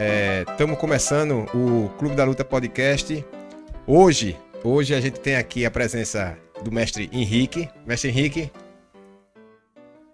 [0.00, 3.22] Estamos é, começando o Clube da Luta Podcast.
[3.86, 4.34] Hoje,
[4.64, 7.68] hoje a gente tem aqui a presença do mestre Henrique.
[7.84, 8.50] Mestre Henrique,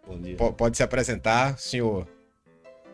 [0.05, 0.37] Bom dia.
[0.37, 2.05] pode se apresentar, senhor.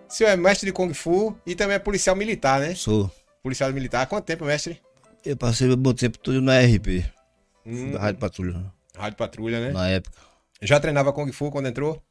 [0.06, 2.74] O senhor é mestre de Kung Fu e também é policial militar, né?
[2.74, 3.10] Sou.
[3.42, 4.02] Policial militar.
[4.02, 4.78] Há quanto tempo, mestre?
[5.24, 7.06] Eu passei um bom tempo todo na RP,
[7.64, 9.72] Hum, da Rádio Patrulha, Rádio Patrulha, né?
[9.72, 10.18] na época.
[10.60, 12.02] Já treinava Kung Fu quando entrou?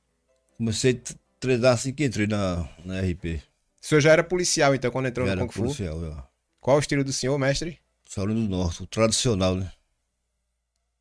[0.58, 3.51] Comecei a treinar assim que entrei na, na RP.
[3.82, 5.62] O senhor já era policial, então, quando entrou Eu no Kung Fu?
[5.64, 6.18] policial, eu.
[6.60, 7.80] Qual o estilo do senhor, mestre?
[8.08, 9.72] Shaolin do Norte, o tradicional, né?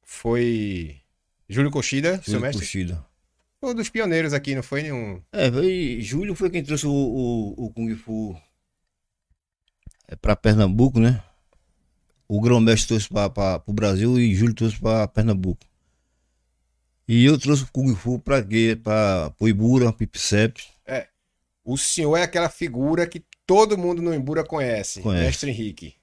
[0.02, 0.97] Foi
[1.48, 2.65] Júlio Cochida, seu Júlio mestre?
[2.65, 3.05] Kushida.
[3.61, 5.21] Foi um dos pioneiros aqui, não foi nenhum.
[5.33, 8.41] É, foi, Júlio foi quem trouxe o, o, o Kung Fu
[10.09, 11.23] é, pra Pernambuco, né?
[12.27, 15.65] O grão-mestre trouxe para o Brasil e Júlio trouxe para Pernambuco.
[17.07, 18.79] E eu trouxe o Kung Fu pra quê?
[18.80, 20.63] Pra Poibura, Pipicep.
[21.71, 25.24] O senhor é aquela figura que todo mundo no Embura conhece, Conhece.
[25.24, 25.95] mestre Henrique.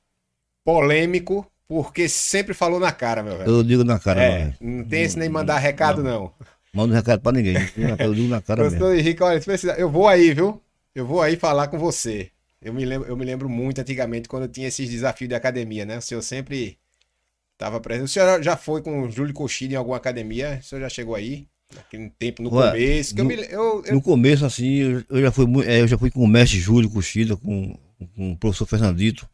[0.63, 3.49] Polêmico, porque sempre falou na cara, meu velho.
[3.49, 6.31] Eu digo na cara, É, não, não tem esse nem mandar recado, não.
[6.73, 7.55] Manda um recado pra ninguém.
[7.99, 8.93] Eu digo na cara mesmo.
[8.93, 9.41] Henrique, olha,
[9.77, 10.61] eu vou aí, viu?
[10.95, 12.31] Eu vou aí falar com você.
[12.61, 15.85] Eu me lembro, eu me lembro muito antigamente quando eu tinha esses desafios de academia,
[15.85, 15.97] né?
[15.97, 16.77] O senhor sempre
[17.53, 18.05] estava presente.
[18.05, 20.59] O senhor já foi com o Júlio Cochida em alguma academia?
[20.61, 21.45] O senhor já chegou aí?
[21.75, 23.15] Naquele tempo, no Ué, começo.
[23.15, 26.09] No- me, eu, eu- No começo, assim, eu, eu já fui, é, eu já fui
[26.09, 27.77] com o mestre Júlio Cuxida, com,
[28.15, 29.27] com o professor Fernandito,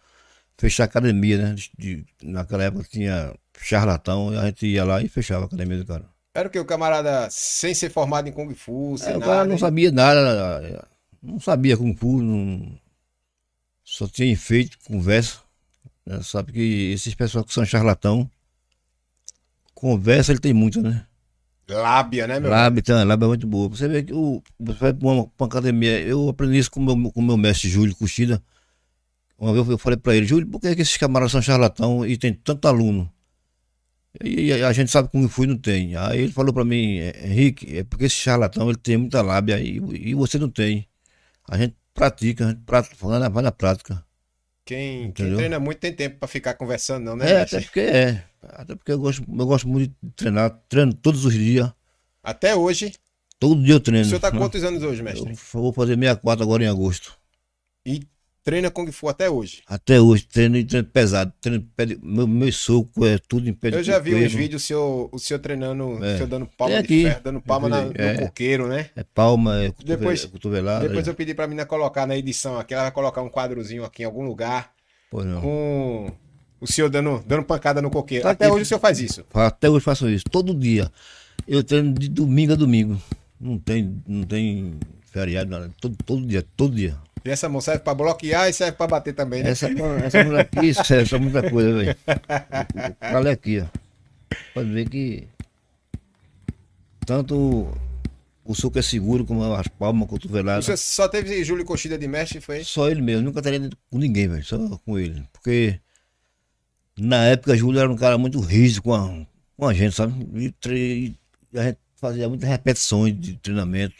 [0.57, 1.55] fechar a academia, né?
[1.77, 5.85] De- naquela época tinha charlatão, e a gente ia lá e fechava a academia do
[5.85, 6.05] cara.
[6.35, 6.59] Era o que?
[6.59, 9.31] O camarada sem ser formado em Kung Fu, sem É, o nada.
[9.31, 10.87] cara não sabia nada,
[11.21, 12.75] não sabia Kung Fu, não,
[13.83, 15.39] só tinha enfeite, conversa.
[16.05, 16.21] né?
[16.23, 18.29] Sabe que esses pessoal que são charlatão,
[19.73, 21.05] conversa ele tem muita, né?
[21.69, 22.49] Lábia, né, meu?
[22.49, 23.69] Lábia, uma lábia muito boa.
[23.69, 26.01] Você vê que o, você vai pra uma, pra uma academia.
[26.01, 28.41] Eu aprendi isso com o meu, com meu mestre Júlio Cuxida.
[29.37, 32.17] Uma vez eu falei pra ele, Júlio, por que, que esses camaradas são charlatão e
[32.17, 33.11] tem tanto aluno?
[34.23, 35.95] E, a gente sabe como fui não tem.
[35.95, 39.77] Aí ele falou pra mim, Henrique, é porque esse charlatão ele tem muita lábia e,
[40.09, 40.87] e você não tem.
[41.49, 42.95] A gente pratica, a gente pratica,
[43.29, 44.03] vai na prática.
[44.65, 47.29] Quem, quem treina muito tem tempo pra ficar conversando, não, né?
[47.31, 48.23] É, até porque é.
[48.41, 50.51] Até porque eu gosto, eu gosto muito de treinar.
[50.69, 51.69] Treino todos os dias.
[52.23, 52.93] Até hoje.
[53.39, 54.05] Todo dia eu O treino.
[54.05, 55.31] senhor tá quantos anos hoje, mestre?
[55.31, 57.17] Eu vou fazer 64 agora em agosto.
[57.85, 58.01] E
[58.43, 59.61] treina Kung Fu até hoje.
[59.67, 61.31] Até hoje, treino e treino pesado.
[61.41, 61.65] Treino
[62.01, 64.37] meu, meu soco é tudo em pé de Eu já vi uns coqueiro.
[64.37, 66.15] vídeos o senhor, o senhor treinando, o É.
[66.15, 68.17] senhor dando palma de ferro, dando palma na, no É.
[68.17, 68.89] coqueiro, né?
[68.95, 70.87] É palma, é Depois- cotovelada.
[70.87, 71.09] Depois é.
[71.09, 74.05] eu pedi pra menina colocar na edição aqui, ela vai colocar um quadrozinho aqui em
[74.05, 74.71] algum lugar
[75.09, 75.41] Pois não.
[75.41, 76.11] com
[76.59, 78.23] o senhor dando, dando pancada no coqueiro.
[78.23, 78.53] Tá Até aqui.
[78.53, 79.23] hoje o senhor faz isso.
[79.33, 80.91] Até hoje faço isso, todo dia.
[81.47, 83.01] Eu treino de domingo a domingo.
[83.39, 84.75] Não tem, não tem
[85.13, 85.73] feriado.
[85.79, 86.97] Todo, todo dia, todo dia.
[87.23, 89.51] E essa mão serve pra bloquear e serve pra bater também, né?
[89.51, 89.69] Essa,
[90.03, 91.95] essa mulher aqui, serve pra muita coisa, velho.
[93.13, 93.65] Olha aqui, ó.
[94.53, 95.27] Pode ver que
[97.05, 97.71] tanto
[98.43, 100.65] o soco é seguro como as palmas, O cotoveladas.
[100.65, 102.63] senhor só teve Júlio Cochida de mestre, foi?
[102.63, 105.23] Só ele mesmo, nunca teria com ninguém, velho, só com ele.
[105.31, 105.79] Porque
[106.97, 109.25] na época Júlio era um cara muito rígido com a,
[109.57, 110.13] com a gente, sabe?
[110.35, 111.15] E,
[111.53, 113.95] e a gente fazia muitas repetições de treinamento.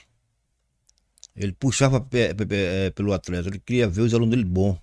[1.36, 4.78] Ele puxava eh, pelo atleta, ele queria ver os alunos dele bom.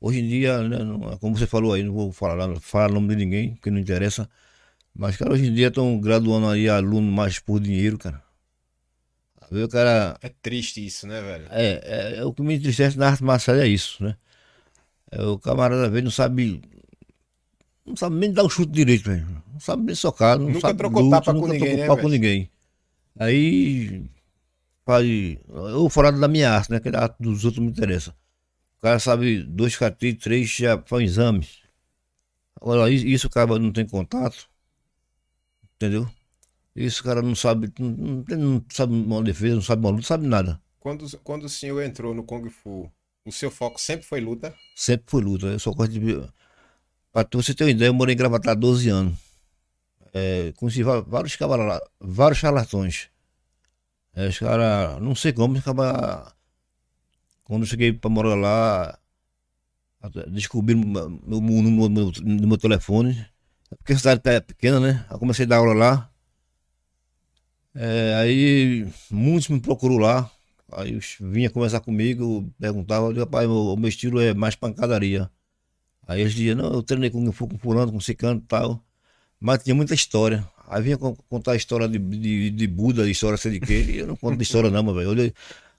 [0.00, 2.94] Hoje em dia, né, não- como você falou aí, não vou falar, não, falar o
[2.94, 4.28] nome de ninguém, porque não interessa.
[4.94, 8.22] Mas, cara, hoje em dia estão graduando aí aluno mais por dinheiro, cara.
[9.50, 11.46] O cara É triste isso, né, velho?
[11.50, 14.16] é, é, é o que me entristece na arte marcial é isso, né?
[15.10, 16.62] É, o camarada às vezes não sabe.
[17.84, 19.26] Não sabe nem dar um chute direito, velho.
[19.52, 20.38] Não sabe nem socar.
[20.38, 22.50] Não Nunca sabe trocou luta, tapa com nunca ninguém, trocou né, com ninguém.
[23.18, 24.04] Aí
[24.90, 25.06] faz.
[25.48, 26.80] Eu fora da minha arte, né?
[26.80, 28.10] Que a arte dos outros me interessa.
[28.78, 31.48] O cara sabe dois catis, três já faz um exame.
[32.60, 34.48] Agora, isso o cara não tem contato.
[35.76, 36.08] Entendeu?
[36.74, 40.06] Isso o cara não sabe, não, não sabe uma defesa, não sabe uma luta, não
[40.06, 40.60] sabe nada.
[40.78, 42.90] Quando, quando o senhor entrou no Kung Fu,
[43.24, 44.54] o seu foco sempre foi luta?
[44.74, 45.46] Sempre foi luta.
[45.46, 46.00] Eu só gosto de.
[47.12, 49.18] Pra você ter uma ideia, eu morei em Gravatar há 12 anos.
[50.12, 53.10] É, conheci vários cavalos, vários charlatões.
[54.20, 56.34] É, os caras, não sei como, acaba.
[57.44, 58.98] Quando eu cheguei pra morar lá,
[60.62, 63.12] meu, meu número do meu, meu telefone.
[63.70, 65.06] É Porque a cidade é pequena, né?
[65.10, 66.10] Eu comecei a dar aula lá.
[67.74, 70.30] É, aí muitos me procurou lá.
[70.72, 75.30] Aí vinha conversar comigo, perguntava, eu digo, rapaz, o meu estilo é mais pancadaria.
[76.06, 78.84] Aí eles diziam, não, eu treinei com, com fulano, com cicano e tal.
[79.40, 80.46] Mas tinha muita história.
[80.70, 83.82] Aí vinha con- contar a história de, de, de Buda, de história sei de quê.
[83.88, 85.32] E eu não conto de história não, meu velho.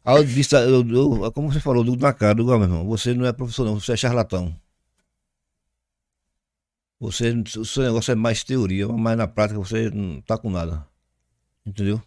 [0.03, 3.13] Aí eu disse, eu, eu, como você falou, do na cara, do meu irmão, você
[3.13, 4.53] não é professor não, você é charlatão.
[6.99, 10.85] Você, o seu negócio é mais teoria, mas na prática você não tá com nada.
[11.65, 12.01] Entendeu?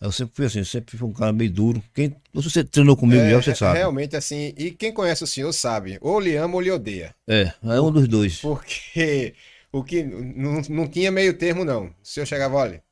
[0.00, 1.82] Eu sempre fui assim, sempre fui um cara meio duro.
[1.92, 3.78] Quem, você treinou comigo É, já, você sabe.
[3.78, 7.14] Realmente, assim, e quem conhece o senhor sabe, ou lhe ama ou lhe odeia.
[7.28, 8.40] É, é um dos dois.
[8.40, 9.34] Porque
[9.72, 11.86] o que não, não tinha meio termo, não.
[11.86, 12.82] O senhor chegava, olha,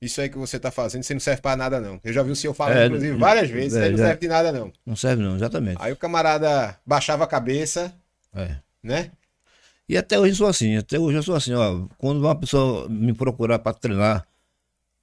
[0.00, 1.98] isso aí que você tá fazendo, você não serve pra nada, não.
[2.04, 4.04] Eu já vi o senhor falando, É, inclusive, várias vezes, isso é, aí não já-
[4.06, 4.72] serve de nada, não.
[4.84, 5.78] Não serve não, exatamente.
[5.80, 7.94] Aí o camarada baixava a cabeça,
[8.34, 8.56] É.
[8.82, 9.10] né?
[9.88, 11.86] E até hoje eu sou assim, até hoje eu sou assim, ó.
[11.96, 14.26] Quando uma pessoa me procurar para treinar,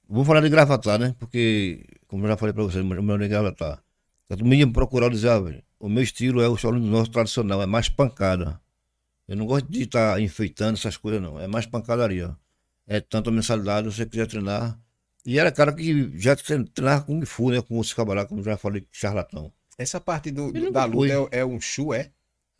[0.08, 1.14] vou falar de gravatar, né?
[1.18, 3.82] Porque, como eu já falei para você, o meu é gravatar.
[4.28, 5.42] Quando me procurar, eu dizer, ah,
[5.80, 8.60] o meu estilo é o estilo do nosso tradicional, é mais pancada.
[9.26, 11.40] Eu não gosto de estar enfeitando essas coisas, não.
[11.40, 12.36] É mais pancadaria.
[12.86, 14.78] É tanto a mensalidade, se você quiser treinar.
[15.24, 17.62] E era cara que já treinava Kung Fu, né?
[17.62, 19.50] Com esse camarada, como eu já falei, charlatão.
[19.78, 21.28] Essa parte do, Ele da luta foi.
[21.32, 22.10] é, é um chu, é?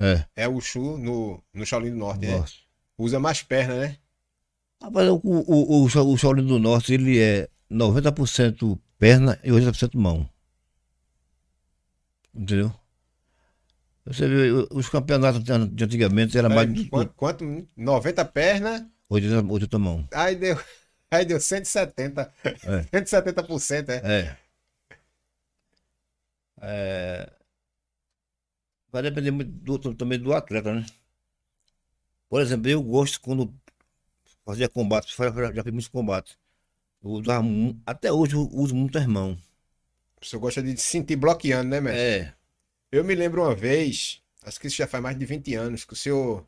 [0.00, 0.24] É.
[0.34, 2.38] É o chu no, no Shaolin do Norte, né?
[2.38, 2.54] Nossa.
[2.96, 3.98] Usa mais perna, né?
[4.82, 10.28] Rapaz, o, o, o, o Shaolin do Norte, ele é 90% perna e 80% mão.
[12.34, 12.72] Entendeu?
[14.06, 15.52] Você o- os campeonatos de
[15.84, 17.68] antigamente era mais de Quanto, quanto?
[17.76, 20.06] 90 perna, 80, 80 mão.
[20.12, 20.56] aí deu,
[21.10, 22.32] aí deu 170.
[22.44, 22.82] É.
[22.92, 23.96] 170%, é.
[24.04, 24.36] É.
[26.60, 27.30] É.
[28.92, 30.86] Vai depender muito do- também do atleta, né?
[32.28, 33.52] Por exemplo, eu gosto quando
[34.44, 36.36] fazia combate, já fiz muitos combates.
[37.02, 39.38] Eu usava, mu- até hoje eu uso muito as mãos.
[40.22, 42.00] Senhor gosta de se sentir bloqueando, né, mestre?
[42.02, 42.34] É.
[42.94, 45.94] Eu me lembro uma vez, acho que isso já faz mais de 20 anos, que
[45.94, 46.46] o senhor.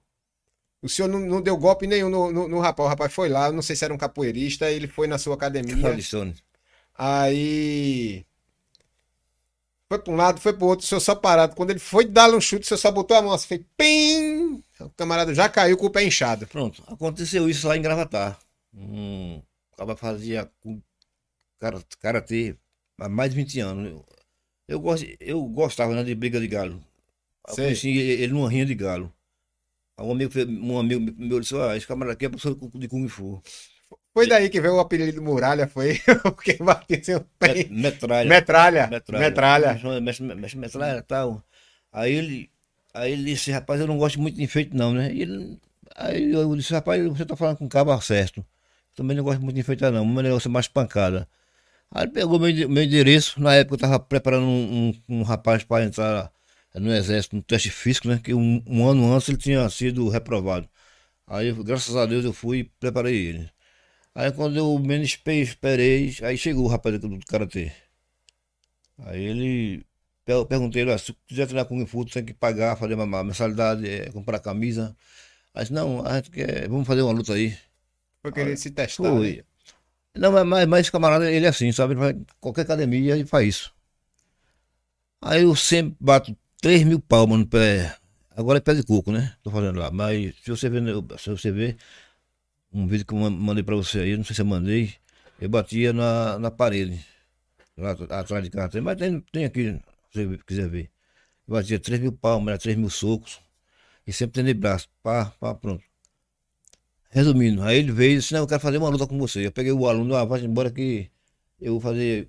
[0.80, 2.86] O senhor não, não deu golpe nenhum no, no, no rapaz.
[2.86, 5.74] O rapaz foi lá, não sei se era um capoeirista, ele foi na sua academia.
[6.94, 8.24] Aí.
[9.88, 11.56] Foi pra um lado, foi pro outro, o senhor só parado.
[11.56, 14.62] Quando ele foi dar um chute, o senhor só botou a mão assim, fez pim!
[14.78, 16.46] O camarada já caiu com o pé inchado.
[16.46, 18.38] Pronto, aconteceu isso lá em Gravatar.
[18.72, 19.42] Um
[19.76, 20.48] cara fazia
[22.00, 22.56] karatê
[23.00, 24.02] há mais de 20 anos.
[24.68, 26.82] Eu, gosto, eu gostava né, de briga de galo.
[27.64, 29.12] Conheci ele numa rinha de galo.
[29.98, 30.32] Um amigo,
[30.62, 33.40] um amigo meu disse: Ah, esse camarada aqui é professor de Kung Fu.
[34.12, 37.48] Foi daí que veio o apelido Muralha, foi porque batia seu pé.
[37.54, 37.70] Met-
[38.28, 38.86] Metralha.
[38.88, 39.20] Metralha.
[39.20, 40.00] Metralha.
[40.34, 41.42] Mexe, metralha e tal.
[41.92, 42.50] Aí ele,
[42.92, 45.12] aí ele disse, rapaz, eu não gosto muito de enfeite não, né?
[45.12, 45.58] E ele,
[45.94, 48.44] aí eu disse, rapaz, você tá falando com o cabo certo.
[48.94, 51.28] Também não gosto muito de enfeitar não, o meu negócio é mais pancada.
[51.90, 55.64] Aí ele pegou meu, meu endereço, na época eu tava preparando um, um, um rapaz
[55.64, 56.32] para entrar
[56.74, 58.20] no exército, no teste físico, né?
[58.22, 60.68] Que um, um ano antes ele tinha sido reprovado.
[61.26, 63.50] Aí, graças a Deus, eu fui e preparei ele.
[64.14, 67.72] Aí quando eu menos espe- esperei, aí chegou o rapaz do, Karatê.
[68.98, 69.86] Aí ele.
[70.26, 73.88] Eu perguntei ele, "Ah, se quiser treinar Kung Fu, tem que pagar, fazer uma mensalidade,
[73.88, 74.96] é, comprar camisa.
[75.54, 77.56] Aí disse, não, a gente quer, vamos fazer uma luta aí.
[78.22, 79.20] Foi querer se testar.
[79.22, 79.36] né?
[80.18, 81.94] Não, mas, mas, esse camarada, ele é assim, sabe?
[82.40, 83.74] Qualquer academia ele faz isso.
[85.20, 87.96] Aí eu sempre bato 3 mil palmas no pé.
[88.36, 89.34] Agora é pé de coco, né?
[89.42, 89.90] Tô fazendo lá.
[89.90, 91.76] Mas se você ver, no- se você ver
[92.72, 94.94] um vídeo que eu mandei pra você aí, não sei se eu mandei,
[95.40, 97.04] eu batia na, na parede.
[97.78, 98.82] Lá at- atrás de casa.
[98.82, 99.80] Mas tem, tem aqui,
[100.12, 100.90] se você quiser ver.
[101.48, 103.40] Eu batia 3 mil palmas, era 3 mil socos.
[104.06, 104.88] E sempre tendo braço.
[105.04, 105.84] Pá, pá, pronto.
[107.16, 109.46] Resumindo, aí ele veio e disse, não, eu quero fazer uma luta com você.
[109.46, 111.10] Eu peguei o aluno, ah, vai embora que
[111.58, 112.28] eu vou fazer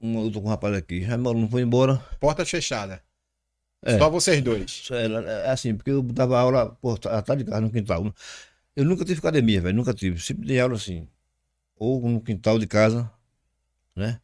[0.00, 1.04] uma luta com o rapaz aqui.
[1.04, 1.96] Aí meu aluno foi embora.
[2.20, 3.02] Porta fechada.
[3.82, 3.98] É.
[3.98, 4.70] Só vocês dois.
[4.70, 5.06] Isso É,
[5.46, 8.14] é assim, porque eu dava aula pô, atrás de casa, no quintal.
[8.76, 10.20] Eu nunca tive academia, velho, nunca tive.
[10.20, 11.08] Sempre dei aula assim.
[11.74, 13.10] Ou no quintal de casa,
[13.96, 14.20] né?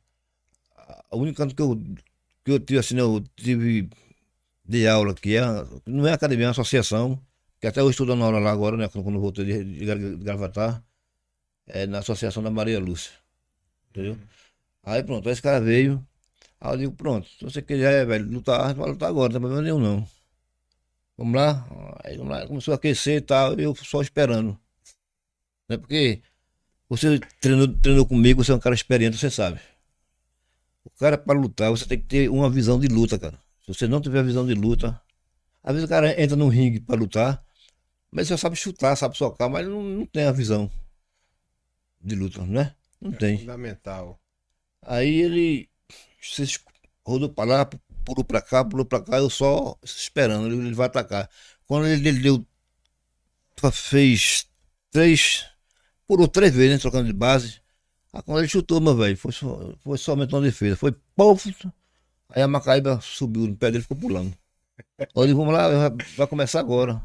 [1.10, 1.76] A única canto que eu,
[2.44, 3.90] que eu tive assim, né, eu tive
[4.64, 5.42] de aula, que é,
[5.84, 7.20] não é academia, é uma associação,
[7.64, 8.88] que até eu estou dando aula lá agora, né?
[8.88, 10.84] Quando, voltei de, de, de Gravatar,
[11.66, 13.12] é na associação da Maria Lúcia.
[13.88, 14.18] Entendeu?
[14.82, 16.06] Aí pronto, aí esse cara veio.
[16.60, 19.62] Aí eu digo, pronto, se você quiser, velho, lutar, vai lutar agora, não tem problema
[19.62, 20.06] nenhum não.
[21.16, 21.66] Vamos lá?
[22.04, 24.58] Aí vamos lá, começou a aquecer e tal, eu só esperando.
[25.66, 25.78] Né?
[25.78, 26.20] Porque
[26.86, 29.58] você treinou, treinou comigo, você é um cara experiente, você sabe.
[30.84, 33.38] O cara para lutar, você tem que ter uma visão de luta, cara.
[33.62, 35.00] Se você não tiver visão de luta,
[35.62, 37.42] às vezes o cara entra num ringue para lutar,
[38.14, 40.70] mas você sabe chutar, sabe socar, mas não, não tem a visão
[42.00, 42.72] de luta, né?
[43.00, 43.38] Não tem.
[43.38, 44.20] Fundamental.
[44.80, 45.68] Aí ele
[46.22, 46.60] se
[47.04, 47.68] rodou pra lá,
[48.04, 51.28] pulou pra cá, pulou pra cá, eu só esperando, ele, ele vai atacar.
[51.66, 52.46] Quando ele, ele deu,
[53.72, 54.46] fez
[54.92, 55.44] três,
[56.06, 57.60] pulou três vezes, né, trocando de base.
[58.12, 60.76] Aí quando ele chutou, meu velho, foi, só, foi somente uma defesa.
[60.76, 61.52] Foi povo,
[62.28, 64.32] Aí a Macaíba subiu no pé dele e ficou pulando.
[65.16, 67.02] Disse, vamos lá, vai começar agora.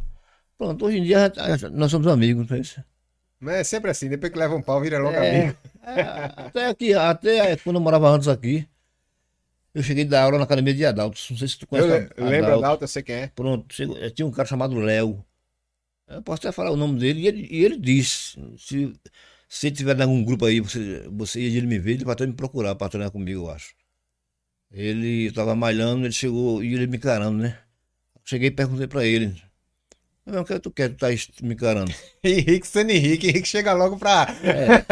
[0.60, 1.32] Pronto, hoje em dia
[1.72, 2.84] nós somos amigos, não é isso?
[3.40, 5.58] Mas é sempre assim, depois que leva um pau, vira logo é, amigo.
[5.82, 6.02] É,
[6.36, 8.68] até aqui, até quando eu morava antes aqui,
[9.74, 11.18] eu cheguei da aula na academia de Adalto.
[11.30, 11.88] Não sei se tu conhece.
[11.88, 12.14] Eu, Adalto.
[12.18, 13.28] eu lembro Adalto, eu sei quem é.
[13.28, 15.24] Pronto, chegou, tinha um cara chamado Léo.
[16.10, 18.94] Eu posso até falar o nome dele, e ele, e ele disse: se,
[19.48, 22.28] se tiver em algum grupo aí, você, você ia ele me ver, ele vai até
[22.28, 23.74] me procurar para treinar comigo, eu acho.
[24.70, 27.58] Ele estava malhando, ele chegou e ele me encarando, né?
[28.26, 29.42] Cheguei e perguntei para ele:
[30.38, 30.90] o que tu quer?
[30.90, 31.08] Tu tá
[31.42, 31.92] me encarando.
[32.24, 34.28] Henrique sendo Henrique, Henrique chega logo pra.
[34.44, 34.86] É.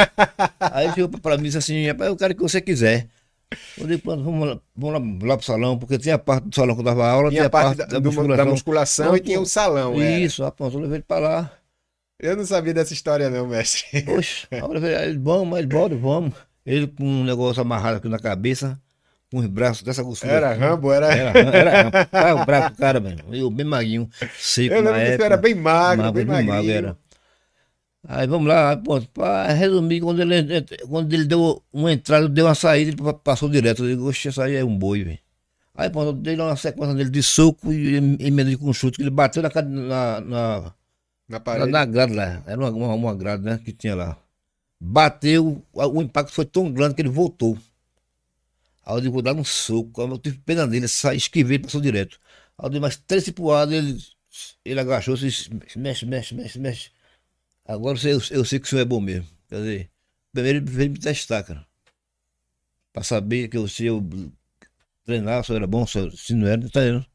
[0.59, 3.07] Aí chegou pra mim e disse assim: rapaz, eu quero que você quiser.
[3.77, 6.55] Eu disse, pronto, vamos lá, vamos lá, lá pro salão, porque tinha a parte do
[6.55, 9.05] salão que eu dava aula, tinha, tinha a parte, parte da, da, musculação, da musculação
[9.05, 10.03] pronto, e tinha o salão.
[10.03, 10.51] Isso, era.
[10.51, 11.51] pronto, eu levei ele pra lá.
[12.19, 14.01] Eu não sabia dessa história, não, mestre.
[14.03, 16.33] Poxa, eu levei ele, vamos, mas bora, vamos.
[16.65, 18.77] Ele com um negócio amarrado aqui na cabeça
[19.31, 20.31] com os braços dessa grossura.
[20.31, 21.07] Era Rambo, era.
[21.13, 21.97] Era, era Rambo.
[22.11, 23.23] Ah, o braço do cara, velho.
[23.31, 26.97] Eu bem maguinho, seco Eu lembro que era bem magro, magro bem, magro era.
[28.09, 32.55] Aí vamos lá, pô, pra resumir, quando ele, quando ele deu uma entrada, deu uma
[32.55, 33.83] saída, ele passou direto.
[33.83, 35.19] Eu digo, oxe, essa aí é um boi, velho.
[35.75, 39.03] Aí, pô, eu dei uma sequência dele de soco e emendei com um chute, que
[39.03, 40.73] ele bateu na, na, na,
[41.27, 41.69] na parede.
[41.69, 42.41] Na, na grade lá.
[42.47, 44.17] Era uma, uma, uma grade, né, que tinha lá.
[44.79, 47.57] Bateu, o impacto foi tão grande que ele voltou.
[48.87, 50.01] Aí eu digo, vou dar um soco.
[50.01, 52.17] Aí eu tive pena dele, saí, esquivei, passou direto.
[52.57, 54.01] Aí eu dei mais três cipuadas, ele,
[54.63, 56.91] ele agachou, disse, mexe, mexe, mexe, mexe.
[57.65, 59.27] Agora eu, eu sei que o senhor é bom mesmo.
[59.49, 59.91] Quer dizer,
[60.31, 61.67] primeiro ele veio me testar, cara.
[62.93, 64.01] Pra saber que eu, se eu
[65.03, 67.05] treinar, se eu era bom, se, se não era, tá vendo?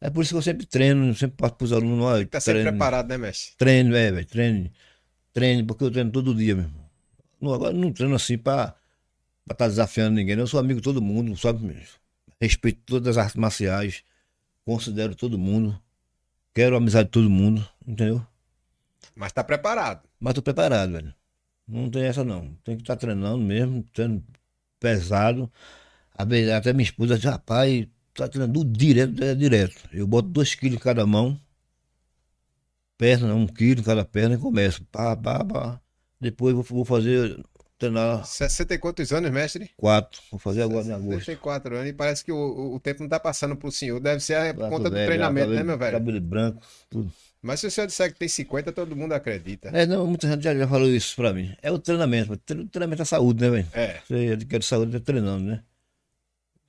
[0.00, 2.04] É por isso que eu sempre treino, sempre passo pros alunos.
[2.04, 3.54] Ó, tá sempre preparado, né, mestre?
[3.56, 4.70] Treino, é, velho, treino.
[5.32, 6.74] Treino, porque eu treino todo dia mesmo.
[7.40, 8.74] Não, agora não treino assim pra
[9.46, 10.36] para estar tá desafiando ninguém.
[10.36, 11.86] Eu sou amigo de todo mundo, sabe?
[12.40, 14.02] Respeito todas as artes marciais,
[14.64, 15.80] considero todo mundo,
[16.52, 18.26] quero a amizade de todo mundo, entendeu?
[19.14, 20.06] Mas tá preparado.
[20.20, 21.14] Mas tô preparado, velho.
[21.66, 22.54] Não tem essa não.
[22.64, 24.22] Tem que estar tá treinando mesmo, treino
[24.78, 25.50] pesado.
[26.14, 29.88] Até minha esposa diz, rapaz, tá treinando direto, é direto.
[29.92, 31.40] Eu boto dois quilos em cada mão,
[32.98, 34.84] perna, um quilo em cada perna e começo.
[34.86, 35.80] Pá, pá, pá.
[36.20, 37.42] Depois vou, vou fazer
[37.78, 38.24] treinar.
[38.24, 39.70] 60 e quantos anos, mestre?
[39.76, 40.20] Quatro.
[40.30, 41.18] Vou fazer agora em agosto.
[41.20, 44.00] 64 anos e parece que o, o tempo não tá passando pro senhor.
[44.00, 45.92] Deve ser a Prato conta do velho, treinamento, cabelo, né, meu velho?
[45.92, 47.12] Cabelo branco, tudo.
[47.42, 49.68] Mas se o senhor disser que tem 50, todo mundo acredita.
[49.68, 51.54] É, não, muita gente já, já falou isso pra mim.
[51.62, 52.32] É o treinamento.
[52.32, 53.68] O treinamento é saúde, né, velho?
[53.72, 54.00] É.
[54.04, 55.62] Você adquire saúde tá treinando, né?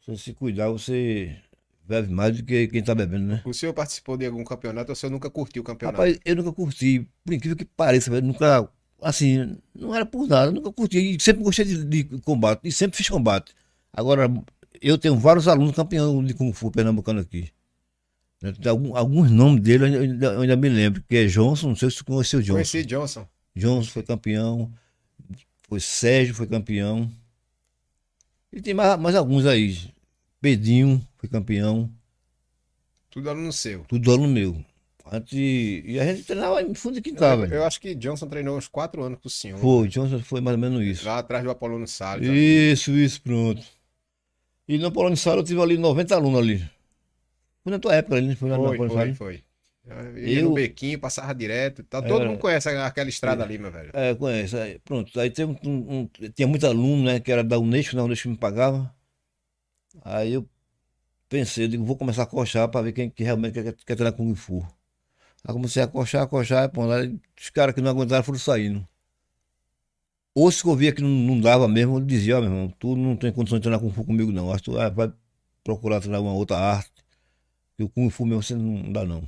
[0.05, 1.35] Se você se cuidar, você
[1.83, 3.41] bebe mais do que quem tá bebendo, né?
[3.45, 5.97] O senhor participou de algum campeonato ou o senhor nunca curtiu o campeonato?
[5.97, 7.07] Rapaz, eu nunca curti.
[7.25, 8.27] Por incrível que pareça, velho.
[8.27, 8.69] Nunca
[9.01, 11.15] assim, não era por nada, nunca curti.
[11.15, 13.53] E sempre gostei de, de, combate, e sempre fiz combate.
[13.93, 14.31] Agora,
[14.81, 17.49] eu tenho vários alunos campeões de Kung Fu pernambucano aqui.
[18.67, 21.89] Alguns, alguns nomes dele eu ainda, eu ainda, me lembro, que é Johnson, não sei
[21.89, 22.53] se você conheceu Johnson.
[22.53, 23.27] Conheci Johnson.
[23.55, 24.71] Johnson foi campeão,
[25.67, 27.11] foi Sérgio foi campeão.
[28.53, 29.91] E tem mais, mais alguns aí.
[30.39, 31.91] Pedinho foi campeão.
[33.09, 33.83] Tudo aluno seu.
[33.85, 34.63] Tudo aluno meu.
[35.11, 37.53] Antes, e a gente treinava em fundo de quintal, velho.
[37.53, 39.59] Eu acho que Johnson treinou uns quatro anos com o senhor.
[39.59, 41.05] Foi, Johnson foi mais ou menos isso.
[41.05, 42.27] Lá atrás do Apolônio Salles.
[42.27, 43.03] Isso, ali.
[43.03, 43.63] isso, pronto.
[44.67, 46.69] E no Apolônio Salles eu tive ali 90 alunos ali.
[47.63, 49.43] Foi na tua época ali, foi na Foi, foi, foi.
[49.89, 50.49] Eu ia eu...
[50.49, 53.91] no bequinho, passava direto tá, Todo mundo conhece aquela estrada é, ali, meu velho.
[53.93, 54.57] É, conhece.
[54.57, 55.17] Aí, pronto.
[55.19, 55.31] Aí
[55.65, 57.19] um, um, tinha muito aluno, né?
[57.19, 58.93] Que era da Unesco, da Unesco me pagava.
[60.03, 60.47] Aí eu
[61.29, 64.13] pensei, eu digo, vou começar a coxar para ver quem que realmente quer, quer treinar
[64.13, 64.65] Kung Fu.
[65.43, 68.87] Aí comecei a coxar, a coxar, pô, aí os caras que não aguentaram foram saindo.
[70.39, 72.75] Ou se eu via que não, não dava mesmo, eu dizia, ó, oh, meu irmão,
[72.77, 74.51] tu não tem condição de treinar Kung Fu comigo não.
[74.51, 75.11] Acho que tu ah, vai
[75.63, 76.91] procurar treinar uma outra arte.
[77.75, 79.21] Que o Kung Fu mesmo você não dá não.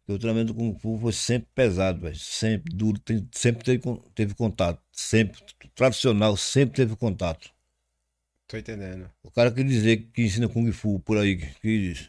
[0.00, 2.16] Porque o treinamento do Kung Fu foi sempre pesado, velho.
[2.16, 3.82] Sempre duro, tem, sempre teve,
[4.14, 4.80] teve contato.
[4.90, 5.42] Sempre,
[5.74, 7.50] tradicional, sempre teve contato.
[8.46, 9.10] Tô entendendo.
[9.22, 12.08] O cara que dizer que ensina Kung Fu por aí, que que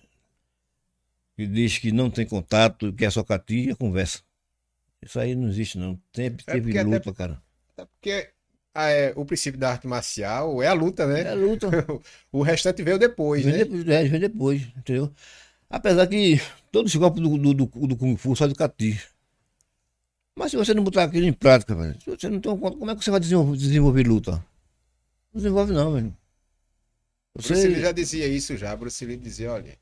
[1.48, 4.19] diz que não tem contato, que é só catia, conversa.
[5.01, 6.00] Isso aí não existe, não.
[6.13, 7.41] Sempre é teve luta, até, cara.
[7.74, 8.29] Até porque
[8.74, 11.22] ah, é, o princípio da arte marcial é a luta, né?
[11.22, 11.67] É a luta.
[12.31, 13.60] o restante veio depois, vem né?
[13.60, 15.12] Depois, é, vem depois, entendeu?
[15.69, 16.41] Apesar que
[16.72, 19.00] todos os golpes do, do, do, do Kung Fu são de cati.
[20.36, 22.77] Mas se você não botar aquilo em prática, velho, se você não tem um conta,
[22.77, 24.31] como é que você vai desenvolver, desenvolver luta?
[25.34, 26.17] Não desenvolve não, velho.
[27.36, 27.53] Você...
[27.53, 28.75] Bruce Lee já dizia isso já.
[28.75, 29.77] Bruce Lee dizia, olha,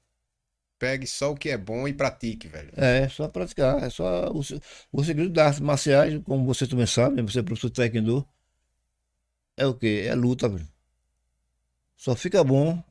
[0.80, 2.72] Pegue só o que é bom e pratique, velho.
[2.76, 3.84] É, só praticar.
[3.84, 4.42] É só o,
[4.92, 8.28] o segredo das artes marciais, como você também sabe, você é professor técnico,
[9.56, 10.06] é o quê?
[10.08, 10.68] É luta, velho.
[11.96, 12.82] Só fica bom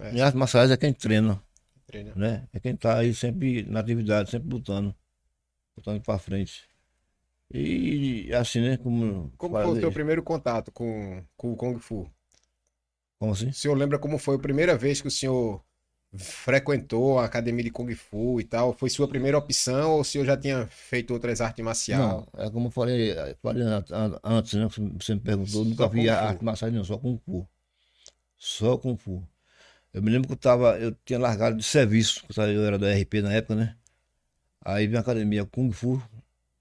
[0.00, 0.12] É.
[0.12, 1.40] Em artes marciais é quem treina.
[1.86, 2.12] Treina.
[2.16, 2.48] Né?
[2.52, 4.94] É quem tá aí sempre na atividade, sempre lutando.
[5.76, 6.68] Lutando pra frente.
[7.52, 8.76] E assim, né?
[8.76, 12.10] Como, como foi o seu primeiro contato com, com o Kung Fu?
[13.18, 13.48] Como assim?
[13.48, 15.62] O senhor lembra como foi a primeira vez que o senhor
[16.16, 18.72] frequentou a academia de Kung Fu e tal?
[18.72, 22.00] Foi sua primeira opção ou o senhor já tinha feito outras artes marciais?
[22.00, 23.62] Não, é como eu falei, falei
[24.24, 24.68] antes, né?
[24.98, 27.48] Você me perguntou, eu nunca vi arte marcial não, só Kung Fu.
[28.36, 29.22] Só Kung Fu.
[29.92, 33.14] Eu me lembro que eu tava, eu tinha largado de serviço, eu era do RP
[33.22, 33.76] na época, né?
[34.64, 36.02] Aí vi a academia Kung Fu,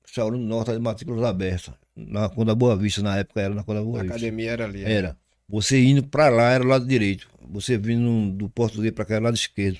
[0.05, 1.73] Shaolin Norte de matrículas abertas.
[1.95, 4.13] Na Conda Boa Vista, na época era na Conda Boa a Vista.
[4.13, 4.83] A academia era ali.
[4.83, 4.91] Era.
[4.91, 5.17] era.
[5.49, 7.27] Você indo para lá era o lado direito.
[7.49, 9.79] Você vindo do português para cá era o lado esquerdo.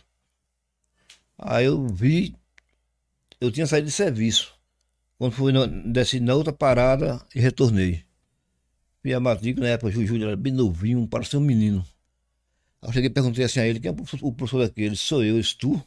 [1.37, 2.35] Aí eu vi,
[3.39, 4.53] eu tinha saído de serviço.
[5.17, 8.03] Quando fui, no, desci na outra parada e retornei.
[9.03, 11.85] Vi a matrícula, na época, o Júlio era bem novinho, parecia um menino.
[12.81, 14.95] Aí eu cheguei e perguntei assim a ele, quem é o professor daquele?
[14.95, 15.81] Sou eu, és tu?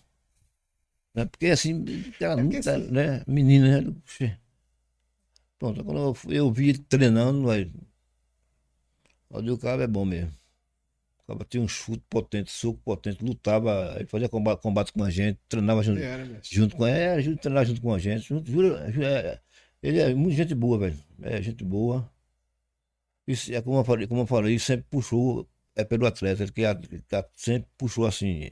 [1.15, 1.25] Né?
[1.27, 1.85] Porque assim,
[2.19, 2.91] cara é assim...
[2.91, 3.23] né?
[3.27, 4.39] Menina, né?
[5.59, 7.71] Pronto, quando eu, eu vi ele treinando, aí,
[9.33, 10.33] o cara é bom mesmo.
[11.21, 15.39] O cara tinha um chute potente, soco potente, lutava, fazia combate, combate com a gente,
[15.49, 16.01] treinava junto,
[16.43, 18.29] junto com é, ele, treinava junto com a gente.
[18.29, 18.51] Junto,
[19.03, 19.41] é,
[19.83, 20.99] ele é muito gente boa, velho.
[21.23, 22.11] É gente boa.
[23.27, 26.63] Isso, é como eu falei, como eu falei, sempre puxou é pelo atleta, ele que,
[26.63, 28.51] que sempre puxou assim.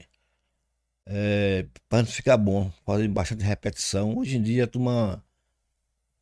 [1.05, 4.17] É, para ficar bom, fazer bastante repetição.
[4.17, 5.23] Hoje em dia a turma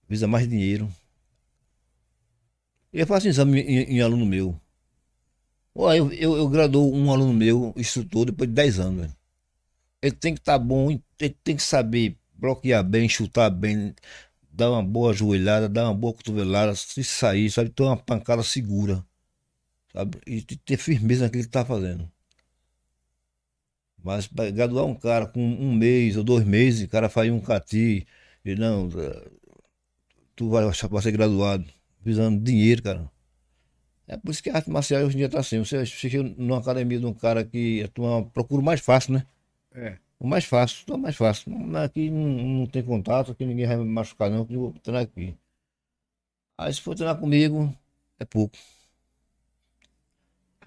[0.08, 0.90] visa mais dinheiro.
[2.92, 4.60] Eu faço exame em, em aluno meu.
[5.76, 9.12] Ué, eu, eu, eu graduo um aluno meu, instrutor, depois de 10 anos.
[10.02, 13.94] Ele tem que estar tá bom, ele tem que saber bloquear bem, chutar bem,
[14.52, 19.06] dar uma boa joelhada, dar uma boa cotovelada, se sair, sabe, ter uma pancada segura.
[19.94, 20.20] Sabe?
[20.28, 22.12] E ter firmeza naquilo que está fazendo.
[24.04, 27.40] Mas para graduar um cara com um mês ou dois meses, o cara faz um
[27.40, 28.08] cati,
[28.46, 28.90] e não,
[30.36, 31.66] tu vai, vai ser graduado
[32.02, 33.12] visando dinheiro, cara.
[34.08, 35.60] É por isso que a arte marcial hoje em dia tá assim.
[35.60, 38.02] Você chega numa academia de um cara que tu
[38.34, 39.26] procura o mais fácil, né?
[39.74, 39.98] É.
[40.20, 41.54] O mais fácil, o mais fácil.
[41.78, 45.04] Aqui não, não tem contato, aqui ninguém vai me machucar, não, que eu vou treinar
[45.04, 45.36] aqui.
[46.58, 47.74] Aí se for treinar comigo,
[48.20, 48.58] é pouco.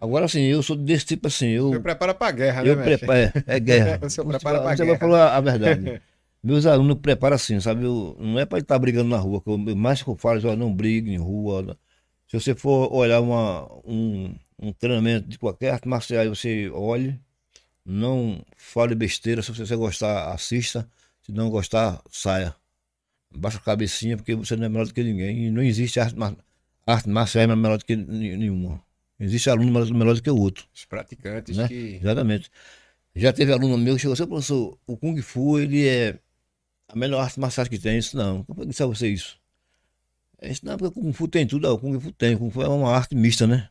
[0.00, 1.48] Agora assim, eu sou desse tipo assim.
[1.48, 3.98] Eu, você prepara pra guerra, eu né, preparo, é, é guerra.
[4.08, 4.98] você prepara pra você guerra.
[4.98, 6.02] vai falar a verdade.
[6.42, 7.84] Meus alunos preparam assim, sabe?
[7.84, 9.40] Eu, não é para estar brigando na rua.
[9.40, 11.78] Que eu, mais que eu falo, eu não brigue em rua.
[12.26, 17.18] Se você for olhar uma, um, um treinamento de qualquer arte marcial, você olhe,
[17.84, 19.40] não fale besteira.
[19.42, 20.88] Se você gostar, assista.
[21.22, 22.54] Se não gostar, saia.
[23.34, 25.46] Baixa a cabecinha, porque você não é melhor do que ninguém.
[25.46, 26.16] E não existe arte,
[26.84, 28.82] arte marcial melhor do que nenhuma.
[29.20, 30.66] Existe aluno melhor do que o outro.
[30.74, 31.68] Os praticantes né?
[31.68, 32.00] que.
[32.02, 32.50] Exatamente.
[33.14, 36.18] Já teve aluno meu que chegou assim, professor, o Kung Fu, ele é
[36.92, 37.98] a melhor arte marcial que tem.
[37.98, 38.44] Isso não.
[38.44, 39.38] Como é que a você isso?
[40.40, 41.66] É isso não, porque o Kung Fu tem tudo.
[41.66, 42.34] Ah, o Kung Fu tem.
[42.34, 43.68] O Kung Fu é uma arte mista, né?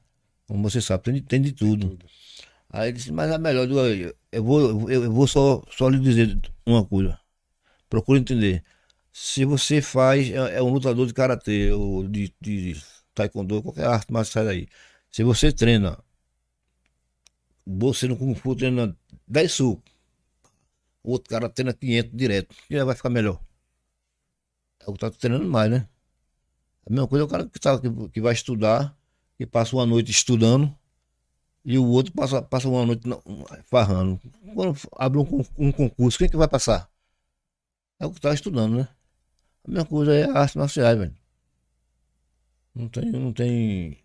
[0.47, 1.89] Como você sabe, tem, tem de tudo.
[1.89, 2.05] tudo.
[2.69, 3.67] Aí ele disse, mas a melhor,
[4.31, 7.19] eu, vou, eu, vou só, só lhe dizer uma coisa.
[7.89, 8.63] Procure entender.
[9.11, 12.81] Se você faz, é, é um lutador de karatê ou de, de, de
[13.13, 14.67] taekwondo, qualquer arte marcial aí.
[15.11, 15.97] Se você treina,
[17.65, 18.95] você no Kung Fu treina
[19.27, 19.90] 10 sucos,
[21.03, 22.55] o outro cara treina 500 direto.
[22.69, 23.39] E vai ficar melhor.
[24.79, 25.87] É o que tá treinando mais, né?
[26.85, 28.97] A mesma coisa é o cara que, tá, que, que vai estudar,
[29.37, 30.75] que passa uma noite estudando,
[31.63, 33.03] e o outro passa, passa uma noite
[33.65, 34.19] farrando.
[34.55, 36.89] Quando abre um, um concurso, quem é que vai passar?
[37.99, 38.87] É o que está estudando, né?
[39.63, 41.15] A mesma coisa é a arte marcial, velho.
[42.73, 44.03] Não tem, não tem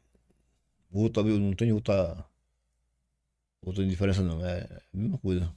[0.93, 2.25] outra, não tem outra,
[3.63, 4.45] outra diferença não.
[4.45, 5.51] É a mesma coisa.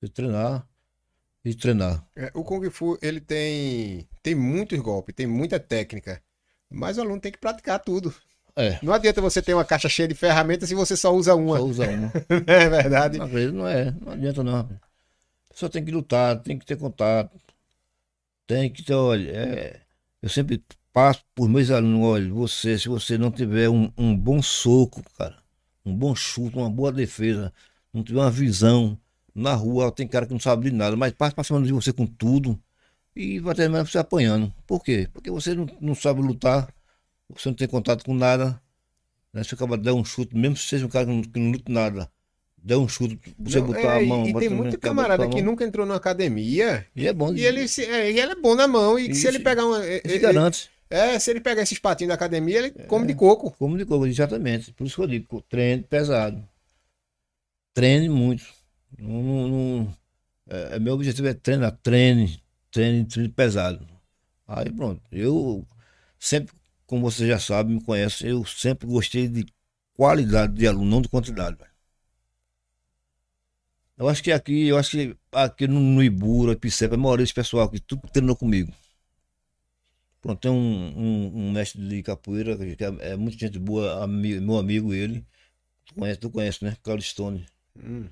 [0.00, 0.66] Você treinar,
[1.44, 2.04] de treinar.
[2.14, 6.22] É, o Kung Fu, ele tem, tem muitos golpes, tem muita técnica,
[6.70, 8.14] mas o aluno tem que praticar tudo.
[8.54, 8.78] É.
[8.82, 11.56] Não adianta você ter uma caixa cheia de ferramentas se você só usa uma.
[11.56, 12.12] Só usa uma.
[12.46, 13.18] é verdade.
[13.18, 14.68] Não, não é, não adianta não.
[15.52, 17.38] Só tem que lutar, tem que ter contato.
[18.46, 19.80] Tem que ter, olha, é,
[20.20, 24.42] eu sempre passo por meus alunos, olha, você, se você não tiver um, um bom
[24.42, 25.38] soco, cara,
[25.84, 27.52] um bom chute, uma boa defesa,
[27.92, 28.98] não tiver uma visão,
[29.34, 31.92] na rua tem cara que não sabe de nada, mas passa pra cima de você
[31.92, 32.58] com tudo
[33.14, 34.52] e vai terminar você apanhando.
[34.66, 35.08] Por quê?
[35.12, 36.68] Porque você não, não sabe lutar,
[37.28, 38.60] você não tem contato com nada.
[39.32, 39.42] Né?
[39.42, 41.50] Você acaba de dar um chute, mesmo se seja um cara que não, que não
[41.52, 42.10] luta nada,
[42.62, 44.26] der um chute, você não, botar é, a mão.
[44.26, 46.86] E tem muito camarada que nunca entrou na academia.
[46.94, 47.34] E é bom.
[47.34, 48.98] E ele, é, e ele é bom na mão.
[48.98, 49.84] E Isso, se ele pegar uma.
[49.84, 50.70] É, ele, garante.
[50.88, 53.50] É, se ele pegar esses patinhos da academia, ele é, come de coco.
[53.52, 54.72] Come de coco, exatamente.
[54.72, 56.46] Por isso que eu digo, treino pesado.
[57.72, 58.44] treine muito.
[58.98, 59.96] Não, não, não-
[60.48, 63.86] é, é, meu objetivo é treinar, treine, treine, treine pesado.
[64.46, 65.66] Aí pronto, eu
[66.18, 66.54] sempre,
[66.86, 69.46] como você já sabe, me conhece, eu sempre gostei de
[69.94, 71.58] qualidade de aluno, não de quantidade.
[73.96, 77.32] Eu acho que aqui, eu acho que aqui no, no Ibura, Picepa, a maioria desse
[77.34, 78.70] pessoal aqui, tudo treinou comigo.
[80.20, 84.40] Pronto, tem um, um, um mestre de capoeira, que é, é muita gente boa, ami-
[84.40, 85.26] meu amigo ele.
[85.86, 86.76] Tu conhece, tu conhece, né?
[86.82, 87.46] Carlos Stone.
[87.78, 88.08] Hum.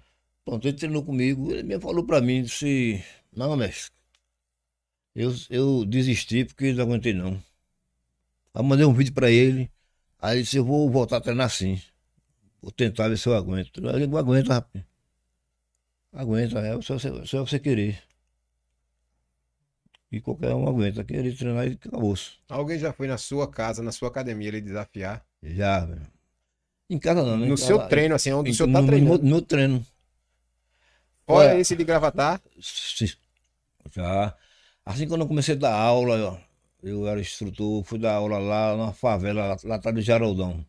[0.50, 3.00] Pronto, ele treinou comigo, ele mesmo falou pra mim, disse,
[3.32, 3.92] não, mestre,
[5.14, 7.40] eu, eu desisti porque não aguentei não.
[8.52, 9.70] Aí mandei um vídeo pra ele,
[10.18, 11.80] aí ele disse, eu vou voltar a treinar sim.
[12.60, 13.80] Vou tentar ver se eu aguento.
[13.80, 14.84] Eu não aguento, rapaz.
[16.12, 18.02] Aguenta, é só você, só você querer.
[20.10, 21.04] E qualquer um aguenta.
[21.04, 22.16] Querer treinar e acabou.
[22.48, 25.24] Alguém já foi na sua casa, na sua academia, ele desafiar?
[25.40, 26.08] Já, velho.
[26.90, 27.46] Em casa não, né?
[27.46, 29.22] No seu casa- treino, assim, onde o senhor no, tá no treinando.
[29.22, 29.86] no meu treino.
[31.30, 33.08] Fora Olha, esse de gravatar, Sim.
[33.92, 34.36] Já.
[34.84, 36.38] Assim quando eu comecei a dar aula, eu,
[36.82, 40.64] eu era instrutor, fui dar aula lá na favela, lá, lá atrás do Geraldão.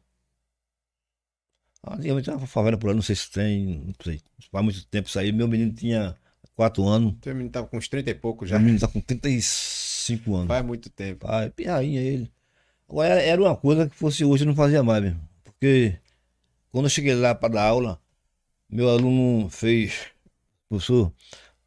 [1.83, 4.21] Antigamente tinha uma favela por lá, não sei se tem, não sei.
[4.51, 5.31] Faz muito tempo isso aí.
[5.31, 6.15] Meu menino tinha
[6.55, 8.57] 4 anos, o menino tava com uns 30 e pouco já.
[8.57, 10.47] meu menino tá com 35 anos.
[10.47, 11.25] Faz muito tempo.
[11.25, 12.31] Pai, pirrainha ele.
[12.87, 15.27] Agora era, era uma coisa que fosse hoje eu não fazia mais mesmo.
[15.43, 15.97] Porque
[16.71, 17.99] quando eu cheguei lá para dar aula,
[18.69, 20.10] meu aluno fez,
[20.71, 21.13] professor,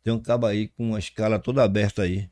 [0.02, 2.30] tem um cabo aí com uma escala toda aberta aí.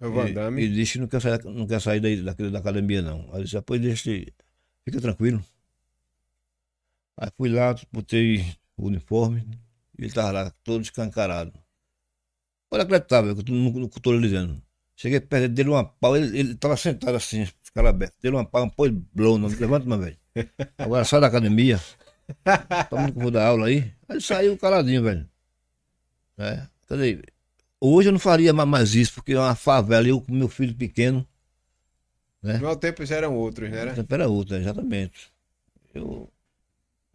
[0.00, 2.50] É o Van E, e disse que não quer sair, não quer sair daí, daquele,
[2.50, 3.28] da academia, não.
[3.32, 4.10] Aí eu disse, depois deixa,
[4.84, 5.44] fica tranquilo.
[7.16, 8.44] Aí fui lá, botei
[8.76, 9.46] o uniforme,
[9.98, 11.52] e ele tava lá, todo escancarado.
[12.70, 14.62] Olha acreditável, que eu que eu tô lhe dizendo.
[14.96, 18.14] Cheguei perto dele, uma pau, ele, ele tava sentado assim, cara aberto.
[18.20, 20.16] Dei uma pau, um pô, blow, não levanta, meu velho.
[20.78, 21.80] Agora sai da academia.
[22.88, 23.92] Todo mundo que vou dar aula aí.
[24.08, 25.29] Aí ele saiu caladinho, velho.
[26.40, 27.32] É, quer dizer,
[27.80, 30.74] hoje eu não faria ma- mais isso, porque é uma favela, eu com meu filho
[30.74, 31.26] pequeno,
[32.42, 33.78] No meu tempo já eram outros, né?
[33.78, 33.92] era?
[33.92, 35.30] o tempo era outro, exatamente.
[35.94, 36.30] Eu.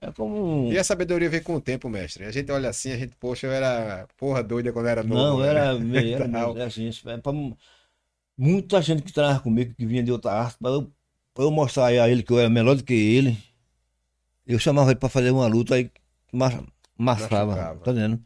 [0.02, 0.72] É como.
[0.72, 2.26] E a sabedoria vem com o tempo, mestre.
[2.26, 5.16] A gente olha assim, a gente, poxa, eu era porra doida quando era novo.
[5.16, 5.48] Não, né?
[5.48, 7.58] era meio, era é assim, é pra mu-
[8.38, 10.92] muita gente que treinava comigo, que vinha de outra arte, pra eu,
[11.34, 13.38] pra eu mostrar a ele que eu era melhor do que ele,
[14.46, 15.92] eu chamava ele pra fazer uma luta aí
[16.32, 16.64] ma-
[16.98, 18.24] massava, tá entendendo?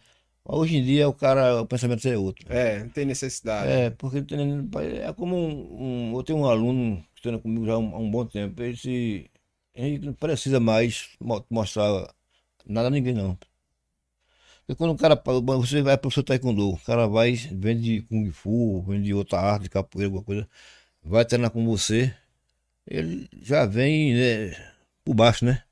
[0.51, 2.45] Hoje em dia o cara, o pensamento é outro.
[2.51, 3.71] É, não tem necessidade.
[3.71, 4.17] É, porque
[5.03, 7.99] é como um, um- eu tenho um aluno que treina comigo já há um, há
[7.99, 9.29] um bom tempo, ele se,
[9.75, 12.13] ele não precisa mais mo- mostrar
[12.65, 13.37] nada a ninguém não.
[14.65, 15.21] Porque quando o cara,
[15.57, 19.63] você vai professor taekwondo, o cara vai, vem de kung fu, vem de outra arte,
[19.63, 20.47] de capoeira, alguma coisa,
[21.03, 22.13] vai treinar com você,
[22.87, 24.73] ele já vem né,
[25.05, 25.63] por baixo, né?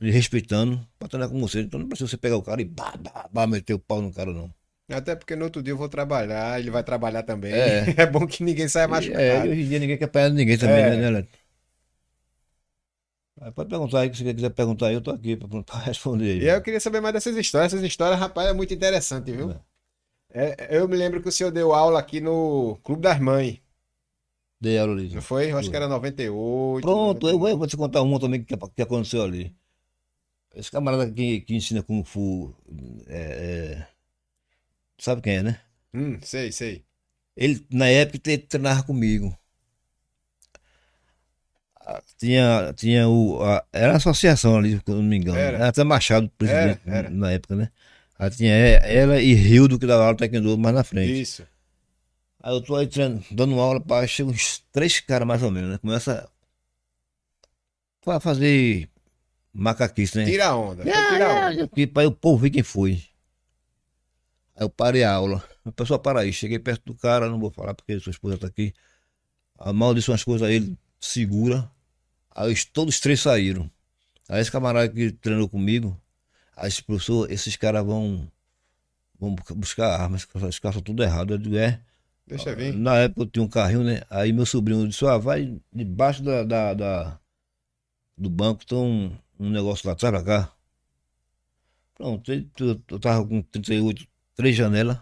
[0.00, 1.60] Ele respeitando, pra treinar com você.
[1.60, 4.12] Então não precisa você pegar o cara e bah, bah, bah, meter o pau no
[4.12, 4.52] cara, não.
[4.90, 7.52] Até porque no outro dia eu vou trabalhar, ele vai trabalhar também.
[7.52, 7.84] É.
[8.02, 9.46] É, bom que ninguém saia É, machucado.
[9.46, 10.90] e hoje em dia ninguém quer apanhar ninguém também, É.
[10.90, 11.28] né, né, Leto?
[13.40, 16.32] Aí Pode perguntar aí, que se você quiser perguntar aí, eu tô aqui pra, responder
[16.32, 16.38] aí.
[16.42, 17.72] E eu queria saber mais dessas histórias.
[17.72, 19.54] Essas histórias, rapaz, é muito interessante, viu?
[20.32, 23.60] É, eu me lembro que o senhor deu aula aqui no Clube das Mães,
[24.60, 25.14] Dei aula ali.
[25.14, 25.52] não foi?
[25.52, 26.82] Eu acho que era 98.
[26.84, 27.38] Pronto, eu 99.
[27.38, 29.54] vou, eu vou te contar uma também que, que aconteceu ali.
[30.54, 32.54] Esse camarada que, que ensina Kung Fu,
[33.08, 33.20] é,
[33.82, 33.88] é,
[34.98, 35.60] sabe quem é, né?
[35.94, 36.84] Hum, sei, sei.
[37.36, 39.36] Ele, na época, ele treinava comigo.
[41.80, 43.42] Ah, Tinha, tinha o.
[43.42, 45.38] a- era a associação ali, se eu não me engano.
[45.38, 45.56] Era.
[45.58, 47.10] Era, até Machado, presidente, Era, era.
[47.10, 47.70] na época, né?
[48.18, 51.10] Aí tinha ela e Rildo que dava aula taekwondo mais na frente.
[51.20, 51.46] Isso.
[52.42, 55.78] Aí eu tô aí treinando, dando aula para uns três caras mais ou menos, né?
[55.78, 56.30] Começa
[58.06, 58.88] a fazer
[59.54, 60.24] macaquice, né?
[60.24, 60.82] Tira a onda.
[60.82, 61.64] Ah, Tira a onda.
[61.64, 63.02] Aqui, pra eu pô, ver quem foi.
[64.56, 65.42] Aí eu parei a aula.
[65.64, 68.46] A pessoa para aí, cheguei perto do cara, não vou falar porque sua esposa tá
[68.46, 68.72] aqui.
[69.58, 71.70] A mal disse umas coisas aí, ele segura.
[72.30, 73.70] Aí os- todos os três saíram.
[74.28, 76.00] Aí esse camarada que treinou comigo,
[76.56, 78.30] aí esse professor, esses caras vão,
[79.18, 81.34] vão bu- buscar armas, esses caras são tudo errado.
[81.34, 81.80] Eu digo, é.
[82.26, 82.74] Deixa eu ver.
[82.74, 84.02] Na época eu tinha um carrinho, né?
[84.10, 87.20] Aí meu sobrinho disse, ah, vai debaixo da, da, da-
[88.16, 90.54] do banco, tem um, negócio lá atrás pra cá.
[91.94, 94.98] Pronto, eu, eu tava com 38, três janelas.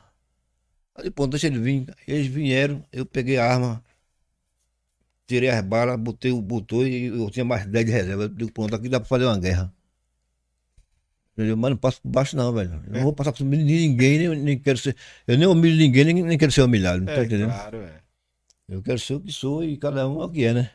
[0.94, 1.86] Aí, pronto, deixa ele vir.
[2.06, 3.84] Eles vieram, eu peguei a arma,
[5.26, 8.22] tirei as balas, botei o botou e eu tinha mais 10 de reserva.
[8.24, 9.72] Eu digo, pronto, aqui dá pra fazer uma guerra.
[11.32, 11.56] Entendeu?
[11.56, 12.82] Mas não passo por baixo não, velho.
[12.88, 14.94] Eu não vou passar por cima de ninguém, nem, nem quero ser.
[15.26, 17.04] Eu nem humilho ninguém, nem, nem quero ser humilhado.
[17.06, 17.50] Tá É, entendendo?
[17.52, 18.02] claro, é.
[18.68, 20.70] Eu quero ser o que sou e cada um é o que é, né?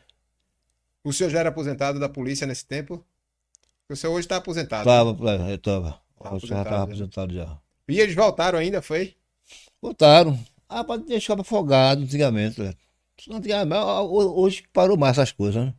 [1.04, 3.04] O senhor já era aposentado da polícia nesse tempo?
[3.90, 4.84] O senhor hoje está aposentado.
[4.84, 5.16] Tava,
[5.50, 6.00] eu tava.
[6.44, 7.58] Já estava aposentado já.
[7.88, 9.14] E eles voltaram ainda, foi?
[9.80, 10.38] Voltaram.
[10.68, 12.60] Ah, pode deixar afogado antigamente.
[12.60, 12.74] Né?
[13.30, 15.74] Antigamente, hoje parou mais essas coisas, né?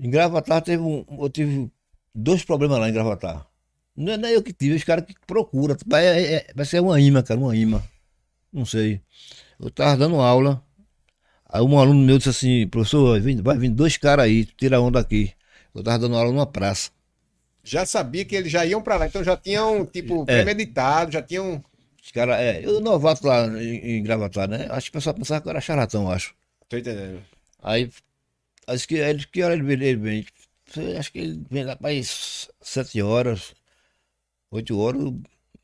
[0.00, 1.70] Em Gravatar teve um, eu tive
[2.12, 3.46] dois problemas lá em Gravatar.
[3.94, 5.76] Não é, não é eu que tive, os caras que procuram.
[5.86, 7.80] Vai, é, é, vai ser uma imã, cara, uma imã.
[8.52, 9.00] Não sei.
[9.60, 10.60] Eu tava dando aula.
[11.48, 15.32] Aí um aluno meu disse assim, professor, vai vir dois caras aí, tira onda aqui.
[15.74, 16.90] Eu tava dando aula numa praça.
[17.64, 20.42] Já sabia que eles já iam para lá, então já tinham, tipo, é.
[20.42, 21.64] premeditado, já tinham.
[22.02, 24.66] Os caras, é, eu novato lá em, em Gravatar, né?
[24.70, 26.34] Acho que o pessoal pensava que eu era charlatão, acho.
[26.68, 27.22] Tô entendendo.
[27.62, 27.88] Aí,
[28.66, 29.88] acho que, ele, que hora ele vem?
[29.88, 30.26] Ele vem?
[30.98, 31.90] Acho que ele vem lá para
[32.60, 33.54] sete horas,
[34.50, 35.12] oito horas,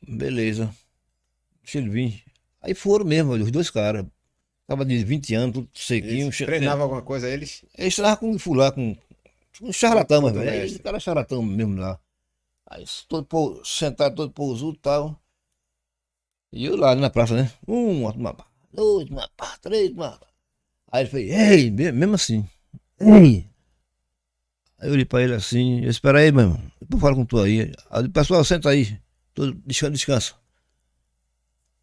[0.07, 0.73] beleza.
[1.61, 2.23] Deixa ele vir.
[2.61, 4.05] Aí foram mesmo, os dois caras.
[4.67, 6.27] Tava de 20 anos, tudo sequinho.
[6.27, 7.65] Eles treinava alguma coisa eles?
[7.75, 8.95] Eles treinavam com fular, com
[9.61, 10.65] um charlatão, mas velho.
[10.65, 11.99] Esse cara é charlatão mesmo lá.
[12.67, 15.21] Aí todo sentado, todo pousudo e tal.
[16.51, 17.51] E eu lá na praça, né?
[17.67, 18.35] Um, uma
[18.73, 19.29] dois, uma
[19.61, 20.19] três, uma.
[20.91, 22.47] Aí ele fez, ei, mesmo assim.
[22.99, 23.47] Ei!
[24.79, 26.71] Aí eu olhei pra ele assim, espera aí, meu irmão.
[26.79, 27.71] Depois falo com tu aí.
[27.89, 28.99] Aí o pessoal, senta aí.
[29.33, 30.35] Tô descansa, descansa.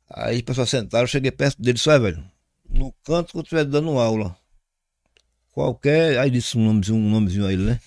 [0.09, 2.25] Aí o pessoal sentaram, eu cheguei perto dele, só, velho.
[2.69, 4.37] No canto que eu estiver dando aula
[5.57, 6.19] Qualquer.
[6.19, 7.81] Aí disse um nomezinho, um nomezinho a ele, né?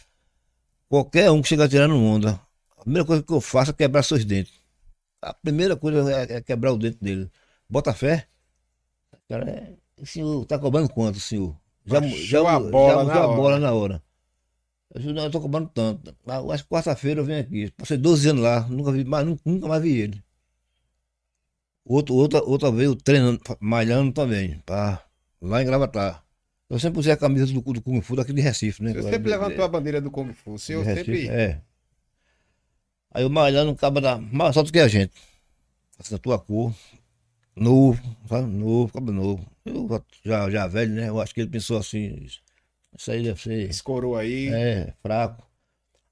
[0.90, 2.42] Qualquer um que chegar tirando onda,
[2.76, 4.54] a primeira coisa que eu faço é quebrar seus dentes.
[5.22, 7.30] A primeira coisa é, é quebrar o dente dele.
[7.70, 8.28] Bota fé.
[9.30, 11.56] Cara, é, o senhor tá cobrando quanto, senhor?
[11.86, 14.02] Já, já, a bola, já, já a bola na hora.
[14.92, 16.16] Eu disse, não, eu tô cobrando tanto.
[16.26, 17.70] Mas quarta-feira eu venho aqui.
[17.78, 20.24] Passei 12 anos lá, nunca vi, mais, nunca mais vi ele.
[21.86, 25.06] Outro, outra, outra vez eu treinando, malhando também, pá,
[25.40, 26.29] lá em Gravatar.
[26.70, 28.94] Eu sempre usei a camisa do, do Kung Fu daqui de Recife, né?
[28.94, 30.60] Você sempre levantou a bandeira do Kung Fu.
[30.60, 31.28] Se eu sempre.
[31.28, 31.60] É.
[33.12, 34.20] Aí o Malhando acaba da.
[34.20, 35.12] Mais alto que a gente.
[35.98, 36.74] Assim, a tua cor.
[37.56, 38.48] Novo, sabe?
[38.48, 39.46] Novo, acaba novo.
[39.66, 41.10] Eu já, já velho, né?
[41.10, 42.28] Eu acho que ele pensou assim.
[42.96, 43.68] Isso aí deve ser.
[43.68, 44.50] Escorou aí.
[44.50, 45.44] É, fraco.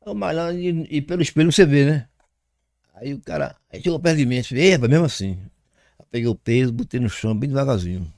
[0.03, 2.09] Aí o Malhando, e, e, pelo espelho você vê, né?
[2.95, 3.55] Aí o cara.
[3.71, 5.39] Aí chegou perto de mim, falei, mesmo assim.
[5.99, 8.11] Eu peguei o peso, botei no chão bem devagarzinho.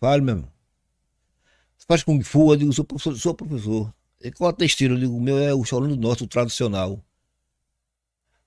[0.00, 0.48] Fale mesmo
[1.88, 2.52] faz Kung Fu?
[2.52, 3.16] Eu digo, sou professor.
[3.16, 3.92] Sou professor.
[4.20, 4.94] E qual a textura?
[4.94, 7.02] Eu digo, o meu é o Shaolin do Norte, o tradicional.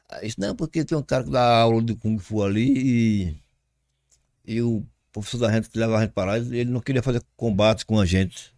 [0.10, 3.34] Aí disse, não, porque tem um cara que dá aula de Kung Fu ali
[4.46, 7.02] e, e o professor da gente que leva a gente para lá, ele não queria
[7.02, 8.54] fazer combate com a gente.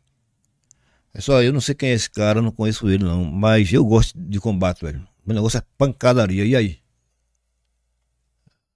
[1.13, 3.85] É só, eu não sei quem é esse cara, não conheço ele não, mas eu
[3.85, 5.07] gosto de combate, velho.
[5.23, 6.79] Meu negócio é pancadaria, e aí?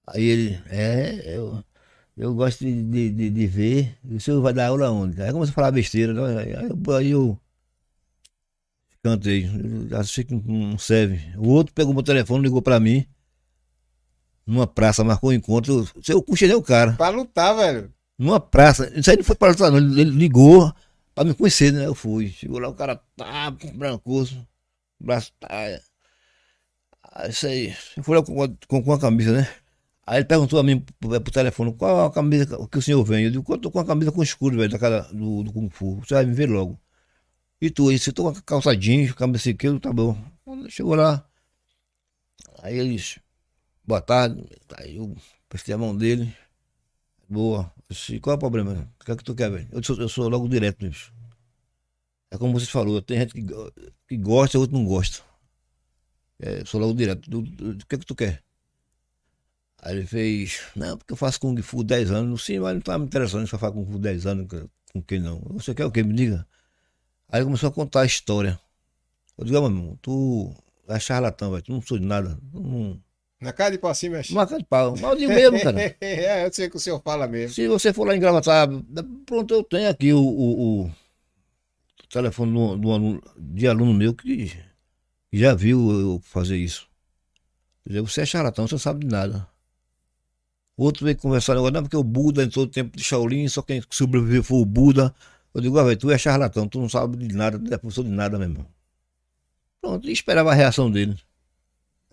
[0.05, 1.63] Aí ele, é, eu,
[2.17, 3.95] eu gosto de, de, de, ver.
[4.09, 5.21] o senhor vai dar aula onde?
[5.21, 6.13] Aí começa a falar besteira.
[6.13, 6.41] Né?
[6.41, 7.39] Aí, eu, aí eu
[9.03, 9.47] cantei.
[9.93, 11.21] Achei que não serve.
[11.37, 13.05] O outro pegou meu telefone, ligou pra mim.
[14.47, 15.87] Numa praça, marcou um encontro.
[16.07, 16.93] Eu, eu puxei o cara.
[16.93, 17.93] Pra lutar, velho.
[18.17, 18.91] Numa praça.
[18.97, 19.77] Isso aí não foi pra lutar, não.
[19.77, 20.73] Ele, ligou
[21.13, 21.85] pra me conhecer, né?
[21.85, 22.29] Eu fui.
[22.29, 24.43] Chegou lá, o cara tá brancoso.
[24.99, 25.47] Braço tá.
[25.51, 25.79] Aí,
[27.29, 27.75] isso aí.
[27.95, 29.47] Eu fui lá com, com, com a camisa, né?
[30.07, 33.25] Aí ele perguntou a mim pro telefone, qual a camisa que o senhor vem?
[33.25, 35.97] Eu digo, eu tô com a camisa com escuro, velho, daquela, do, do Kung Fu.
[35.97, 36.79] Você vai me ver logo.
[37.61, 40.17] E tu tô com a calça jeans, camisa que tá bom.
[40.69, 41.27] Chegou lá.
[42.63, 43.19] Aí eles,
[43.85, 44.45] boa tarde.
[44.77, 45.13] Aí eu
[45.49, 46.33] prestei a mão dele.
[47.27, 47.69] Boa.
[47.89, 48.89] Disse, qual é o problema?
[49.01, 49.67] O que é que tu quer, velho?
[49.73, 51.13] Eu sou, eu sou logo direto, bicho.
[52.31, 53.43] É como você falou, tem gente que,
[54.07, 55.21] que gosta e outro não gosta.
[56.39, 57.27] É, sou logo direto.
[57.29, 58.46] O que é que tu quer?
[59.81, 62.45] Aí ele fez, não, porque eu faço Kung Fu 10 anos.
[62.45, 64.47] Sim, mas não tá me interessando se eu faço Kung Fu 10 anos
[64.91, 65.41] com quem não.
[65.51, 66.03] Você quer o quê?
[66.03, 66.47] Me diga.
[67.29, 68.59] Aí ele começou a contar a história.
[69.37, 70.53] Eu digo, meu irmão, tu
[70.87, 71.63] é charlatão, velho.
[71.63, 72.37] Tu não sou de nada.
[72.53, 72.99] Não...
[73.39, 74.33] Na cara de pau assim, mexe.
[74.33, 74.91] Na cara de pau.
[74.91, 75.95] Mas eu digo mesmo, cara.
[76.01, 77.53] é, eu sei que o senhor fala mesmo.
[77.53, 78.67] Se você for lá em Gravatar,
[79.25, 80.91] pronto, eu tenho aqui o, o, o
[82.09, 84.51] telefone do, do aluno, de aluno meu que
[85.31, 86.87] já viu eu fazer isso.
[87.85, 89.47] Você é charlatão, você não sabe de nada.
[90.77, 93.81] Outro veio conversar agora, não, porque o Buda entrou no tempo de Shaolin, só quem
[93.89, 95.13] sobreviveu foi o Buda.
[95.53, 98.03] Eu digo, ah, velho, tu é charlatão, tu não sabe de nada, tu é professor
[98.03, 98.65] de nada, meu irmão.
[99.81, 101.17] Pronto, e esperava a reação dele.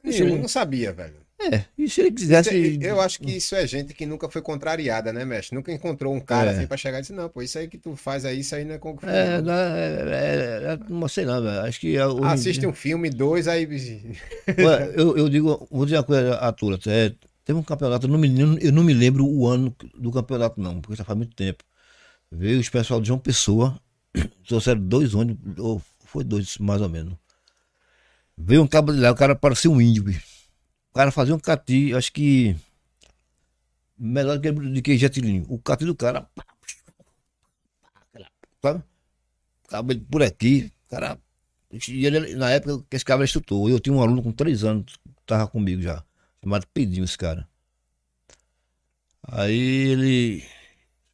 [0.02, 1.24] Ele não sabia, velho.
[1.38, 2.78] É, e se ele quisesse.
[2.80, 5.54] Eu acho que isso é gente que nunca foi contrariada, né, mestre?
[5.54, 6.54] Nunca encontrou um cara é.
[6.54, 8.64] assim pra chegar e dizer, não, pô, isso aí que tu faz aí, isso aí
[8.64, 8.98] não é como.
[9.02, 11.60] É, não, é, é, é, não sei não, velho.
[11.60, 11.96] Acho que.
[12.24, 13.66] Assiste um filme, dois, aí.
[13.66, 17.12] Ué, eu, eu digo, vou dizer uma coisa a Tula, é,
[17.44, 18.28] Teve um campeonato, eu não, me,
[18.60, 21.62] eu não me lembro o ano do campeonato, não, porque já faz muito tempo.
[22.30, 23.78] Veio os pessoal de João Pessoa,
[24.48, 27.14] trouxeram dois ônibus, ou foi dois mais ou menos.
[28.36, 30.26] Veio um cabo de lá, o cara parecia um índio, bicho.
[30.94, 32.56] cara fazia um cati, acho que.
[33.96, 35.44] Melhor que, do que jetilinho.
[35.48, 36.28] O cati do cara.
[38.60, 38.82] Sabe?
[39.68, 40.72] Cabelo por aqui.
[40.88, 41.18] Cara.
[41.70, 44.96] Ele, na época que esse cara era instrutor, eu tinha um aluno com três anos
[44.96, 46.04] que tava comigo já.
[46.44, 47.48] Chamado Pedinho, esse cara.
[49.22, 50.44] Aí ele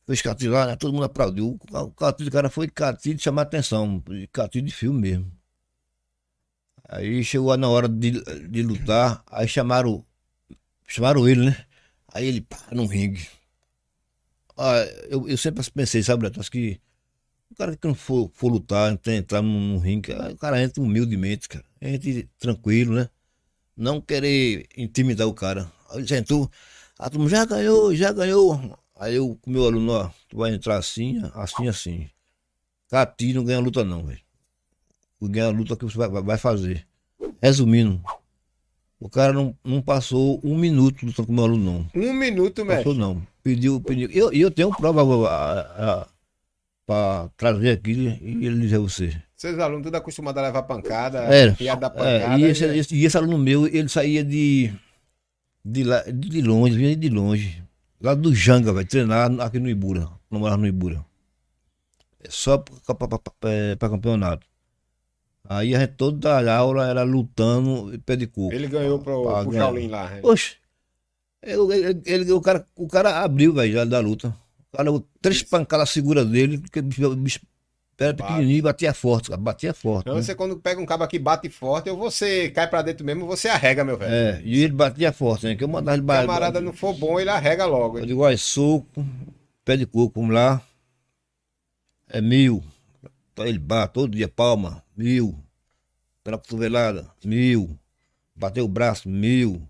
[0.05, 0.75] fez cartilho lá, né?
[0.75, 1.57] todo mundo aplaudiu.
[1.71, 5.33] O cartilho do cara foi cartilho de chamar atenção, cartilho de filme mesmo.
[6.89, 10.05] Aí chegou na hora de, de lutar, aí chamaram,
[10.85, 11.65] chamaram ele, né?
[12.13, 13.29] Aí ele, pá, no ringue.
[14.59, 16.81] Ah, eu, eu sempre pensei, sabe, Beto, que
[17.53, 21.65] o cara que não for, for lutar, entrar num, ringue, o cara entra humildemente, cara.
[21.81, 23.09] Entre tranquilo, né?
[23.81, 25.71] Não querer intimidar o cara.
[25.91, 26.51] Aí sentou,
[26.99, 28.79] a turma já ganhou, já ganhou.
[28.99, 32.11] Aí eu, com meu aluno, ó, tu vai entrar assim, assim, assim.
[32.91, 34.21] Cati não ganha luta não, velho
[35.29, 36.87] ganhar a luta que você vai, vai fazer.
[37.43, 38.01] Resumindo,
[38.99, 42.03] o cara não, não passou um minuto lutando com o meu aluno, não.
[42.03, 42.85] Um minuto, mesmo?
[42.85, 43.27] Passou, não.
[43.43, 44.11] Pediu, pediu.
[44.11, 45.03] Eu, eu tenho prova
[46.87, 49.23] para trazer aqui e ele dizer a você.
[49.41, 51.55] Seus alunos tudo acostumados a levar pancada, Era.
[51.55, 51.99] pancada.
[52.07, 54.71] É, e, esse, esse, e esse aluno meu, ele saía de,
[55.65, 57.65] de, lá, de longe, vinha de longe.
[58.03, 60.11] Lá do Janga, vai treinar aqui no Ibura.
[60.31, 61.03] Não morava no Ibura.
[62.29, 64.47] Só para campeonato.
[65.49, 68.53] Aí a gente toda a aula era lutando pé de coco.
[68.53, 70.11] Ele ganhou pra, pro Shaolin lá.
[70.11, 70.21] Né?
[70.23, 70.57] Oxe.
[71.43, 74.37] Ele, ele, o, cara, o cara abriu, velho, da luta.
[74.71, 74.91] O cara,
[75.23, 75.49] três Isso.
[75.49, 77.41] pancadas segura dele, porque o bicho
[78.05, 80.03] era pequenininho batia forte, cara, batia forte.
[80.03, 80.23] Então né?
[80.23, 83.49] você quando pega um cabo aqui bate forte, ou você cai pra dentro mesmo, você
[83.49, 84.13] arrega, meu velho.
[84.13, 85.55] É, e ele batia forte, né?
[85.55, 86.27] Que eu mandava ele bater.
[86.27, 87.99] camarada não for bom, ele arrega logo.
[87.99, 89.05] Eu digo, olha, soco,
[89.65, 90.63] pé de coco, vamos lá.
[92.09, 92.65] É mil.
[93.39, 95.35] Ele bate todo dia, palma mil.
[96.23, 97.79] Pela cotovelada, mil.
[98.37, 99.63] Bateu o braço, mil.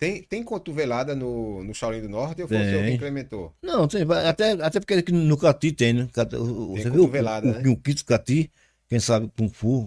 [0.00, 3.54] Tem, tem cotovelada no, no Shaolin do Norte ou foi o que implementou?
[3.62, 6.08] Não, tem, até, até porque no Cati tem, né?
[6.10, 7.68] Você tem viu cotovelada, o, né?
[7.68, 8.50] o, kit Cati,
[8.88, 9.86] quem sabe Kung Fu.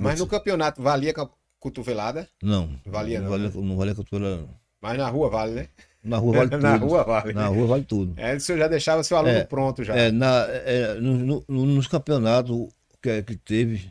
[0.00, 1.14] Mas no campeonato valia
[1.60, 2.28] cotovelada?
[2.42, 2.76] Não.
[2.84, 3.26] Valia não.
[3.26, 3.54] Não valia, né?
[3.54, 4.48] não valia cotovelada.
[4.82, 5.68] Mas na rua vale, né?
[6.02, 6.62] Na rua vale tudo.
[6.62, 7.32] na rua vale.
[7.32, 8.14] Na rua vale tudo.
[8.16, 9.94] É, o senhor já deixava seu aluno é, pronto já.
[9.94, 12.66] É, na, é, no, no, nos campeonatos
[13.00, 13.88] que, que teve,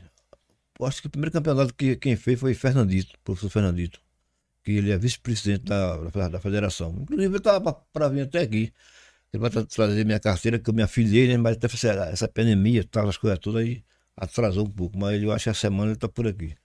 [0.81, 4.01] acho que o primeiro campeonato que quem fez foi Fernandito, professor Fernandito,
[4.65, 6.89] que ele é vice-presidente da, da federação.
[6.99, 8.73] Inclusive, ele estava para vir até aqui.
[9.31, 11.37] Ele vai trazer minha carteira, que eu me afiliei, né?
[11.37, 13.83] Mas até essa, essa pandemia, tal, as coisas todas aí
[14.17, 14.97] atrasou um pouco.
[14.97, 16.55] Mas eu acho que a semana ele está por aqui.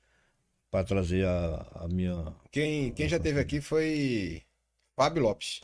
[0.71, 2.33] Para trazer a, a minha.
[2.51, 4.43] Quem, quem já teve aqui foi
[4.97, 5.61] Fábio Lopes.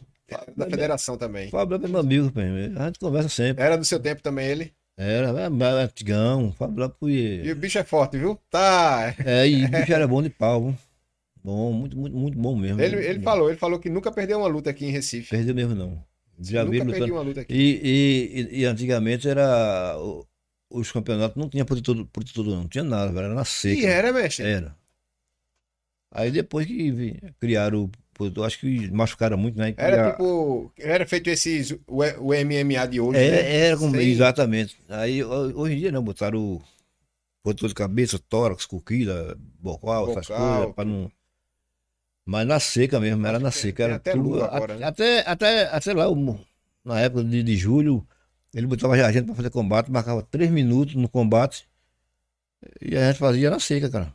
[0.57, 1.49] Da federação também.
[1.49, 2.33] Fábio Lopes é meu amigo,
[2.79, 3.65] a gente conversa sempre.
[3.65, 4.75] Era do seu tempo também ele?
[4.99, 7.47] Era, era antigão, Fábio Lopes.
[7.47, 8.39] E o bicho é forte, viu?
[8.51, 9.15] Tá.
[9.25, 10.79] É, e o bicho era bom de pau, viu?
[11.47, 12.83] Bom, muito, muito, muito bom mesmo.
[12.83, 15.31] Ele, ele falou, ele falou que nunca perdeu uma luta aqui em Recife.
[15.31, 16.05] Perdeu mesmo, não.
[16.41, 17.55] Já nunca perdi uma luta aqui.
[17.55, 19.95] E, e, e, antigamente era.
[20.69, 23.81] Os campeonatos não tinha protetor, protetor não tinha nada, era na seca.
[23.81, 24.45] E era, mestre?
[24.45, 24.77] Era.
[26.11, 29.73] Aí depois que criaram eu acho que machucaram muito, né?
[29.77, 30.73] Era tipo.
[30.77, 31.71] Era feito esses.
[31.87, 33.21] O, o MMA de hoje.
[33.21, 33.57] É, né?
[33.69, 34.77] Era como, exatamente.
[34.89, 36.63] Aí hoje em dia não, botaram o
[37.45, 41.09] protetor de cabeça, tórax, coquilha, bocal, essas coisas, pra não.
[42.27, 43.85] Mas na seca mesmo, era na seca.
[43.85, 44.85] Era até tudo, agora, né?
[44.85, 46.07] até, até, até lá,
[46.85, 48.05] na época de, de julho,
[48.53, 51.69] ele botava a gente pra fazer combate, marcava três minutos no combate.
[52.81, 54.13] E a gente fazia na seca, cara.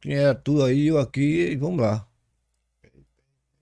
[0.00, 2.06] Quem era tu aí, eu aqui, e vamos lá.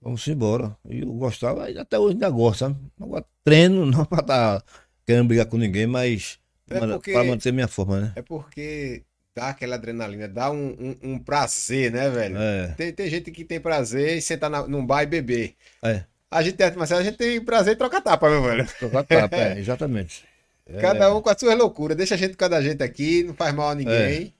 [0.00, 0.76] Vamos embora.
[0.88, 2.76] E eu gostava, até hoje ainda gosto, sabe?
[3.00, 4.66] Agora treino não para estar tá
[5.04, 6.38] querendo brigar com ninguém, mas
[6.70, 8.12] é para manter minha forma, né?
[8.14, 12.36] É porque dá aquela adrenalina, dá um, um, um prazer, né, velho?
[12.36, 12.68] É.
[12.76, 15.54] Tem, tem gente que tem prazer em sentar na, num bar e beber.
[15.82, 16.04] É.
[16.30, 18.66] A gente, mas a gente tem prazer em trocar tapa, meu velho.
[18.78, 20.24] Trocar tapa, é, exatamente.
[20.66, 20.80] É.
[20.80, 21.94] Cada um com a sua loucura.
[21.94, 24.34] Deixa a gente com cada gente aqui, não faz mal a ninguém.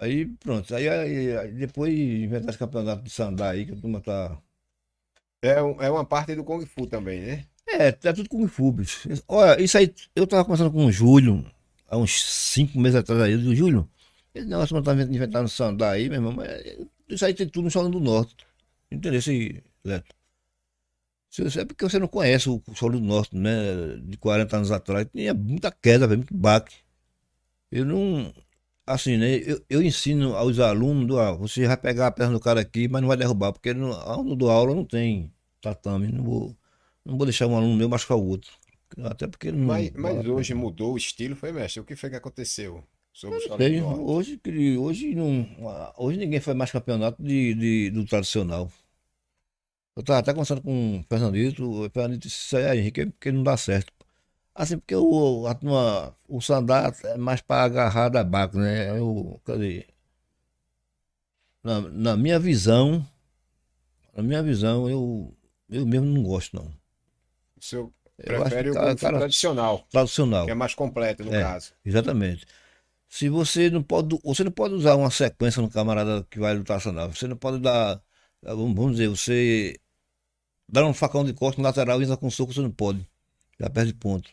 [0.00, 0.04] É.
[0.04, 0.74] Aí pronto.
[0.74, 4.36] Aí, aí, aí depois inventar esse campeonato de sandá aí, que a turma tá
[5.44, 7.44] é, é uma parte do Kung Fu também, né?
[7.68, 9.06] É, é tudo Kung Fu, bicho.
[9.28, 11.44] Olha, isso aí, eu tava conversando com o Júlio,
[11.94, 13.88] há uns cinco meses atrás aí, do Júlio,
[14.34, 16.36] esse negócio que tava inventando sandá aí, meu irmão,
[17.08, 18.36] isso aí tem tudo no Solano do Norte.
[18.90, 20.14] Entendeu, esse Leto?
[21.58, 23.96] É porque você não conhece o Solo do Norte, né?
[24.02, 26.76] De 40 anos atrás, tinha muita queda, muito baque.
[27.70, 28.32] Eu não.
[28.86, 29.36] Assim, né?
[29.36, 33.00] Eu, eu ensino aos alunos, ah, você vai pegar a perna do cara aqui, mas
[33.02, 36.08] não vai derrubar, porque no, aluno do aula não tem tatame.
[36.12, 36.56] Não vou,
[37.04, 38.52] não vou deixar um aluno meu machucar o outro.
[39.02, 39.66] Até porque não.
[39.66, 41.80] Mas, mas hoje mudou o estilo, foi, mestre?
[41.80, 42.82] O que foi que aconteceu?
[43.12, 44.40] Sobre Sei, hoje,
[44.78, 45.46] hoje, não,
[45.96, 48.70] hoje ninguém faz mais campeonato de, de- do tradicional.
[49.96, 53.06] Eu tava até conversando com o Fernandito, o Fernandito disse, isso aí, é, Henrique, é
[53.06, 53.92] porque não dá certo.
[54.54, 58.90] Assim, porque o, a turma- o sandá é mais para agarrar da baco, né?
[58.98, 59.86] Eu, cadê?
[61.64, 63.04] Na, na minha visão,
[64.14, 65.36] na minha visão, eu,
[65.68, 66.72] eu mesmo não gosto, não.
[68.16, 70.44] Prefere o Kung Fu cara- tradicional, Tradicional.
[70.46, 71.40] que é mais completo, no É.
[71.42, 71.72] caso.
[71.84, 72.46] Exatamente.
[73.08, 76.80] Se você não pode, você não pode usar uma sequência no camarada que vai lutar
[76.80, 77.12] tradicional.
[77.12, 78.00] Você não pode dar,
[78.42, 79.76] vamos dizer, você
[80.68, 83.06] dar um facão de corte no lateral e entrar com soco, você não pode.
[83.60, 84.30] Já perde ponto.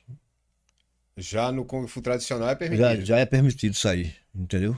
[1.18, 3.06] Já no Kung Fu tradicional é Já, permitido.
[3.06, 4.76] já é permitido sair, entendeu?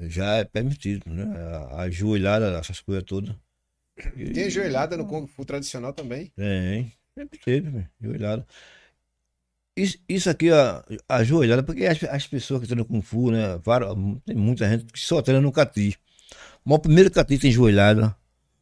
[0.00, 1.24] Já é permitido, né?
[1.70, 3.34] A, a joelhada, essas coisas todas.
[4.16, 6.32] E- Tem ajoelhada no Kung Fu tradicional também.
[6.36, 8.46] Tem, sempre teve, velho, joelhada.
[9.76, 13.58] Isso, isso aqui, a, a joelhada, porque as, as pessoas que treinam Kung Fu, né?
[13.64, 13.94] várias-
[14.26, 15.96] tem muita gente que só treina no cati.
[16.64, 18.14] Mas o primeiro cati tem joelhada.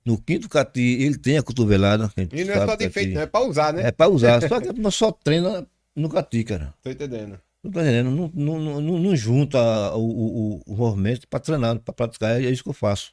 [0.05, 2.07] No quinto cati, ele tem a cotovelada.
[2.17, 2.85] a E não é só de cati.
[2.87, 3.83] enfeite, não, é pra usar, né?
[3.89, 4.41] É pra usar.
[4.49, 6.73] Só que a turma só treina no cati, cara.
[6.83, 7.41] Tô entendendo.
[7.63, 8.11] Não tá entendendo?
[8.11, 9.59] Não, não, não, não- junta
[9.95, 12.41] o, o, o- o movimento pra treinar, pra praticar.
[12.41, 13.13] É isso que eu faço.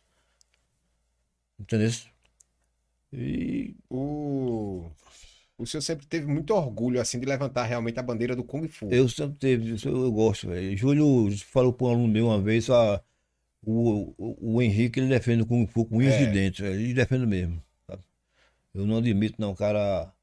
[1.60, 1.90] Entendeu?
[3.12, 4.90] E O...
[5.58, 8.90] o senhor sempre teve muito orgulho, assim, de levantar realmente a bandeira do Kung Fu.
[8.92, 10.78] Eu sempre teve, isso eu, gosto, velho.
[10.78, 13.02] Júlio falou para um aluno meu uma vez, ó,
[13.64, 16.26] o, o, o Henrique ele defende o Kung Fu com unhas É.
[16.26, 16.80] de dentes, velho.
[16.80, 17.62] ele defende mesmo.
[17.90, 18.04] sabe?
[18.74, 20.14] Eu não admito, não, cara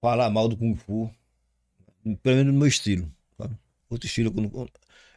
[0.00, 1.10] falar mal do Kung Fu,
[2.22, 3.10] pelo menos no meu estilo.
[3.36, 3.54] sabe?
[3.90, 4.68] Outro estilo, eu, não-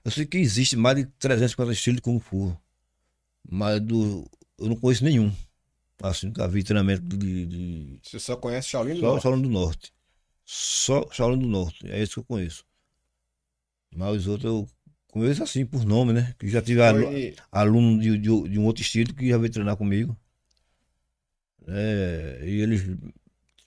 [0.06, 2.56] eu sei que existe mais de 350 estilos de Kung Fu,
[3.50, 5.32] mas do, eu não conheço nenhum.
[6.02, 9.24] Assim, nunca vi treinamento de- de, senhor só conhece Shaolin do só Norte.
[9.24, 9.94] Shaolin do Norte.
[10.46, 11.90] Só Shaolin do Norte.
[11.90, 12.66] É isso que eu conheço.
[13.96, 14.68] Mas os outros eu
[15.12, 16.34] conheço assim, por nome, né?
[16.40, 17.36] Que já tive Foi...
[17.52, 20.18] aluno de, de, de um outro estilo que já veio treinar comigo.
[21.68, 22.82] É, e eles,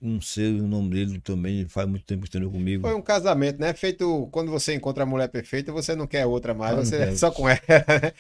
[0.03, 2.83] não sei o nome dele também, faz muito tempo que treinou comigo.
[2.83, 3.73] Foi um casamento, né?
[3.73, 6.99] Feito quando você encontra a mulher perfeita, você não quer outra mais, Ah, não você
[6.99, 7.17] quero.
[7.17, 7.61] só com ela.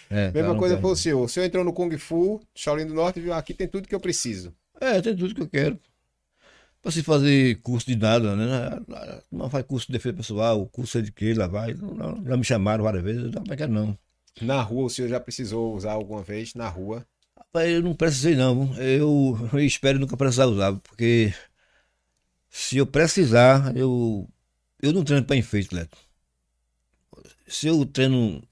[0.09, 1.22] É, Mesma cara, coisa não foi o senhor.
[1.22, 4.01] O senhor entrou no Kung Fu, Shaolin do Norte, viu, aqui tem tudo que eu
[4.01, 4.55] preciso.
[4.80, 5.78] É, tem tudo que eu quero.
[6.80, 8.80] Pra se fazer curso de nada, né?
[9.30, 11.74] Não faz curso de defesa pessoal, curso de que, lá vai.
[11.74, 13.97] Não, Já me chamaram várias vezes, eu não quero não.
[14.41, 16.55] Na rua, o senhor já precisou usar alguma vez?
[16.55, 17.07] Na rua?
[17.55, 18.74] Eu não precisei não.
[18.78, 21.33] Eu, eu espero nunca precisar usar, porque
[22.55, 24.29] se eu precisar, eu,
[24.83, 25.97] eu não treino para enfeite, Leto.
[27.47, 28.43] Se eu treino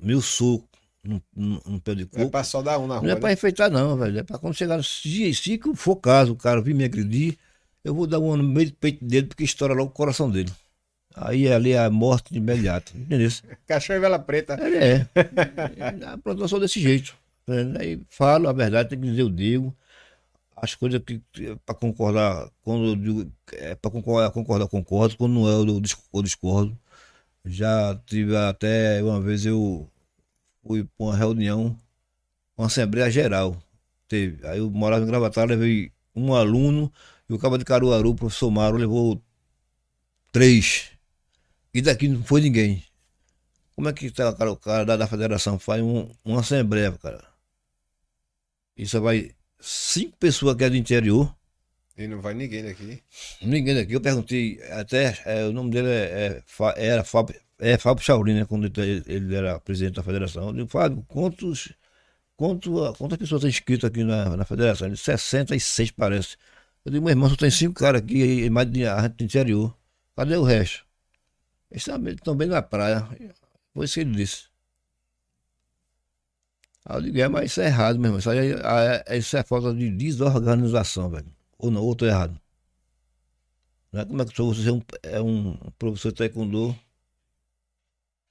[0.00, 0.66] meu soco
[1.04, 3.20] no, no, pé de É coco, pra só dar um na não rua, é né?
[3.20, 4.18] para enfeitar não, velho.
[4.18, 7.36] É para quando chegar, se, se for caso o cara vir me agredir,
[7.84, 10.50] eu vou dar uma no meio do peito dele, porque estoura logo o coração dele.
[11.14, 13.28] Aí ali é a morte imediata, entendeu?
[13.68, 14.54] Cachorro e vela preta.
[14.54, 15.08] É, é.
[16.08, 17.14] A pronto, eu sou desse jeito.
[17.46, 17.74] né?
[17.80, 19.76] Aí falo a verdade, tem que dizer, eu digo.
[20.60, 21.22] As coisas que
[21.64, 25.82] para concordar, quando eu digo é para concordar, concordar, eu concordo, quando não é, eu
[26.14, 26.78] eu discordo.
[27.44, 29.90] Já tive até uma vez eu
[30.62, 31.78] fui para uma reunião,
[32.56, 33.56] uma assembleia geral.
[34.08, 34.46] Teve.
[34.46, 36.92] Aí eu morava em Gravatar, levei um aluno
[37.28, 39.22] e o cabo de Caruaru, o professor Maro, levou
[40.32, 40.90] três.
[41.74, 42.84] E daqui não foi ninguém.
[43.74, 47.24] Como é que tá, cara, o cara da, da federação faz um, uma assembleia, cara?
[48.76, 51.34] Isso vai cinco pessoas que é do interior,
[51.96, 53.02] E não vai ninguém daqui.
[53.40, 53.92] ninguém daqui.
[53.92, 56.42] Eu perguntei, até é, o nome dele é,
[56.76, 58.44] é era Fábio, é Fábio Chauri, né?
[58.44, 60.48] Quando ele, ele era presidente da federação.
[60.48, 61.72] Eu digo, Fábio, quantos,
[62.36, 64.86] quanto, quantas pessoas tem inscrito aqui na, na federação?
[64.88, 66.36] Ele disse, 66 parece.
[66.84, 69.24] Eu digo, meu irmão, só tem cinco caras aqui, e mais de a gente do
[69.24, 69.76] interior.
[70.16, 70.86] Cadê o resto?
[71.70, 73.08] Eles estão bem na praia.
[73.74, 74.47] Foi isso que ele disse.
[76.88, 78.18] Aí eu digo, é, mas isso é errado mesmo.
[78.18, 81.26] Isso, aí, é- é- isso é falta de desorganização, velho.
[81.58, 82.40] Ou não, ou tô errado.
[83.92, 86.74] Não é como é que você é um, é um professor de taekwondo,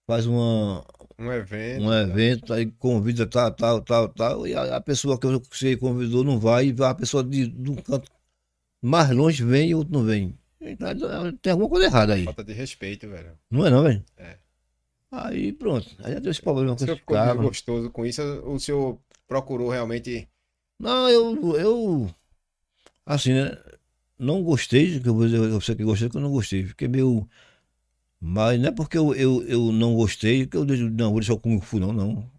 [0.08, 0.84] faz uma,
[1.20, 1.84] Um evento.
[1.84, 6.24] um evento, aí convida tal, tal, tal, tal, e a, a pessoa que você convidou
[6.24, 8.10] não vai, e a pessoa de, de um canto
[8.82, 10.38] mais longe vem e outro não vem.
[10.62, 10.90] Então,
[11.42, 12.26] Tem alguma coisa errada aí.
[12.26, 13.38] Falta de respeito, velho.
[13.50, 14.04] Não é não, velho?
[14.18, 14.38] É.
[15.12, 15.88] Aí pronto.
[16.04, 17.34] Aí já deu esse problema O com senhor esse ficou cara.
[17.34, 18.22] desgostoso com isso?
[18.46, 20.28] O senhor procurou realmente.
[20.80, 22.16] Não, eu, eu
[23.06, 23.58] assim, né?
[24.20, 26.66] Não gostei, que eu vou dizer a você que gostei, que eu não gostei.
[26.66, 27.28] Fiquei meio.
[28.20, 31.34] Mas não é porque eu, eu, eu não gostei que eu deixo, não, vou deixar
[31.34, 32.30] o Kung Fu, não, não.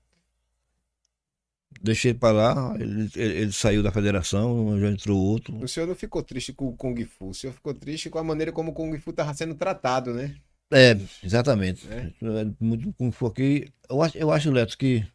[1.80, 5.56] Deixei pra lá, ele, ele, saiu da federação, já entrou outro.
[5.62, 7.28] O senhor não ficou triste com o Kung Fu.
[7.28, 10.34] O senhor ficou triste com a maneira como o Kung Fu tava sendo tratado, né?
[10.70, 11.88] É, exatamente.
[11.88, 12.12] É.
[12.22, 13.72] é muito Kung Fu aqui.
[13.88, 15.06] Eu acho, eu acho, Leto, que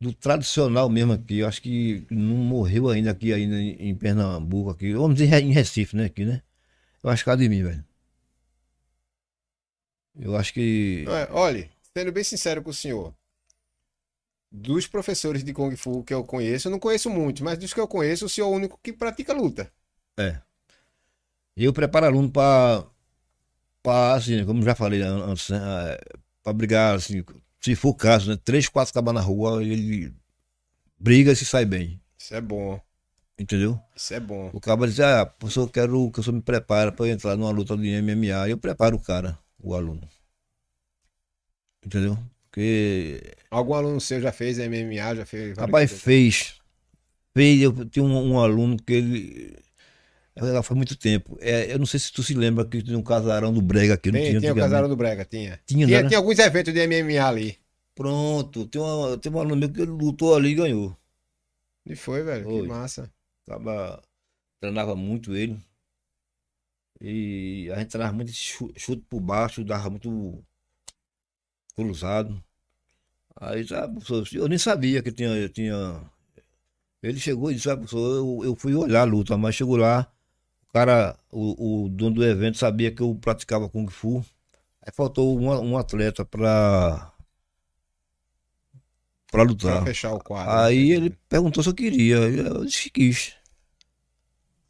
[0.00, 4.92] do tradicional mesmo aqui, eu acho que não morreu ainda aqui ainda em Pernambuco, aqui.
[4.92, 6.06] Vamos dizer em Recife, né?
[6.06, 6.42] Aqui, né?
[7.02, 7.84] Eu acho que é de mim, velho.
[10.18, 11.04] Eu acho que.
[11.30, 13.14] Olha, sendo bem sincero com o senhor,
[14.50, 17.80] dos professores de Kung Fu que eu conheço, eu não conheço muitos, mas dos que
[17.80, 19.72] eu conheço, o senhor é o único que pratica luta.
[20.18, 20.40] É.
[21.56, 22.84] Eu preparo aluno para
[23.82, 26.00] para, assim, como já falei antes, né, é,
[26.42, 27.24] para brigar, assim,
[27.60, 30.12] se for o caso, né, três, quatro cabas na rua, ele
[30.98, 32.00] briga e se sai bem.
[32.18, 32.80] Isso é bom.
[33.38, 33.80] Entendeu?
[33.96, 34.50] Isso é bom.
[34.52, 37.50] O cara diz, ah, professor, eu quero que o senhor me prepare para entrar numa
[37.50, 38.48] luta de MMA.
[38.48, 40.08] Eu preparo o cara, o aluno.
[41.84, 42.16] Entendeu?
[42.44, 43.34] Porque.
[43.50, 45.58] Algum aluno seu já fez MMA, já fez.
[45.58, 46.54] Rapaz, fez.
[47.34, 47.62] Fez.
[47.62, 49.56] Eu tinha um, um aluno que ele
[50.34, 51.36] ela foi muito tempo.
[51.40, 54.10] É, eu não sei se tu se lembra que tinha um casarão do Brega aqui.
[54.10, 55.60] Tem, não tinha, tinha o casarão do Brega, tinha.
[55.66, 57.58] Tinha, tinha, tinha, alguns eventos de MMA ali.
[57.94, 60.96] Pronto, tem, uma, tem um aluno meu que lutou ali e ganhou.
[61.84, 62.62] E foi, velho, foi.
[62.62, 63.12] que massa.
[63.44, 64.02] Tava,
[64.58, 65.58] treinava muito ele.
[67.00, 70.42] E a gente treinava muito chute, por baixo, dava muito
[71.74, 72.42] cruzado.
[73.36, 73.98] Aí, sabe,
[74.34, 75.48] eu nem sabia que tinha.
[75.48, 76.10] tinha...
[77.02, 80.11] Ele chegou e disse, sabe, eu, eu fui olhar a luta, mas chegou lá,
[80.72, 84.24] cara, o, o dono do evento sabia que eu praticava Kung Fu.
[84.84, 87.12] Aí faltou um, um atleta pra,
[89.30, 89.76] pra lutar.
[89.76, 90.52] Pra fechar o quadro.
[90.52, 90.94] Aí né?
[90.96, 92.16] ele perguntou se eu queria.
[92.16, 93.34] Eu disse que quis.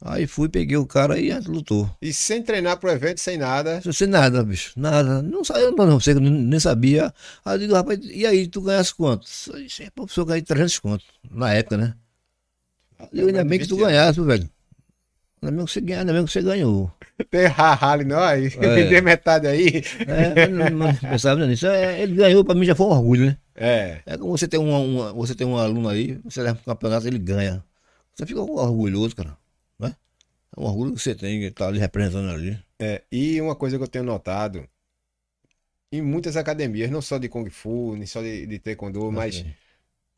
[0.05, 1.89] Aí fui, peguei o cara e lutou.
[2.01, 3.81] E sem treinar pro evento, sem nada?
[3.93, 4.73] Sem nada, bicho.
[4.75, 5.21] Nada.
[5.21, 7.13] Não sabia, não, não sei, nem sabia.
[7.45, 9.25] Aí eu digo, rapaz, e aí, tu ganhasse quanto?
[9.25, 11.05] Isso é pra pessoa ganhar 300 conto.
[11.31, 11.95] Na época, né?
[13.13, 14.49] Eu ainda bem que tu ganhasse, velho.
[15.43, 16.91] Ainda bem que você ganhou, ainda bem que você ganhou.
[17.29, 18.47] Tem rally, não, aí.
[18.47, 19.01] É.
[19.01, 19.83] metade aí.
[20.07, 21.67] É, não, não pensava nisso.
[21.67, 23.37] É, ele ganhou, pra mim já foi um orgulho, né?
[23.53, 24.01] É.
[24.05, 27.07] É como você tem um, uma, você tem um aluno aí, você leva pro campeonato,
[27.07, 27.61] ele ganha.
[28.15, 29.37] Você fica orgulhoso, cara.
[29.77, 29.93] Né?
[30.55, 32.57] É um orgulho que você tem, que tá ali representando ali.
[32.79, 34.65] É, e uma coisa que eu tenho notado,
[35.91, 39.43] em muitas academias, não só de Kung Fu, nem só de, de Taekwondo, mas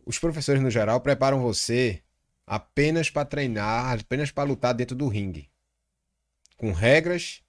[0.05, 2.01] os professores no geral preparam você
[2.45, 5.49] apenas para treinar, apenas para lutar dentro do ringue.
[6.57, 7.41] Com regras,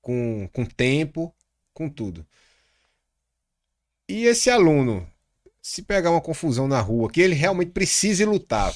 [0.00, 1.34] com, com tempo,
[1.72, 2.26] com tudo.
[4.08, 5.06] E esse aluno,
[5.60, 8.74] se pegar uma confusão na rua, que ele realmente precise lutar,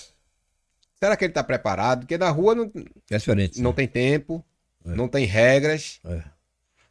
[1.01, 2.01] será que ele está preparado?
[2.01, 2.71] Porque na rua não,
[3.11, 4.45] é diferente, não tem tempo,
[4.85, 4.91] é.
[4.91, 6.01] não tem regras.
[6.05, 6.23] É.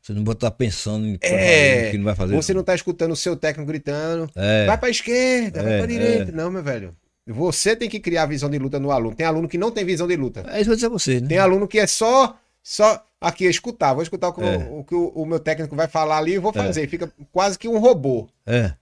[0.02, 2.36] Você não estar pensando em é, que não vai fazer.
[2.36, 4.66] Você não está escutando o seu técnico gritando, é.
[4.66, 6.32] vai para esquerda, vai para é, direita.
[6.32, 6.34] É.
[6.34, 6.98] Não, meu velho.
[7.28, 9.16] Você tem que criar visão de luta no aluno.
[9.16, 10.44] Tem aluno que não tem visão de luta.
[10.48, 11.28] É isso que eu dizer a você, né?
[11.28, 12.38] Tem aluno que é só.
[12.64, 14.58] Só aqui, escutar, vou escutar o que, é.
[14.58, 16.54] o, o, que o, o, meu técnico vai falar ali e vou é.
[16.54, 16.84] fazer.
[16.84, 16.88] É.
[16.88, 18.28] Fica quase que um robô.
[18.46, 18.74] É.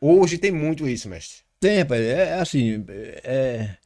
[0.00, 1.42] Hoje tem muito isso, mestre.
[1.60, 2.00] Tem, rapaz.
[2.00, 2.84] É, é assim.
[3.24, 3.76] É...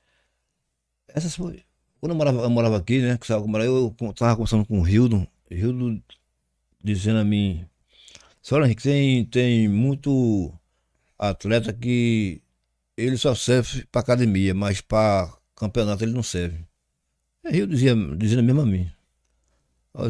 [1.08, 1.62] Essas Quando
[2.02, 3.18] eu morava, eu morava aqui, né?
[3.64, 5.26] Eu tava conversando com o Rildo.
[5.50, 6.02] Rildo
[6.82, 7.66] dizendo a mim.
[8.42, 10.52] Senhora Henrique, tem, tem muito
[11.18, 12.40] atleta que
[12.96, 16.64] ele só serve para academia, mas para campeonato ele não serve.
[17.44, 18.90] Aí eu dizia, dizendo mesmo a mim.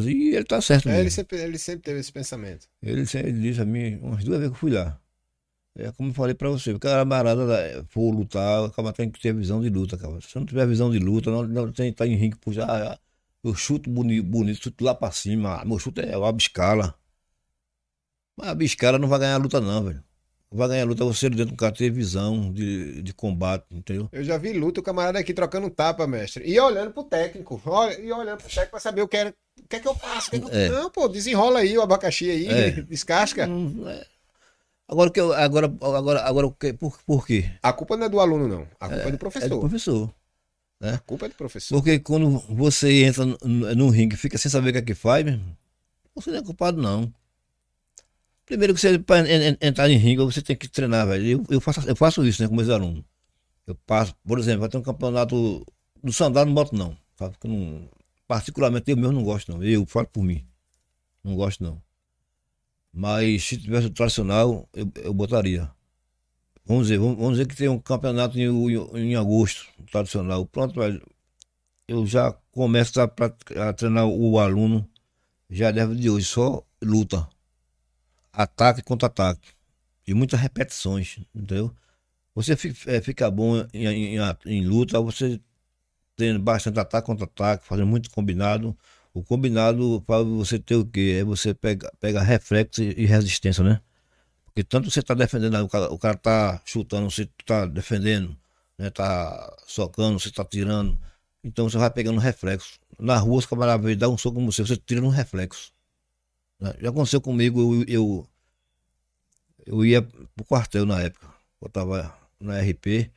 [0.05, 0.97] E ele tá certo mesmo.
[0.97, 2.67] É, ele, sempre, ele sempre teve esse pensamento.
[2.81, 4.99] Ele, sempre, ele disse a mim, umas duas vezes que eu fui lá.
[5.75, 9.19] É como eu falei pra você, o cara camarada for lutar, o cara tem que
[9.19, 10.19] ter visão de luta, cara.
[10.21, 12.97] Se não tiver visão de luta, não, não tem tá em ringue, puxa, ah,
[13.43, 16.95] eu chuto bonito, bonito, chuto lá pra cima, meu chute é uma biscala.
[18.35, 20.06] Mas a biscala não vai ganhar a luta não, velho
[20.51, 24.09] vai ganhar luta você dentro do cara ter visão de, de combate, entendeu?
[24.11, 26.43] Eu já vi luta, o camarada aqui trocando tapa, mestre.
[26.49, 27.61] E olhando pro técnico.
[27.65, 29.95] Olha, e olhando pro técnico pra saber o que, é, o que é que eu
[29.95, 30.29] faço.
[30.29, 30.49] Que é que eu...
[30.51, 30.69] É.
[30.69, 32.71] Não, pô, desenrola aí o abacaxi aí, é.
[32.83, 33.47] descasca.
[33.47, 34.05] Hum, é.
[34.87, 37.51] Agora que eu, agora, agora, agora por, por quê?
[37.61, 38.67] A culpa não é do aluno, não.
[38.79, 39.45] A culpa é, é do professor.
[39.45, 40.13] É do professor.
[40.79, 40.93] Né?
[40.93, 41.75] A culpa é do professor.
[41.75, 43.35] Porque quando você entra no,
[43.75, 45.25] no ringue e fica sem saber o que é que faz,
[46.15, 47.13] você não é culpado, não.
[48.47, 49.25] Primeiro que você, para
[49.61, 51.27] entrar em ringue, você tem que treinar, velho.
[51.27, 53.03] Eu, eu, faço, eu faço isso, né, com meus alunos.
[53.67, 55.65] Eu passo, por exemplo, vai ter um campeonato
[56.01, 56.97] do sandal, não boto não.
[57.17, 57.33] Sabe?
[57.33, 57.89] Porque não,
[58.25, 59.61] particularmente eu mesmo não gosto, não.
[59.61, 60.45] Eu falo por mim.
[61.21, 61.81] Não gosto, não.
[62.93, 65.69] Mas se tivesse o tradicional, eu, eu botaria.
[66.65, 70.45] Vamos dizer, vamos, vamos dizer que tem um campeonato em, em, em agosto, tradicional.
[70.45, 71.01] Pronto, velho.
[71.85, 73.11] Eu já começo a,
[73.69, 74.89] a treinar o aluno,
[75.49, 77.27] já deve de hoje, só luta
[78.37, 79.49] ataque contra ataque.
[80.07, 81.75] E muitas repetições, entendeu?
[82.35, 82.53] Você
[82.85, 85.41] é, fica bom em, em, em luta, você
[86.15, 88.77] tem bastante ataque contra ataque, fazendo muito combinado.
[89.13, 91.17] O combinado para você ter o quê?
[91.21, 93.81] É você pegar pega reflexo e resistência, né?
[94.45, 98.37] Porque tanto você tá defendendo, o cara, o cara tá chutando, você tá defendendo,
[98.77, 98.89] né?
[98.91, 100.99] Tá socando, você tá tirando.
[101.43, 102.79] Então você vai pegando reflexo.
[102.99, 105.71] Na rua, os camaradas dá um soco com você, você tira um reflexo.
[106.59, 106.73] Né?
[106.79, 108.27] Já aconteceu comigo, eu, eu,
[109.65, 111.27] eu ia pro quartel na época.
[111.61, 113.11] Eu tava na RP.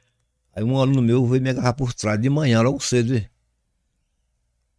[0.55, 3.25] Aí um aluno meu veio me agarrar por trás de manhã, logo cedo.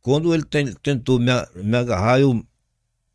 [0.01, 2.45] Quando ele tem, tentou me, me agarrar, eu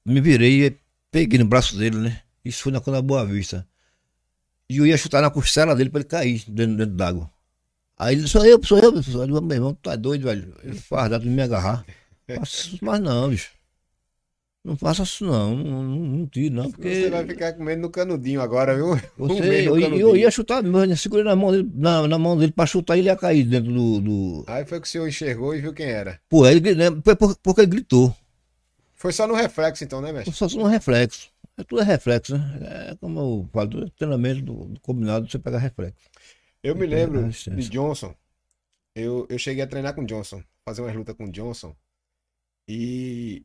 [0.05, 0.77] me virei e
[1.11, 2.23] peguei no braço dele, né?
[2.45, 3.67] Isso foi na Cona Boa Vista.
[4.69, 7.31] E eu ia chutar na costela dele pra ele cair dentro, dentro d'água.
[7.99, 9.43] Aí ele, sou eu, sou eu, sou eu.
[9.43, 10.55] Meu irmão, tu é doido, velho.
[10.63, 11.85] Ele fardado me agarrar.
[12.83, 13.56] Mas não, bicho.
[14.67, 16.93] Não faça isso não, não, não, não tiro não, porque...
[16.93, 18.97] Você vai ficar comendo no canudinho agora, viu?
[19.17, 22.67] Você, eu, eu, ia chutar, eu segurei na mão dele, na, na mão dele pra
[22.67, 24.45] chutar e ele ia cair dentro do, do...
[24.49, 26.21] Aí foi que o senhor enxergou e viu quem era.
[26.29, 26.87] Pô, ele, né,
[27.45, 28.13] porque ele gritou.
[28.97, 30.35] Foi só no reflexo então, né, mestre?
[30.35, 31.31] Só no reflexo.
[31.57, 32.89] É tudo é reflexo, né?
[32.91, 35.95] É como eu falo, do treinamento do, do combinado, você pega reflexo.
[36.61, 38.13] Eu me lembro de Johnson.
[38.97, 41.73] Eu, eu cheguei a treinar com Johnson, fazer uma luta com Johnson.
[42.69, 43.45] E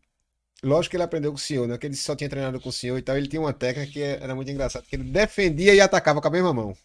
[0.63, 1.77] lógico que ele aprendeu com o senhor, né?
[1.77, 3.17] Que ele só tinha treinado com o senhor e tal.
[3.17, 6.31] Ele tinha uma técnica que era muito engraçada, que ele defendia e atacava com a
[6.31, 6.75] mesma mão.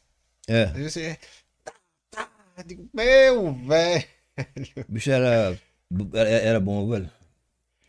[0.48, 0.70] É.
[0.74, 1.18] Aí você.
[1.64, 1.72] Tá,
[2.10, 2.62] tá.
[2.64, 4.04] Digo, meu velho.
[4.88, 5.58] O bicho era,
[6.12, 7.10] era, era bom, velho.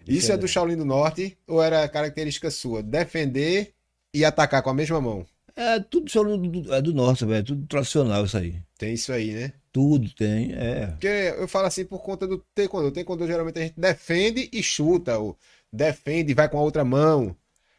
[0.08, 2.82] Isso é do Shaolin do Norte ou era característica sua?
[2.82, 3.74] Defender
[4.14, 5.26] e atacar com a mesma mão?
[5.54, 7.44] É tudo Shaolin do, é do Norte, velho.
[7.44, 8.62] Tudo tradicional isso aí.
[8.78, 9.54] Tem isso aí, né?
[9.72, 10.88] Tudo tem, é.
[10.88, 12.88] Porque eu falo assim por conta do taekwondo.
[12.88, 15.18] O taekwondo geralmente a gente defende e chuta.
[15.18, 15.38] Ou
[15.72, 17.36] defende e vai com a outra mão.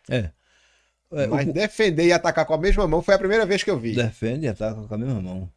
[0.08, 0.30] É.
[1.12, 1.52] é Mas o...
[1.52, 3.94] defender e atacar com a mesma mão foi a primeira vez que eu vi.
[3.94, 5.52] Defende e ataca com a mesma mão.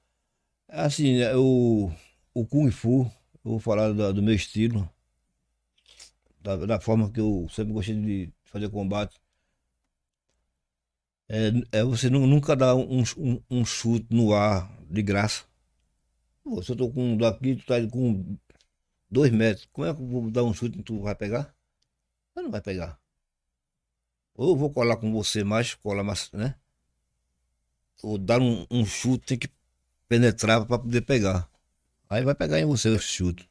[0.68, 1.92] Assim, né, o,
[2.34, 3.12] o Kung Fu,
[3.44, 4.90] eu vou falar do, do meu estilo
[6.42, 9.20] da, da forma que eu sempre gostei de fazer combate.
[11.30, 15.46] É, é você nunca dar um, um, um, chute no ar de graça.
[16.44, 18.38] Pô, se eu tô com daqui, tu tá com
[19.10, 21.56] dois metros, como é que eu vou dar um chute e tu vai pegar?
[22.34, 23.00] Você não vai pegar.
[24.36, 26.56] Ou eu vou colar com você mais, colar mais, né?
[28.02, 29.50] Ou dar um, um chute, tem que
[30.08, 31.50] penetrar para poder pegar.
[32.10, 33.50] Aí vai pegar em você esse chute.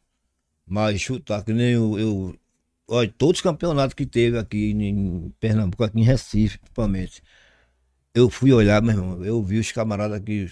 [0.66, 2.38] Mas chutar, que nem eu, eu
[2.88, 7.22] olha, todos os campeonatos que teve aqui em Pernambuco, aqui em Recife, principalmente.
[8.14, 10.50] Eu fui olhar, meu irmão, eu vi os camaradas aqui,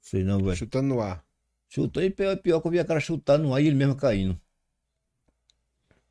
[0.00, 0.56] sei não, velho.
[0.56, 1.24] Chutando no ar.
[1.68, 3.96] Chutando e pior, pior que eu vi a cara chutando no ar e ele mesmo
[3.96, 4.40] caindo.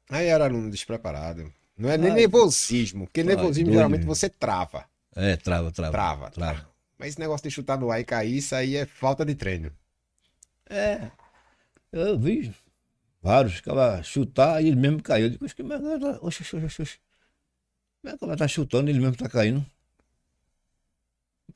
[0.10, 1.52] Aí era aluno despreparado.
[1.78, 4.86] Não é nem Ai, nervosismo, porque nervosismo doido, geralmente você trava.
[5.16, 5.92] É, trava, trava.
[5.92, 6.70] Trava, trava.
[6.98, 9.72] Mas esse negócio de chutar no ar e cair, isso aí é falta de treino.
[10.70, 11.12] É.
[11.92, 12.54] Eu vi
[13.24, 15.28] Vários, ficava chutar e ele mesmo caiu.
[15.28, 17.00] Eu digo, oxe, como é que oxe, oxe, oxe,
[18.02, 19.66] Como é que ela tá chutando e ele mesmo tá caindo?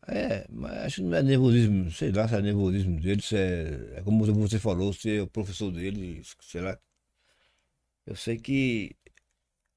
[0.07, 3.95] É, mas acho que não é nervosismo, sei lá se é nervosismo dele, se é,
[3.97, 6.77] é como você falou, se é o professor dele, sei lá.
[8.07, 8.95] Eu sei que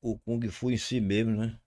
[0.01, 1.59] o Kung Fu em si mesmo, né?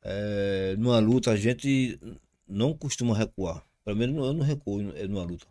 [0.00, 1.98] É, numa luta a gente
[2.46, 3.66] não costuma recuar.
[3.84, 5.46] Pelo menos eu não recuo numa luta.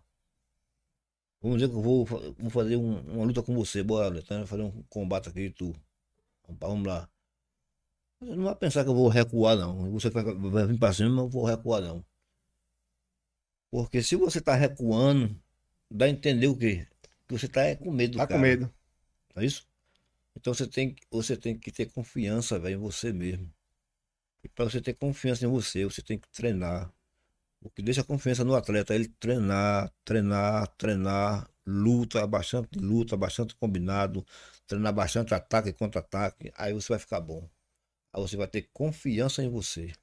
[1.41, 4.61] Vamos dizer que eu vou, vou fazer um, uma luta com você, bora, então, fazer
[4.61, 5.73] um combate aqui, tu.
[6.47, 7.09] Vamos lá.
[8.21, 9.91] Você não vai pensar que eu vou recuar, não.
[9.91, 12.05] Você vai, vai vir pra cima, mas eu vou recuar, não.
[13.69, 15.35] Porque se você tá recuando,
[15.89, 16.87] dá a entender o quê?
[17.27, 18.39] Que você tá com medo, Tá cara.
[18.39, 18.73] com medo.
[19.35, 19.67] É isso?
[20.35, 23.51] Então você tem, você tem que ter confiança, velho, em você mesmo.
[24.43, 26.91] E para você ter confiança em você, você tem que treinar.
[27.61, 33.55] O que deixa confiança no atleta é ele treinar, treinar, treinar, luta, bastante luta, bastante
[33.55, 34.25] combinado,
[34.67, 37.49] treinar bastante ataque e contra-ataque, aí você vai ficar bom.
[38.13, 39.93] Aí você vai ter confiança em você.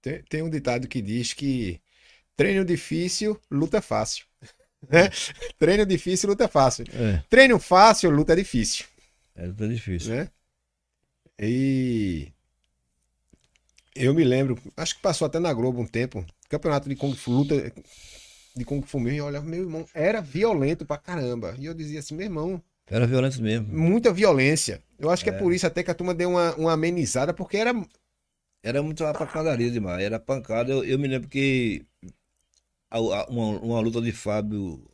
[0.00, 1.80] Tem, tem um ditado que diz que
[2.36, 4.26] treino difícil, luta fácil.
[4.88, 5.10] Né?
[5.58, 6.84] Treino difícil, luta fácil.
[6.92, 7.22] É.
[7.28, 8.86] Treino fácil, luta difícil.
[9.34, 10.14] É luta difícil.
[10.14, 10.28] Né?
[11.38, 12.32] E
[13.94, 17.30] eu me lembro, acho que passou até na Globo um tempo, campeonato de Kung Fu,
[17.30, 17.72] luta
[18.54, 21.54] de Kung Fu mesmo, e eu olhava, meu irmão, era violento pra caramba.
[21.58, 22.62] E eu dizia assim, meu irmão.
[22.86, 23.66] Era violento mesmo.
[23.68, 24.82] Muita violência.
[24.98, 27.34] Eu acho que é, é por isso até que a turma deu uma, uma amenizada,
[27.34, 27.72] porque era.
[28.62, 30.72] Era muito pancadaria demais, era pancada.
[30.72, 31.84] Eu, eu me lembro que
[33.00, 34.84] uma, uma luta de Fábio,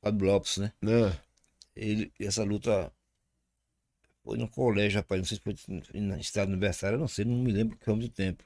[0.00, 0.72] Fábio Lopes, né?
[0.80, 1.12] Não.
[1.74, 2.92] Ele, essa luta
[4.24, 5.56] foi no colégio, rapaz, não sei se foi
[5.94, 8.44] no estado universitário, não sei, não me lembro que muito tempo.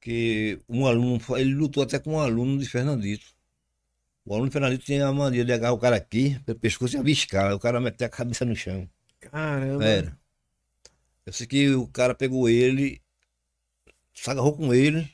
[0.00, 3.26] Que um aluno, ele lutou até com um aluno de Fernandito.
[4.24, 7.54] O aluno Fernandito tinha a mania de agarrar o cara aqui, pelo pescoço e abiscar.
[7.54, 8.88] O cara meter a cabeça no chão.
[9.20, 9.84] Caramba.
[9.84, 10.18] Era.
[11.26, 13.02] Eu sei que o cara pegou ele,
[14.14, 15.10] se agarrou com ele.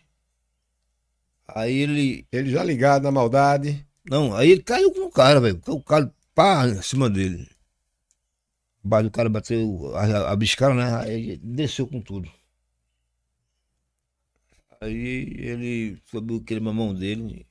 [1.55, 2.26] Aí ele.
[2.32, 3.86] Ele já ligado na maldade.
[4.05, 5.61] Não, aí ele caiu com o cara, velho.
[5.68, 7.48] O cara pá em cima dele.
[8.82, 10.94] Mas o cara bateu, a- abiscaram, né?
[10.96, 12.30] Aí ele desceu com tudo.
[14.80, 17.46] Aí ele subiu aquele mamão dele,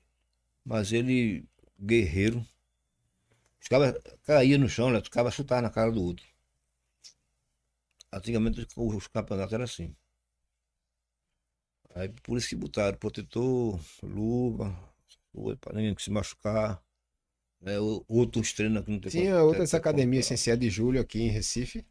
[0.65, 1.45] mas ele,
[1.79, 2.45] guerreiro,
[3.61, 3.91] os caras
[4.27, 4.99] caíam no chão, né?
[4.99, 6.25] Os caras chutavam na cara do outro.
[8.17, 9.95] Antigamente os campeonatos eram assim.
[11.95, 14.75] Aí por isso que botaram protetor, luva,
[15.33, 16.81] luva para ninguém se machucar.
[17.61, 17.79] Né?
[17.79, 21.27] O- Outros treinam que não tem Tinha outras academias sem ser de Júlio aqui em
[21.27, 21.85] Recife.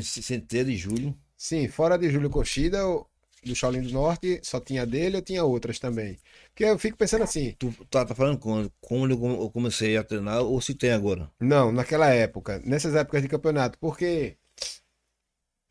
[0.00, 1.12] Sem, ter de julho.
[1.36, 2.78] Sim, fora de Júlio Cochida,
[3.44, 6.18] do Shaolin do Norte, só tinha dele ou tinha outras também?
[6.50, 8.72] Porque eu fico pensando assim, Tu tá, tá falando quando?
[9.12, 11.30] Eu eu comecei a treinar ou se tem agora?
[11.40, 14.36] não, naquela época, nessas épocas de campeonato, porque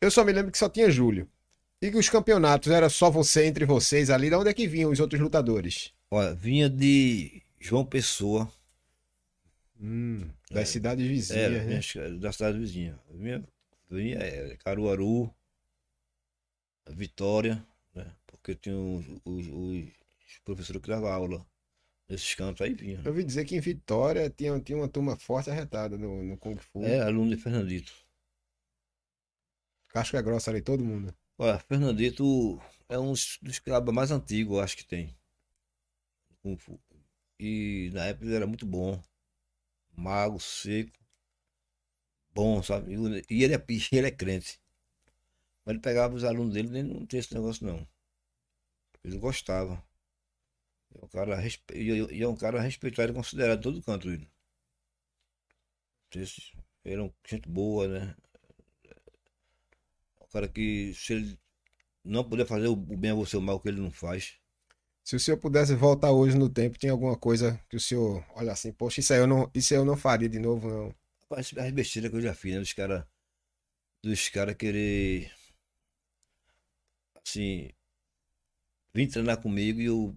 [0.00, 1.30] eu só me lembro que só tinha Júlio.
[1.82, 4.90] E que os campeonatos era só você entre vocês ali, da onde é que vinham
[4.90, 5.92] os outros lutadores?
[6.10, 8.50] Olha, vinha de João Pessoa,
[9.78, 11.80] Hum, das cidades vizinhas, era, né?
[11.80, 12.98] vinha da cidade vizinha.
[13.10, 13.44] Vinha,
[13.90, 15.30] vinha é, Caruaru,
[16.88, 17.62] Vitória,
[17.94, 18.06] né?
[18.26, 21.46] Porque tinha os, os- os professores que davam aula
[22.08, 23.00] nesses cantos aí vinha.
[23.04, 26.56] Eu ouvi dizer que em Vitória tinha, tinha uma turma forte arretada no, no Kung
[26.56, 26.82] Fu.
[26.84, 27.92] É, aluno de Fernandito.
[29.88, 31.14] Casca grossa ali, todo mundo.
[31.38, 32.60] Olha, Fernandito
[32.90, 35.16] é um dos cabas mais antigos, eu acho que tem.
[37.40, 39.00] E na época ele era muito bom.
[39.96, 40.92] Mago, seco.
[42.34, 42.92] Bom, sabe?
[42.94, 44.60] E E ele é, e ele é crente.
[45.66, 47.86] Mas ele pegava os alunos dele e não tinha esse negócio não.
[49.02, 49.82] Ele gostava.
[50.94, 54.10] É um cara, respe- e e é um cara respeitado e considerado em todo canto
[54.10, 54.28] ele.
[56.84, 58.16] É um gente boa, né?
[60.36, 61.38] Cara que se ele
[62.04, 64.34] não puder fazer o bem a você, o mal que ele não faz.
[65.02, 68.52] Se o senhor pudesse voltar hoje no tempo, tem alguma coisa que o senhor olha
[68.52, 70.94] assim, poxa, isso aí eu não, isso aí eu não faria de novo, não.
[71.22, 72.60] Rapaz, as besteiras que eu já fiz, né?
[72.60, 73.06] Dos caras.
[74.02, 75.32] Dos caras querer.
[77.14, 77.70] Assim.
[78.92, 80.14] Vir treinar comigo e eu.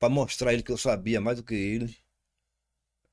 [0.00, 1.96] Pra mostrar ele que eu sabia mais do que ele.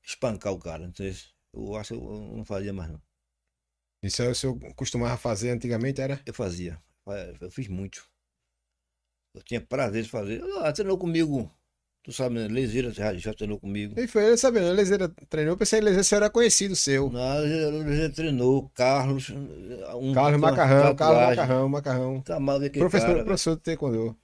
[0.02, 0.84] Espancar o cara.
[0.84, 1.06] Então,
[1.52, 3.07] eu acho que eu não fazia mais, não.
[4.02, 6.20] Isso aí o senhor costumava fazer antigamente, era?
[6.24, 6.80] Eu fazia.
[7.40, 8.06] Eu fiz muito.
[9.34, 10.42] Eu tinha prazer de fazer.
[10.60, 11.50] Ah, treinou comigo.
[12.02, 12.66] Tu sabe, né?
[12.92, 14.00] Já, já treinou comigo.
[14.00, 17.10] E foi ele sabendo, a Lezeira treinou, eu pensei que Lezeira era conhecido seu.
[17.10, 19.30] Não, ele treinou, Carlos.
[19.30, 21.36] Um, Carlos Macarrão, Carlos.
[21.36, 22.20] Macarrão, Macarrão.
[22.22, 24.16] Tá mal que Professor, cara, professor de Taekwondo.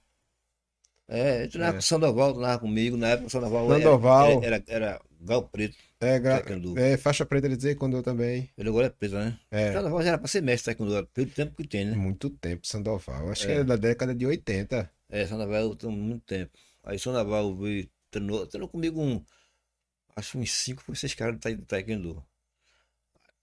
[1.07, 1.77] É, ele treinava É.
[1.77, 2.97] com o Sandoval, treinava comigo.
[2.97, 4.43] Na época o Sandoval, Sandoval.
[4.43, 6.43] Era, era, era gal preto, É, gra...
[6.77, 8.49] é, faixa preta de Taekwondo também.
[8.57, 9.39] Ele agora é preto, né?
[9.51, 11.95] É, Sandoval já era pra ser mestre taekwondo, pelo tempo que tem, né?
[11.95, 13.29] muito tempo, Sandoval.
[13.29, 13.57] Acho que É.
[13.57, 14.89] é da década de 80.
[15.09, 16.51] É, Sandoval tem muito tempo.
[16.83, 19.23] Aí Sandoval veio, treinou, treinou comigo um,
[20.15, 22.23] acho uns cinco ou seis caras do taekwondo.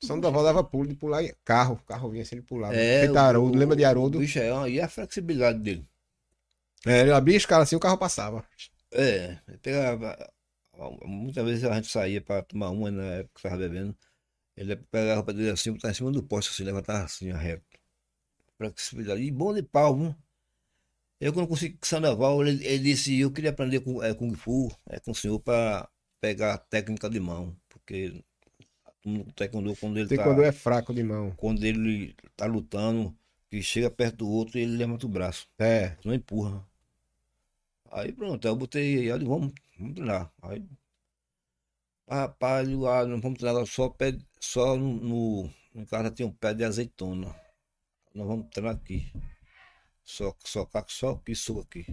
[0.02, 1.74] Sandoval dava pulo de pular em carro.
[1.74, 2.74] O carro vinha assim, ele pulava.
[2.74, 4.18] É, Feito Haroldo, lembra de Haroldo?
[4.18, 5.86] bicho é, e a flexibilidade dele.
[6.87, 8.45] É, ele abria a escala assim, o carro passava.
[8.93, 10.16] É, pegava.
[11.05, 13.97] Muitas vezes a gente saía pra tomar uma na época que tava bebendo.
[14.57, 17.64] Ele pegava a roupa dele assim, botava em cima do poste, assim, levantava assim, reto.
[18.59, 19.22] Flexibilidade.
[19.22, 20.14] E bom de pau, viu?
[21.20, 24.35] Eu quando consegui com o Sandoval, ele, ele disse, eu queria aprender com, é, Kung
[24.35, 25.89] Fu é, com o senhor pra
[26.20, 27.57] pegar a técnica de mão.
[27.68, 28.22] Porque
[29.07, 31.33] o taekwondo, quando ele Taekwondo tá, é fraco de mão.
[31.37, 33.16] quando ele tá lutando,
[33.49, 35.47] que chega perto do outro, ele levanta o braço.
[35.59, 35.97] É.
[36.05, 36.64] Não empurra.
[37.93, 40.32] Aí pronto, aí eu botei, aí vamos, vamos treinar.
[40.43, 40.64] Aí,
[42.09, 46.32] rapaz, eu, ah, não vamos treinar só, pé, só no, no, no casa tem um
[46.32, 47.34] pé de azeitona.
[48.14, 49.12] Nós vamos treinar aqui.
[50.05, 51.86] Só, só, só aqui, só aqui.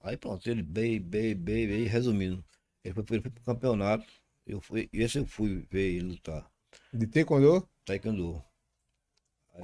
[0.00, 2.44] Aí pronto, ele bem, bem, bem, bem, resumindo.
[2.84, 4.06] Ele foi, ele foi pro campeonato.
[4.46, 6.50] Eu fui, esse eu fui ver ele lutar.
[6.92, 7.68] De Taekwondo?
[7.84, 8.42] Taekwondo.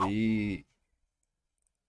[0.00, 0.66] Aí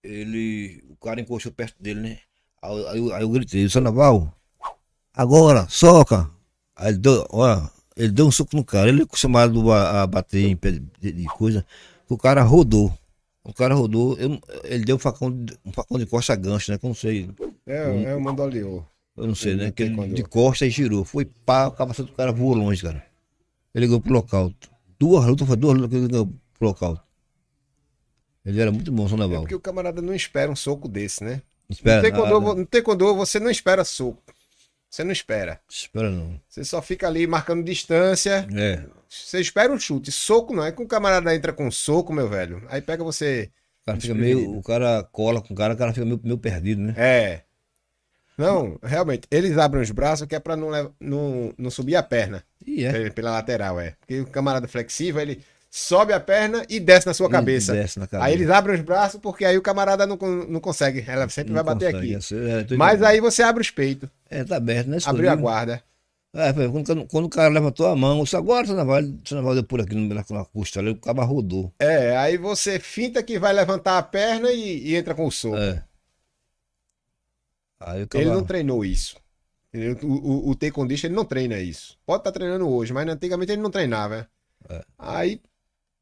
[0.04, 0.84] ele.
[0.89, 2.22] O cara encostou perto dele, né?
[2.62, 4.34] Aí, aí eu- gritei, Sandoval,
[5.14, 6.30] agora, soca!
[6.76, 10.08] Aí ele deu, ó, ele deu um soco no cara, ele é acostumado a, a
[10.08, 11.66] bater em pé de, de coisa,
[12.10, 12.91] o cara rodou.
[13.43, 16.78] O cara rodou, eu ele deu um facão, de- um facão de costa gancho, né?
[16.78, 17.30] Que eu não sei,
[17.66, 18.03] É, Hum.
[18.08, 18.84] é o Mandoliô.
[19.16, 19.72] eu não sei, né?
[19.72, 21.05] Que ele de costa e girou.
[21.05, 23.03] Foi pá, o cabeça do cara voou longe, cara.
[23.74, 24.51] Ele ligou pro local.
[24.99, 26.28] Duas lutas, foi duas lutas que ele ligou
[26.60, 27.01] pro local.
[28.45, 29.41] Ele era muito bom, É Sandoval.
[29.41, 31.41] porque o camarada não espera um soco desse, né?
[31.70, 32.39] Espera, nada.
[32.39, 34.24] no taekwondo você não espera soco.
[34.89, 35.59] Você não espera.
[35.70, 36.39] Espera não.
[36.47, 38.47] Você só fica ali marcando distância.
[38.55, 38.84] É.
[39.09, 40.11] Você espera um chute.
[40.11, 42.63] Soco não é que o camarada entra com soco, meu velho.
[42.70, 43.51] Aí pega você.
[43.84, 44.57] O cara fica meio.
[44.57, 46.93] O cara cola com o cara, o cara fica meio, meio perdido, né?
[46.97, 47.41] É.
[48.38, 49.28] Não, realmente.
[49.32, 52.43] Eles abrem os braços que é pra não, não, não subir a perna.
[52.65, 52.91] E é.
[52.91, 53.95] Pela- Pela lateral, é.
[53.99, 55.43] Porque o camarada flexível, ele
[55.78, 57.74] sobe a perna e desce na sua cabeça.
[57.74, 58.28] Desce na cabeça.
[58.28, 61.04] Aí eles abrem os braços porque aí o camarada não, não consegue.
[61.08, 62.36] Ela sempre Não vai bater consegue, aqui.
[62.70, 64.98] é, é, Mas aí você abre os peitos, É, tá aberto, né?
[65.06, 65.84] abriu a guarda.
[66.34, 69.64] É, quando, quando o cara levantou a mão, eu disse, agora você não você deu
[69.64, 71.74] por aqui no- na, na costela, o cara rodou.
[71.80, 75.58] É, aí você finta que vai levantar a perna e, e entra com o soco.
[75.58, 75.84] É.
[78.14, 79.16] Ele não treinou isso.
[80.04, 81.98] O, o, o taekwondo ele não treina isso.
[82.06, 84.28] Pode estar treinando hoje, mas antigamente ele não treinava.
[84.70, 84.84] É.
[84.98, 85.40] Aí,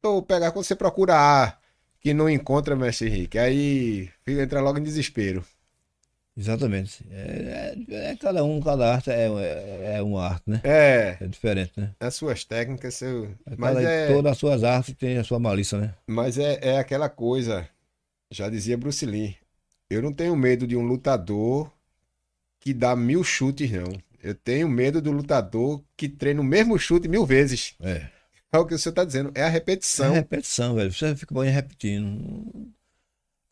[0.06, 1.56] tô pegar quando você procura A,
[2.00, 5.44] que não encontra, mestre Henrique, aí entra logo em desespero.
[6.36, 7.04] Exatamente.
[7.10, 10.60] É, é- é cada um, cada arte é, é, é uma arte, né?
[10.62, 11.92] É, É diferente, né?
[11.98, 13.34] as suas técnicas, seu...
[13.56, 15.94] mas, Cada, é, Todas as suas artes têm a sua malícia, né?
[16.06, 17.66] mas é, é aquela coisa,
[18.30, 19.36] já dizia Bruce Lee,
[19.88, 21.70] eu não tenho medo de um lutador
[22.60, 23.86] que dá mil chutes, não.
[24.22, 27.74] Eu tenho medo do lutador que treina o mesmo chute mil vezes.
[27.80, 28.08] É.
[28.52, 29.48] É o que o senhor está dizendo, é a
[29.98, 30.12] É repetição.
[30.12, 30.92] repetição, velho.
[30.92, 32.72] Você fica bom repetindo.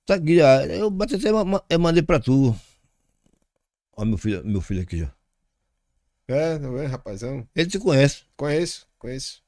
[0.07, 0.37] Tá aqui,
[0.79, 1.29] eu bati até,
[1.71, 2.55] eu mandei pra tu.
[3.97, 5.13] Ó, meu filho, meu filho aqui já.
[6.29, 7.49] É, não é, rapazão?
[7.55, 8.25] Ele te conhece.
[8.37, 9.43] Conheço, conheço.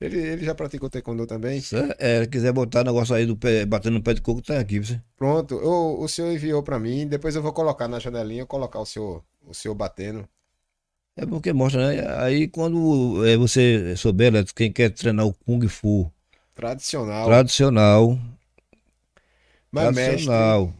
[0.00, 1.60] Ele, ele já praticou taekwondo também?
[1.60, 4.58] Se é, quiser botar o negócio aí do pé, batendo no pé de coco, tá
[4.60, 5.00] aqui, você.
[5.16, 8.86] Pronto, o, o senhor enviou para mim, depois eu vou colocar na janelinha, colocar o
[8.86, 10.28] senhor, o senhor batendo.
[11.16, 12.22] É porque mostra, né?
[12.24, 16.10] Aí quando é, você souber, né, quem quer treinar o Kung Fu
[16.54, 17.28] Tradicional.
[17.28, 18.18] tradicional,
[19.70, 20.74] Mas, mestre, tradicional,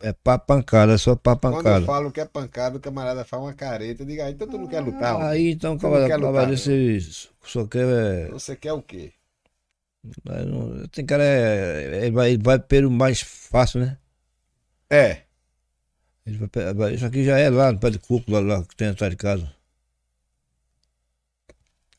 [0.00, 1.86] é pá pancada, é só pá quando eu pancada.
[1.86, 4.04] falo que é pancada, o camarada faz uma careta.
[4.04, 5.16] Diga aí, então tu não quer lutar?
[5.16, 5.22] ó?
[5.22, 7.84] Aí então, Tu lutar, cavalo desse só quer.
[7.86, 9.12] é, Você quer o quê?
[10.24, 13.98] Não- Tem cara, é, ele vai, ele vai pelo mais fácil, né?
[14.90, 15.22] É,
[16.26, 16.38] Ele
[16.74, 19.10] vai- isso aqui já é lá no pé de coco, lá, lá que tem atrás
[19.10, 19.52] de casa.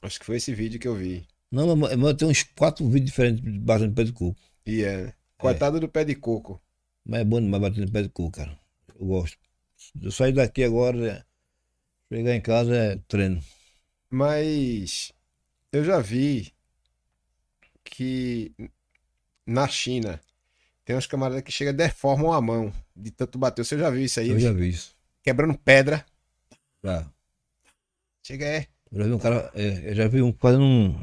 [0.01, 1.27] Acho que foi esse vídeo que eu vi.
[1.51, 4.39] Não, mas, tem uns quatro vídeos diferentes de batendo pé de coco.
[4.65, 5.13] E é, né?
[5.37, 6.61] Coitado do pé de coco.
[7.05, 8.57] Mas é bom demais batendo pé de coco, cara.
[8.97, 9.37] Eu gosto.
[10.01, 11.25] Eu sair daqui agora,
[12.11, 13.43] é, chegar em casa é treino.
[14.09, 15.11] Mas
[15.71, 16.53] eu já vi
[17.83, 18.53] que
[19.45, 20.21] na China
[20.85, 23.63] tem uns camaradas que chegam e deformam a mão de tanto bater.
[23.63, 24.29] Você já viu isso aí?
[24.29, 24.95] Eu já vi isso.
[25.23, 26.05] Quebrando pedra.
[26.83, 27.09] Já.
[28.23, 28.67] Chega é.
[28.91, 30.95] Eu já vi um cara, é, eu já vi um fazendo um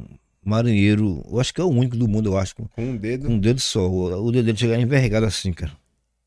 [0.44, 3.26] marinheiro, eu acho que é o único do mundo, eu acho, com um dedo.
[3.26, 3.88] com um dedo só.
[3.88, 5.72] O, o dedo dele chegar envergado assim, cara.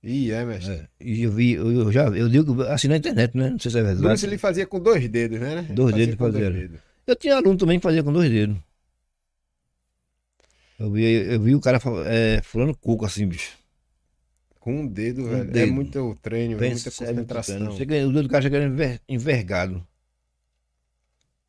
[0.03, 0.73] Ih, é, mestre.
[0.73, 3.51] É, e eu vi, eu, eu já, eu digo assim na internet, né?
[3.51, 4.01] Não sei se é verdade.
[4.01, 5.61] Bruce ele fazia com dois dedos, né?
[5.69, 6.49] Dois dedos com fazia.
[6.49, 6.79] dedos.
[7.05, 8.57] Eu tinha aluno também que fazia com dois dedos.
[10.79, 13.55] Eu vi, eu vi o cara é, fulano cuco assim, bicho.
[14.59, 15.41] Com um dedo, Um velho.
[15.41, 15.71] É dedo.
[15.73, 17.55] muito treino, é Pensa, muita é muito concentração.
[17.57, 17.77] treino.
[17.77, 19.85] Chega- o dedo do cara chega enver- envergado.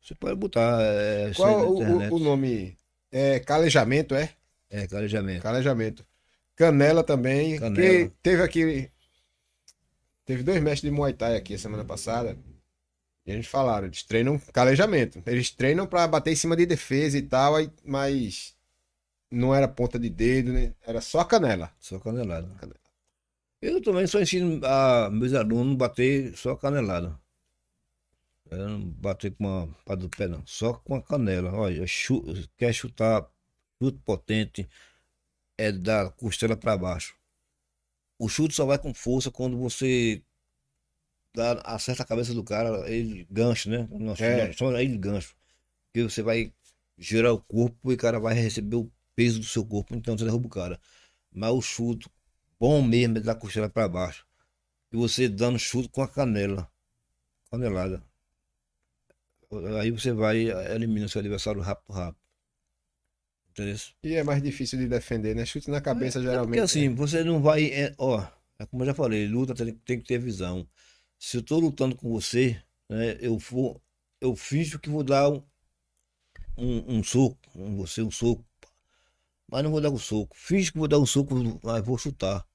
[0.03, 0.81] Você pode botar.
[0.81, 2.77] É, Qual o, o, nome?
[3.09, 4.29] É calejamento, é?
[4.69, 5.41] É, calejamento.
[5.41, 6.05] Calejamento.
[6.55, 7.57] Canela também.
[7.57, 8.11] Canela.
[8.21, 8.91] Teve aqui.
[10.25, 12.37] Teve dois mestres de Muay Thai aqui a semana passada.
[13.25, 15.23] E a gente falaram, eles treinam calejamento.
[15.25, 18.53] Eles treinam pra bater em cima de defesa e tal, aí- mas
[19.31, 20.73] não era ponta de dedo, né?
[20.85, 21.71] Era só canela.
[21.79, 22.49] Só canelada.
[22.59, 22.79] Canela.
[23.61, 27.17] Eu também só ensino a meus alunos bater só canelada.
[28.55, 30.45] Eu não bater com uma pá do pé, não.
[30.45, 31.51] Só com a canela.
[31.53, 32.23] Olha, chu-
[32.57, 33.27] quer chutar
[33.81, 34.69] chute potente,
[35.57, 37.15] é da costela para baixo.
[38.17, 40.23] O chute só vai com força quando você
[41.35, 43.87] dá, acerta a cabeça do cara, ele gancho, né?
[43.91, 44.51] Nós É.
[44.53, 45.35] chamamos ele gancho.
[45.93, 46.53] Que você vai
[46.97, 50.25] girar o corpo e o cara vai receber o peso do seu corpo, então você
[50.25, 50.79] derruba o cara.
[51.31, 52.09] Mas o chute
[52.59, 54.25] bom mesmo é da costela para baixo.
[54.91, 56.69] E você dando chute com a canela.
[57.51, 58.03] Canelada.
[59.79, 62.21] Aí você vai elimina seu adversário rápido, rápido.
[63.51, 63.77] Entendeu?
[64.03, 65.45] E é mais difícil de defender, né?
[65.45, 66.47] Chute na cabeça É geralmente.
[66.47, 67.65] porque assim, você não vai.
[67.65, 68.25] é, ó,
[68.59, 70.67] é como eu já falei, luta tem, tem que ter visão.
[71.19, 73.81] Se eu tô lutando com você, né, eu vou.
[74.19, 75.43] Eu finjo que vou dar um,
[76.57, 78.43] um, um soco, um, você um soco.
[79.47, 80.35] Mas não vou dar um soco.
[80.35, 82.45] Finge que vou dar um soco, mas vou chutar.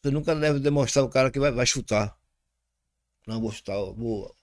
[0.00, 2.16] Você nunca deve demonstrar o cara que vai, vai chutar.
[3.26, 4.34] Não vou chutar, vou.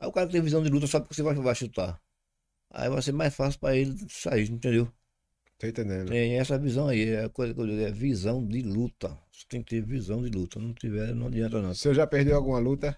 [0.00, 2.00] Aí o cara que tem visão de luta sabe que você vai, vai chutar.
[2.72, 4.90] Aí vai ser mais fácil para ele sair, entendeu?
[5.58, 6.08] Tô entendendo.
[6.08, 9.08] Tem essa visão aí, é a coisa que eu digo, é visão de luta.
[9.30, 10.58] Você tem que ter visão de luta.
[10.58, 11.70] Não tiver, não adianta não.
[11.70, 12.96] O senhor já perdeu alguma luta?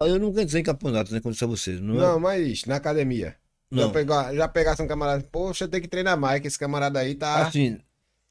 [0.00, 1.20] Eu nunca entrei em campeonato, né?
[1.20, 1.80] Quando disse a vocês.
[1.80, 3.36] Não, é- Não, mas na academia.
[3.70, 3.92] Já, não.
[3.92, 7.46] pegou, já pegasse um camarada, poxa, tem que treinar mais, que esse camarada aí tá.
[7.46, 7.78] Assim,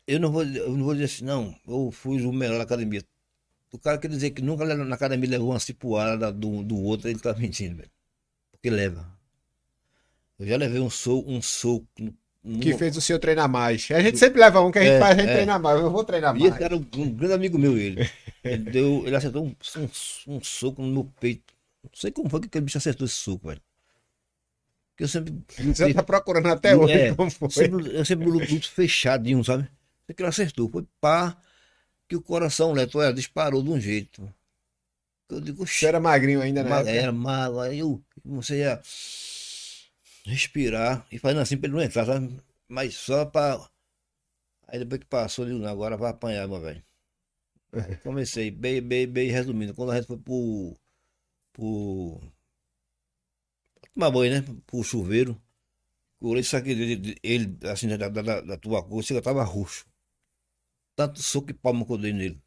[0.08, 3.04] eu não vou, eu não vou dizer assim, não, eu fui o melhor da academia.
[3.72, 7.20] O cara quer dizer que nunca na academia levou uma cipuada do, do outro, ele
[7.20, 7.92] tá mentindo, velho.
[8.52, 9.08] Porque leva.
[10.40, 11.88] Eu já levei um soco, um soco.
[12.62, 13.88] que fez o senhor treinar mais.
[13.92, 15.34] A gente sempre leva um que a gente É, faz a gente é.
[15.34, 15.80] treinar mais.
[15.80, 16.60] Eu vou treinar E esse mais.
[16.60, 18.02] cara era um, um grande amigo meu, ele.
[18.44, 19.54] Ele, deu, ele acertou um,
[20.28, 21.54] um, um soco no meu peito.
[21.84, 23.62] Não sei como foi que aquele bicho acertou esse soco, velho.
[24.92, 25.34] Porque eu sempre.
[25.60, 27.50] Você tá procurando até hoje É, como foi.
[27.50, 29.64] sempre, eu sempre luto, luto fechadinho, sabe?
[30.06, 30.70] Sei que ele acertou.
[30.70, 31.38] Foi pá,
[32.08, 34.34] que o coração, Leto, olha, disparou de um jeito.
[35.30, 36.96] Eu digo, Você era magrinho ainda, né?
[36.96, 38.82] Era mago, aí eu comecei a
[40.26, 42.38] respirar e fazendo assim pra ele não entrar, sabe?
[42.68, 43.70] Mas só pra.
[44.68, 46.84] Aí depois que passou, eu digo, não, agora vai apanhar, meu velho.
[48.04, 49.74] Comecei, bem, bem, bem resumindo.
[49.74, 50.76] Quando a gente foi pro.
[51.54, 52.22] pro.
[53.94, 54.62] tomar banho, né?
[54.66, 55.42] Pro chuveiro.
[56.20, 59.86] Curei isso aqui dele, ele, assim, da, da, da, da tua cor, chega, tava roxo.
[60.98, 62.42] Tanto soco e palma que eu dei nele.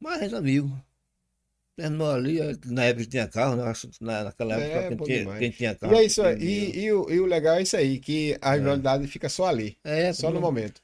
[0.00, 0.84] Mas a gente é amigo.
[1.76, 3.64] Terminou ali, na época tinha carro, né?
[4.00, 5.94] Na, naquela É, época bom quem, tinha, quem tinha carro.
[5.94, 6.32] E é isso tinha.
[6.40, 9.76] E, e o, e o legal é isso aí, que a rivalidade fica só ali.
[9.84, 10.80] É, Só no momento.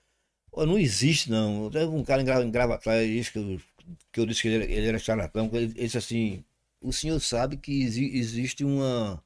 [0.57, 1.71] Não existe, não.
[1.71, 3.61] Teve um cara em Gravatar, isso que eu,
[4.13, 6.45] que eu disse que ele, ele era charlatão, ele, ele disse assim,
[6.81, 9.23] o senhor sabe que exi- existe uma,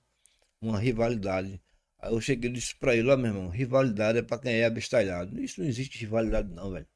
[0.62, 1.60] uma rivalidade.
[2.00, 4.66] Aí eu cheguei e disse pra ele, ó meu irmão, rivalidade é pra quem é
[4.66, 5.40] abestalhado.
[5.42, 6.86] Isso não existe rivalidade não, velho.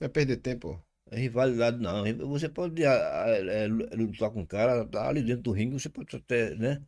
[0.00, 0.82] Não é perder tempo.
[1.10, 2.04] É rivalidade não.
[2.28, 5.88] Você pode ah, ah, é, lutar com o cara, tá ali dentro do ringue, você
[5.88, 6.82] pode até, né?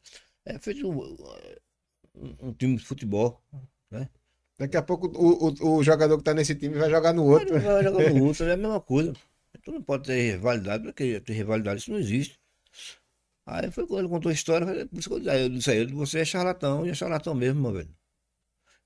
[0.45, 3.43] É feito um, um time de futebol.
[4.59, 7.57] Daqui a pouco o, o, o jogador que tá nesse time vai jogar no outro.
[7.57, 9.15] Ele vai jogar no outro, é a mesma coisa.
[9.63, 12.39] Tu não pode ter rivalidade, porque ter rivalidade isso não existe.
[13.47, 15.75] Aí foi quando ele contou a história, por isso que eu disse, eu disse a
[15.75, 17.95] ele, você é charlatão, e é charlatão mesmo, meu velho.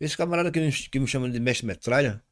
[0.01, 2.22] Esse camarada que me, que me chama de mestre metralha,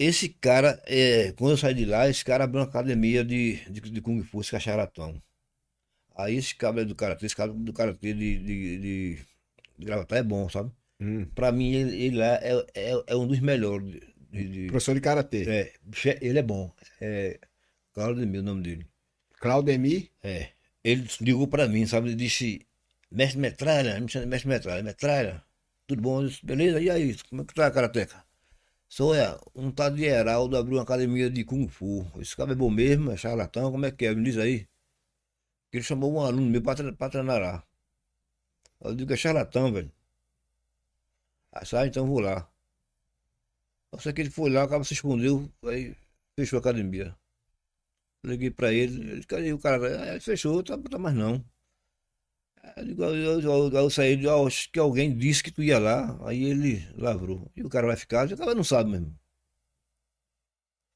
[0.00, 3.80] esse cara, é, quando eu saí de lá, esse cara abriu uma academia de, de,
[3.80, 5.22] de Kung Fu, esse cara charlatão.
[6.16, 9.14] Aí esse cara é do Karatê, esse cara do Karatê de, de, de,
[9.78, 10.70] de Gravatar é bom, sabe?
[11.00, 11.26] Hum.
[11.34, 15.00] Pra mim, ele, ele lá é, é, é um dos melhores de- de- Professor de
[15.00, 15.48] Karatê.
[15.48, 15.72] é,
[16.20, 16.72] ele é bom.
[17.00, 17.38] É
[17.94, 18.86] Claudemir o nome dele.
[19.40, 20.10] Claudemir.
[20.22, 20.50] É.
[20.84, 22.08] Ele ligou pra mim, sabe?
[22.08, 22.66] Ele disse,
[23.10, 25.42] mestre metralha, me chama mestre metralha, metralha,
[25.86, 26.22] tudo bom?
[26.22, 26.80] Eu disse, beleza?
[26.80, 28.24] E aí, como é que tá, Karateca?
[28.94, 32.06] Sou é, um tal de Heraldo abriu uma academia de Kung Fu.
[32.20, 34.14] Esse cara é bom mesmo, é charlatão, como é que é?
[34.14, 34.68] Me diz aí.
[35.72, 37.64] Ele chamou um aluno meu pra, tre- pra treinar lá.
[38.78, 39.90] Eu digo, é charlatão, velho.
[41.52, 42.50] Ah, sai, então vou lá.
[44.02, 45.34] Sei que ele foi lá, o cara se escondeu,
[45.70, 45.94] aí
[46.36, 47.08] fechou a academia.
[48.24, 50.02] Liguei pra ele, ele o cara?
[50.04, 51.44] Ah, ele fechou, tá, tá mais não.
[52.76, 55.78] Eu, eu, eu, eu, eu saí, de, "Ah, acho que alguém disse que tu ia
[55.78, 57.50] lá, aí ele lavrou.
[57.56, 59.18] E o cara vai ficar, o cara não sabe mesmo.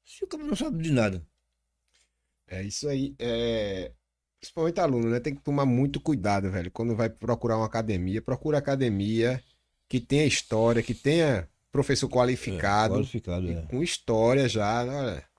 [0.03, 1.25] Se o cara não sabe de nada.
[2.47, 3.15] É isso aí.
[3.17, 3.91] É...
[4.39, 5.19] Principalmente aluno, né?
[5.19, 6.69] Tem que tomar muito cuidado, velho.
[6.69, 9.43] Quando vai procurar uma academia, procura academia
[9.89, 13.61] que tenha história, que tenha professor qualificado, Qualificado, e é.
[13.63, 15.34] com história já, olha.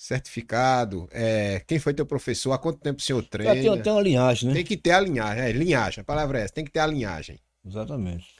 [0.00, 1.06] Certificado.
[1.12, 1.60] É...
[1.66, 2.52] Quem foi teu professor?
[2.52, 3.54] Há quanto tempo o senhor Já treina?
[3.54, 4.54] tem até uma linhagem, né?
[4.54, 5.44] Tem que ter a linhagem.
[5.44, 6.54] É, linhagem, a palavra é essa.
[6.54, 7.38] Tem que ter a linhagem.
[7.62, 8.34] Exatamente.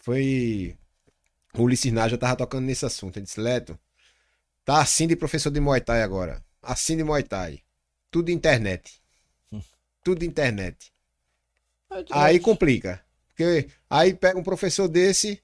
[0.00, 0.76] Foi.
[1.54, 3.16] O Ulisses Naja tava tocando nesse assunto.
[3.16, 3.78] Ele disse, Leto,
[4.66, 6.44] tá assim de professor de Muay Thai agora.
[6.62, 7.60] Assim de Muay Thai.
[8.10, 9.00] Tudo internet.
[10.04, 10.92] Tudo internet.
[12.10, 13.02] Aí, complica.
[13.28, 15.42] Porque aí pega um professor desse,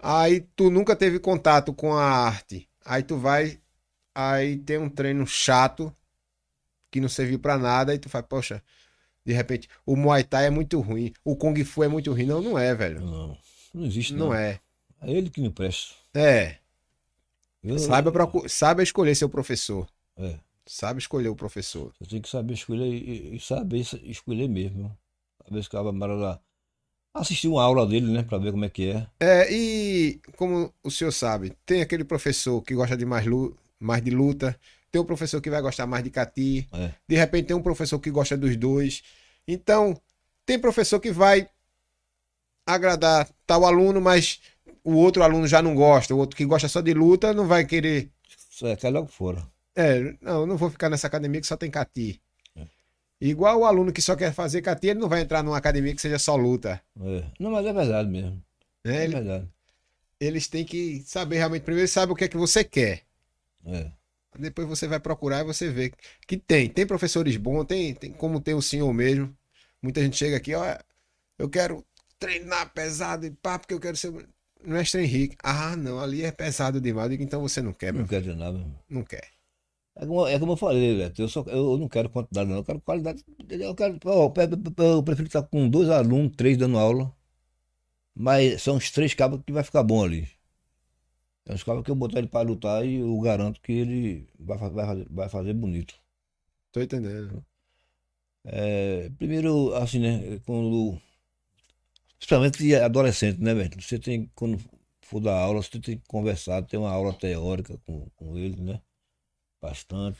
[0.00, 2.68] aí tu nunca teve contato com a arte.
[2.84, 3.60] Aí tu vai,
[4.16, 5.94] aí tem um treino chato,
[6.90, 8.62] que não serviu pra nada, aí tu faz, poxa,
[9.24, 12.24] de repente, o Muay Thai é muito ruim, o Kung Fu é muito ruim.
[12.26, 13.00] Não, não é, velho.
[13.00, 13.36] Não,
[13.74, 14.34] não existe Não não.
[14.34, 14.60] é.
[15.02, 15.94] É ele que não presta.
[16.14, 16.56] É.
[17.62, 18.12] Eu- Saiba,
[18.48, 19.86] saiba escolher seu professor.
[20.16, 20.38] É.
[20.64, 21.92] Sabe escolher o professor.
[22.00, 24.96] Você tem que saber escolher e, e saber es- escolher mesmo.
[25.46, 26.40] Saber se o camarada
[27.14, 28.22] assistir uma aula dele, né?
[28.22, 29.06] Pra ver como é que é.
[29.20, 34.02] É, e como o senhor sabe, tem aquele professor que gosta de mais, lu- mais
[34.02, 34.58] de luta,
[34.90, 36.90] tem o professor que vai gostar mais de cati, É.
[37.08, 39.02] de repente tem um professor que gosta dos dois.
[39.46, 40.00] Então,
[40.44, 41.48] tem professor que vai
[42.66, 44.40] agradar tal aluno, mas
[44.82, 47.64] o outro aluno já não gosta, o outro que gosta só de luta não vai
[47.64, 48.10] querer.
[48.50, 49.46] Isso é, cai logo fora.
[49.74, 52.20] É, não, eu não vou ficar nessa academia que só tem cati.
[52.56, 52.64] É.
[53.20, 56.00] Igual o aluno que só quer fazer cati, ele não vai entrar numa academia que
[56.00, 56.80] seja só luta.
[57.00, 57.24] É.
[57.38, 58.42] Não, mas é verdade mesmo.
[58.84, 59.48] É Ele- verdade.
[60.18, 63.02] eles têm que saber realmente primeiro sabe o que é que você quer.
[63.66, 63.90] É.
[64.38, 65.92] Depois você vai procurar e você vê
[66.26, 66.68] que tem.
[66.68, 69.36] Tem professores bons, tem, tem como tem o senhor mesmo.
[69.82, 70.64] Muita gente chega aqui, ó,
[71.38, 71.84] eu quero
[72.18, 74.12] treinar pesado e pá, porque eu quero ser
[74.64, 75.36] mestre Henrique.
[75.42, 77.10] Ah, não, ali é pesado demais.
[77.10, 78.78] Digo, então você não quer, Não quer treinar mesmo.
[78.88, 79.28] Não quer.
[79.96, 82.56] É como, é como eu falei, Beto, eu, só, eu não quero quantidade, não.
[82.58, 83.24] Eu quero qualidade.
[83.48, 87.14] Eu, quero, eu prefiro estar com dois alunos, três dando aula.
[88.14, 90.28] Mas são os três cabos que vai ficar bom ali.
[91.46, 94.58] É os cabos que eu botar ele para lutar e eu garanto que ele vai,
[94.58, 95.94] vai, fazer- vai fazer bonito.
[96.72, 97.44] Tô entendendo.
[98.44, 100.38] É, primeiro, assim, né?
[100.46, 101.00] Quando.
[102.18, 103.80] Principalmente adolescente, né, velho?
[103.80, 104.58] Você tem, quando
[105.02, 108.80] for dar aula, você tem que conversar, ter uma aula teórica com, com ele, né?
[109.60, 110.18] Bastante.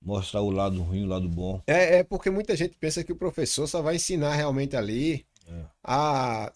[0.00, 1.60] Mostrar o lado ruim, o lado bom.
[1.66, 5.64] É, é porque muita gente pensa que o professor só vai ensinar realmente ali É.
[5.82, 6.52] a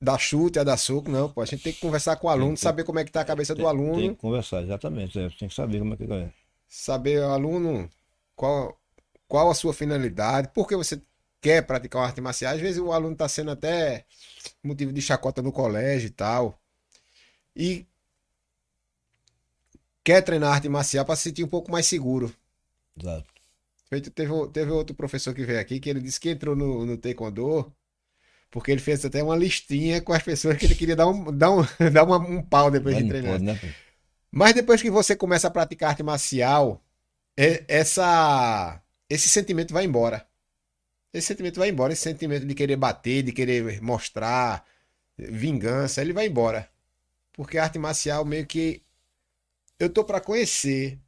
[0.00, 1.10] dar chute, a dar soco.
[1.10, 1.40] Não, pô.
[1.42, 3.24] A gente tem que conversar com o aluno, que- saber como é que tá a
[3.24, 3.94] cabeça do Tem- aluno.
[4.00, 5.18] Tem que conversar, exatamente.
[5.18, 6.32] é, tem que saber como é que é.
[6.68, 7.90] saber aluno
[8.36, 8.78] qual,
[9.28, 11.00] qual a sua finalidade, por que você
[11.40, 12.54] quer praticar uma arte marcial.
[12.54, 14.04] Às vezes o aluno está sendo até
[14.62, 16.58] motivo de chacota no colégio e tal.
[17.56, 17.86] E
[20.04, 22.32] quer treinar arte marcial para se sentir um pouco mais seguro.
[22.98, 23.24] Exato.
[23.88, 26.96] Feito, teve, teve outro professor que veio aqui que ele disse que entrou no, no
[26.96, 27.72] Taekwondo
[28.50, 31.50] porque ele fez até uma listinha com as pessoas que ele queria dar um, dar
[31.52, 33.32] um, dar uma- um pau depois Mas de treinar.
[33.32, 33.58] pode, né?
[34.30, 36.82] Mas depois que você começa a praticar arte marcial,
[37.36, 40.26] é- essa, esse sentimento vai embora.
[41.12, 44.64] Esse sentimento vai embora, esse sentimento de querer bater, de querer mostrar
[45.18, 46.68] vingança, ele vai embora.
[47.32, 48.82] Porque a arte marcial meio que
[49.78, 50.98] eu tô para conhecer,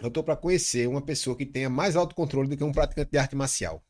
[0.00, 3.18] eu tô para conhecer uma pessoa que tenha mais autocontrole do que um praticante de
[3.18, 3.82] arte marcial.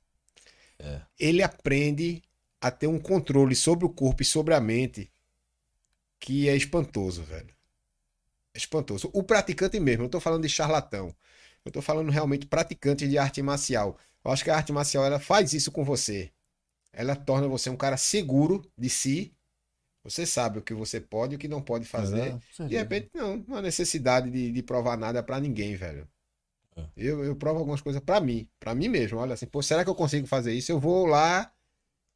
[0.78, 1.00] É.
[1.18, 2.22] Ele aprende
[2.60, 5.10] a ter um controle sobre o corpo e sobre a mente
[6.18, 7.54] que é espantoso, velho.
[8.54, 9.10] É espantoso.
[9.14, 11.14] O praticante mesmo, eu tô falando de charlatão.
[11.64, 13.98] Eu tô falando realmente praticante de arte marcial.
[14.24, 16.30] Eu acho que a arte marcial ela faz isso com você.
[16.92, 19.32] Ela torna você um cara seguro de si.
[20.02, 22.38] Você sabe o que você pode e o que não pode fazer.
[22.58, 22.66] É.
[22.66, 26.08] De repente, não, não há necessidade de, de provar nada pra ninguém, velho.
[26.76, 26.84] É.
[26.96, 29.18] Eu, eu provo algumas coisas pra mim, pra mim mesmo.
[29.18, 30.72] Olha assim, pô, será que eu consigo fazer isso?
[30.72, 31.52] Eu vou lá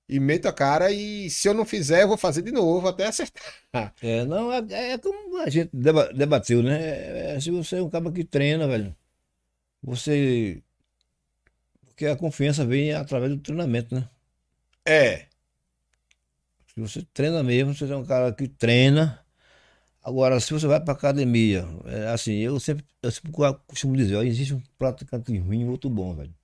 [0.08, 3.06] e meto a cara e se eu não fizer, eu vou fazer de novo até
[3.06, 3.42] acertar.
[4.02, 6.78] É, não, é, é como a gente deba- debateu, né?
[7.32, 8.94] É, é, se você é um cara que treina, velho,
[9.82, 10.62] você.
[11.86, 14.08] Porque a confiança vem através do treinamento, né?
[14.86, 15.26] É,
[16.66, 19.24] Se você treina mesmo, você é um cara que treina.
[20.02, 23.32] Agora, se você vai para academia, é assim, eu sempre, eu sempre
[23.66, 26.34] costumo dizer, ó, existe um praticante ruim e outro bom, velho.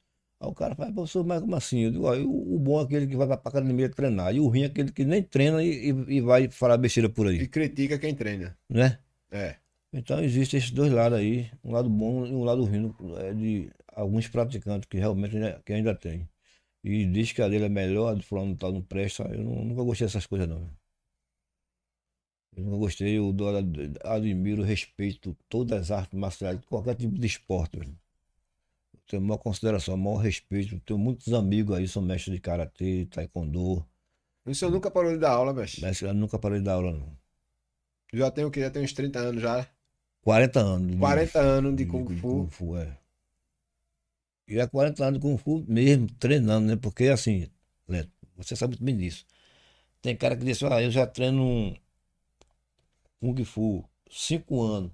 [0.41, 1.81] Aí o cara fala, professor, mas como assim?
[1.81, 4.47] Eu digo, ó, o, o bom é aquele que vai para academia treinar, e o
[4.49, 7.49] ruim é aquele que nem treina e, e- e vai falar besteira por e aí,
[7.49, 8.57] critica quem treina.
[8.69, 8.99] né?
[9.31, 9.57] É.
[9.93, 13.71] Então existem esses dois lados aí, um lado bom e um lado ruim é de
[13.89, 16.29] alguns praticantes que realmente ainda, que ainda tem.
[16.85, 19.25] E diz que a dele é melhor, a fulano tal não presta.
[19.25, 20.69] Eu nu- nunca gostei dessas coisas não.
[22.57, 23.35] Eu nunca gostei, eu
[24.05, 27.79] admiro, respeito todas as artes marciais, qualquer tipo de esporte.
[27.79, 27.99] velho.
[29.11, 30.79] Tenho maior consideração, maior respeito.
[30.81, 33.85] Tenho muitos amigos aí, são mestres de karatê, taekwondo,
[34.47, 35.81] O senhor nunca parou de dar aula, mestre?
[35.83, 37.19] mas eu nunca parei de dar aula não.
[38.13, 38.61] Já tenho o quê?
[38.61, 39.67] Já tenho uns 30 anos já.
[40.23, 40.93] 40 anos.
[40.93, 42.29] de- 40 anos de de- Kung de Fu.
[42.29, 42.97] Kung Fu, é.
[44.47, 46.77] E há 40 anos de Kung Fu mesmo, treinando, né?
[46.77, 47.49] Porque assim,
[47.89, 49.27] Leto, você sabe muito bem disso.
[50.01, 51.77] Tem cara que diz, ah, eu já treino
[53.21, 54.93] Kung Fu 5 anos.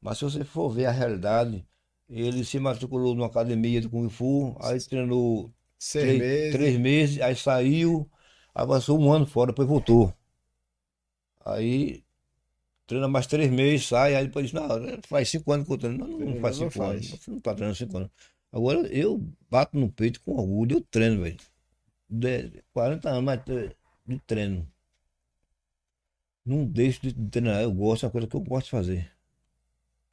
[0.00, 1.64] Mas se você for ver a realidade,
[2.12, 6.50] ele se matriculou numa academia de Kung Fu, aí treinou Seis três, meses.
[6.50, 8.10] três meses, aí saiu,
[8.54, 10.14] avançou um ano fora, depois voltou.
[11.44, 12.04] Aí
[12.86, 14.68] treina mais três meses, sai, aí depois diz, não,
[15.08, 15.98] faz cinco anos que eu treino.
[15.98, 17.20] Não, não, Não, faz não cinco anos, faz.
[17.28, 18.10] não tá treinando cinco anos.
[18.52, 19.18] Agora eu
[19.50, 21.38] bato no peito com orgulho, eu treino, velho.
[22.08, 23.76] De- 40 anos mais tre-
[24.06, 24.68] de treino.
[26.44, 29.10] Não deixo de treinar, eu gosto, é uma coisa que eu gosto de fazer.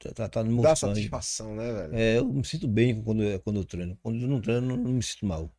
[0.00, 1.94] Tá, tá, tá no Dá satisfação, né, velho?
[1.94, 3.98] É, eu me sinto bem quando, eu- quando eu treino.
[4.02, 5.52] Quando eu não treino, eu não, me sinto mal.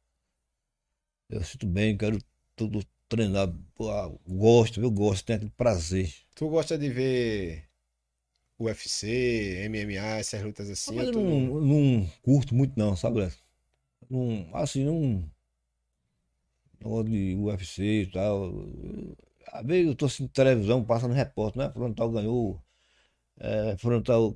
[1.29, 2.17] Eu sinto bem, quero
[2.55, 3.47] tudo treinar.
[3.79, 6.11] Ah, gosto, eu gosto, tenho aquele prazer.
[6.35, 7.69] Tu gosta de ver
[8.59, 10.95] UFC, MMA, essas lutas assim?
[10.95, 13.29] Mas eu não, não- não curto muito não, sabe?
[14.09, 15.23] Não, assim, não.
[16.79, 18.43] Negócio de UFC e tal.
[18.45, 19.17] Eu-
[19.53, 21.71] Às vezes eu tô assistindo televisão, passando repórter, né?
[21.73, 22.61] Frontal ganhou.
[23.43, 24.35] É, frontal.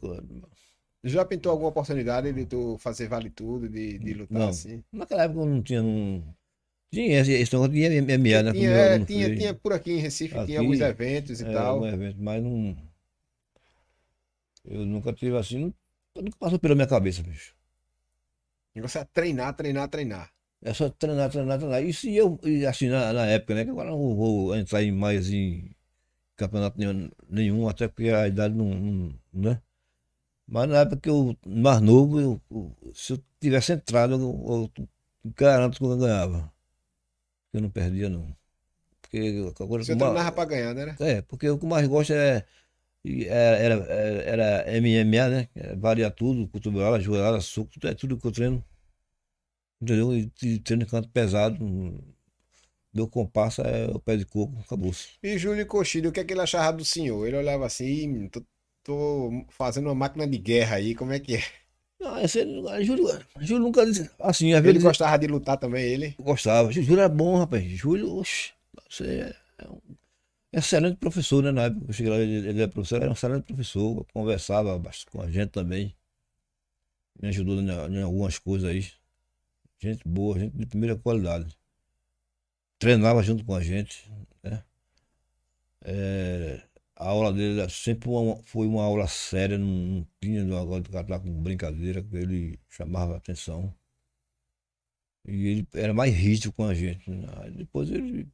[1.03, 4.49] Já pintou alguma oportunidade de tu fazer vale tudo, de, de lutar Não.
[4.49, 4.83] assim?
[4.91, 5.81] Naquela época eu não tinha.
[5.83, 6.35] Não...
[6.91, 8.51] Tinha esse, negócio de MMA, né?
[8.51, 11.75] Tinha, é, tinha, tinha por aqui em Recife, tinha Aqui, alguns eventos e É, tal.
[11.75, 12.75] algum evento, mas não.
[14.63, 15.59] Eu nunca tive assim.
[15.59, 15.73] não-
[16.17, 17.53] Nunca passou pela minha cabeça, bicho.
[18.73, 20.29] O negócio é treinar, treinar, treinar.
[20.63, 21.83] É só treinar, treinar, treinar.
[21.83, 23.65] E se eu, e assim, na, na época, né?
[23.65, 25.74] Que agora eu não vou entrar em mais em
[26.35, 29.61] campeonato nenhum, nenhum até porque a idade não, não, né?
[30.47, 34.71] Mas na época que eu, mais novo, eu, eu- se eu tivesse entrado, eu,
[35.25, 36.51] eu garanto que eu ganhava.
[37.53, 38.35] Eu não perdia, não.
[39.01, 40.95] Porque agora Você treinava pra ganhar, né?
[40.99, 42.45] É, porque o que eu mais gosto é.
[43.05, 44.23] é- Era, era,
[44.63, 45.49] era MMA, né?
[45.55, 48.63] É, Varia tudo, cotovelada, joelhada, suco, tudo, é tudo que eu treino.
[49.81, 50.13] Entendeu?
[50.15, 51.57] E, e treino canto pesado.
[52.95, 55.09] Meu compasso é o pé de coco, acabou-se.
[55.21, 57.27] E Júlio Cochilho, o que é que ele achava do senhor?
[57.27, 58.41] Ele olhava assim, "Ih, tô,
[58.83, 61.43] tô fazendo uma máquina de guerra aí, como é que é?
[61.99, 62.39] Não, esse,
[62.83, 63.05] Júlio,
[63.41, 64.09] Júlio nunca disse.
[64.19, 66.15] Assim, às Ele vezes gostava de lutar também, ele.
[66.19, 66.71] gostava.
[66.71, 67.63] Júlio era bom, rapaz.
[67.65, 68.53] Júlio, oxe,
[68.89, 69.79] você é um
[70.53, 71.51] excelente professor, né?
[71.51, 74.77] Na época que eu cheguei lá, ele, ele era professor, era um excelente professor, conversava
[74.79, 75.95] bastante com a gente também.
[77.21, 78.89] Me ajudou em, em algumas coisas aí.
[79.81, 81.57] Gente boa, gente de primeira qualidade.
[82.79, 84.09] Treinava junto com a gente,
[84.41, 84.63] né?
[85.83, 86.61] É,
[86.95, 91.19] a aula dele sempre uma- foi uma aula séria, não, não tinha negócio de catar
[91.19, 93.73] com brincadeira, que ele chamava a atenção.
[95.27, 97.09] E ele era mais rígido com a gente.
[97.11, 97.27] né?
[97.51, 98.27] Depois ele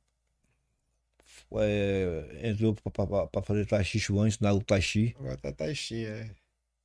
[1.58, 5.16] é, entrou para fazer Tai Chi Chuan, ensinar o Tai Chi.
[5.18, 6.36] Agora tá taixinha, é.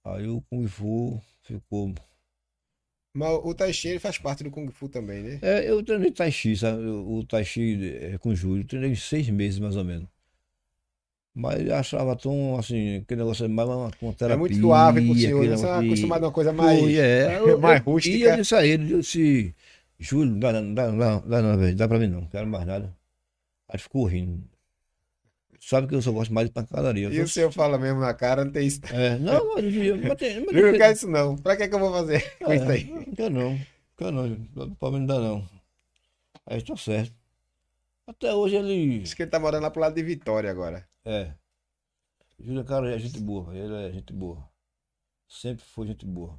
[0.05, 1.95] Aí o Kung Fu ficou.
[3.17, 5.39] Mas o Tai Chi ele faz parte do Kung Fu também, né?
[5.43, 6.83] É, eu treinei Tai Chi, sabe?
[6.85, 10.07] O, o Tai Chi é, com o Júlio, eu treinei seis meses mais ou menos.
[11.35, 14.35] Mas eu achava tão assim, aquele negócio é mais uma, uma terapia.
[14.35, 15.57] É muito suave pro senhor, né?
[15.57, 17.37] Você é de- acostumado a uma coisa mais, Foi, é.
[17.41, 18.17] Eu- mais eu- rústica.
[18.17, 19.55] E eu disse a ele, eu disse,
[19.99, 22.29] Júlio, não dá, não dá, não dá, dá não, velho, dá pra mim não, não
[22.29, 22.95] quero mais nada.
[23.69, 24.43] Aí ficou rindo.
[25.61, 27.09] Sabe que eu só gosto mais de pancadaria.
[27.09, 28.81] E o senhor fala mesmo na cara, não tem isso.
[28.93, 31.37] É, não, mas, mas, tem- mas Eu não quero isso não.
[31.37, 32.85] Pra que que eu vou fazer com isso é, aí?
[32.85, 33.67] Não quero não, não
[33.97, 34.23] quero não,
[34.93, 35.49] mim não dá não.
[36.47, 37.15] Aí tá certo.
[38.07, 39.01] Até hoje ele.
[39.01, 40.89] Diz que ele tá morando lá pro lado de Vitória agora.
[41.05, 41.33] É.
[42.39, 44.49] Júlio, cara, é gente boa, ele é gente boa.
[45.29, 46.39] Sempre foi gente boa.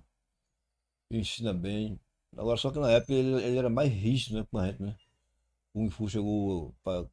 [1.11, 1.99] Ensina bem.
[2.38, 4.95] Agora, só que na época ele, ele era mais rígido, né, com a gente, né?
[5.73, 7.06] O Kung Fu chegou pra,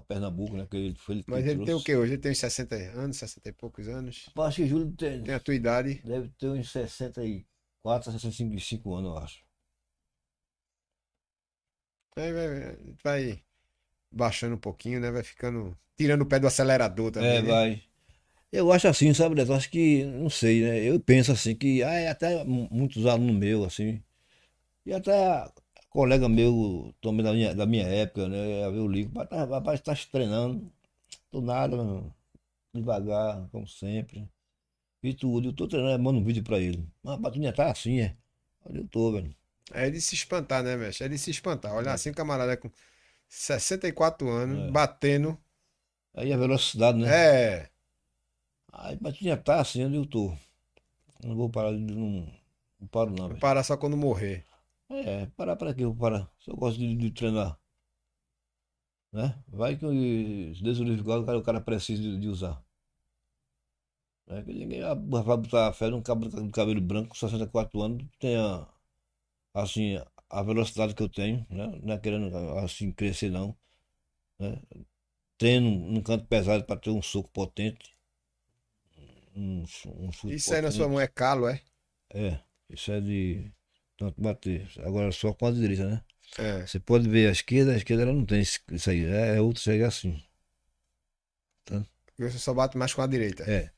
[0.00, 0.66] pra Pernambuco, né?
[0.70, 1.84] Que ele foi ele que Mas ele tem o trouxe.
[1.84, 2.12] quê hoje?
[2.14, 4.26] Ele tem uns 60 anos, 60 e poucos anos.
[4.36, 6.02] Eu Acho que Júlio tem, Tem a tua idade.
[6.04, 9.44] deve ter uns 64, 65 anos, eu acho.
[12.16, 13.42] Aí vai, vai-
[14.10, 15.10] baixando um pouquinho, né?
[15.10, 15.76] Vai ficando.
[15.96, 17.30] Tirando o pé do acelerador também.
[17.30, 17.48] É, né?
[17.48, 17.82] vai.
[18.52, 19.52] Eu acho assim, sabe, Neto?
[19.52, 20.78] Acho que, não sei, né?
[20.84, 24.02] Eu penso assim, que ah, é até mu- muitos alunos meus, assim,
[24.86, 25.12] e até
[25.96, 28.66] colega meu também da minha, da minha época, né?
[28.66, 30.70] Eu ligo, rapaz, tá- rapaz, tá se treinando,
[31.32, 32.14] do nada, mano,
[32.74, 34.28] devagar, como sempre.
[35.02, 36.86] E tudo, eu tô treinando, mando um vídeo pra ele.
[37.02, 38.14] Mas rapaz, tu ainda tá assim, é?
[38.66, 39.34] Olha, eu tô, velho.
[39.72, 41.06] É de se espantar, né, mestre?
[41.06, 41.74] É de se espantar.
[41.74, 42.70] Olhar assim, o camarada com
[43.26, 44.70] 64 anos, É.
[44.70, 45.38] batendo.
[46.14, 47.08] Aí a velocidade, né?
[47.08, 47.70] É.
[48.70, 50.36] Aí, mas tu ainda tá assim, onde eu tô.
[51.24, 51.78] Não vou parar de.
[51.78, 52.30] Não,
[52.78, 53.40] não paro, não, velho.
[53.40, 54.44] parar só quando morrer.
[54.90, 55.84] É, parar para quê?
[55.84, 56.28] Eu vou parar.
[56.40, 57.56] Se eu gosto de, de treinar,
[59.12, 59.42] né?
[59.48, 59.84] Vai que
[60.62, 62.62] Deus o cara, o cara precisa de, de usar.
[64.28, 68.04] É que ninguém vai vai botar fé num cabelo de cabelo branco com 64 anos,
[68.20, 68.66] tenha
[69.54, 69.98] assim
[70.30, 71.66] a velocidade que eu tenho, né?
[71.82, 73.56] Não é querendo assim crescer não,
[74.38, 74.60] né?
[75.38, 77.96] Treino num canto pesado para ter um soco potente,
[79.34, 80.70] um, um Isso aí na potente.
[80.70, 81.60] sua mão é calo, é?
[82.12, 82.40] É,
[82.70, 83.52] isso é de
[83.96, 84.68] tanto bater.
[84.78, 86.04] Agora só com a direita, né?
[86.38, 86.66] É.
[86.66, 89.04] Você pode ver a esquerda, a esquerda ela não tem isso aí.
[89.04, 90.20] É, é outra chega assim.
[92.18, 93.42] Você só bate mais com a direita.
[93.44, 93.70] É.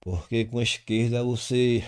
[0.00, 1.82] Porque com a esquerda você.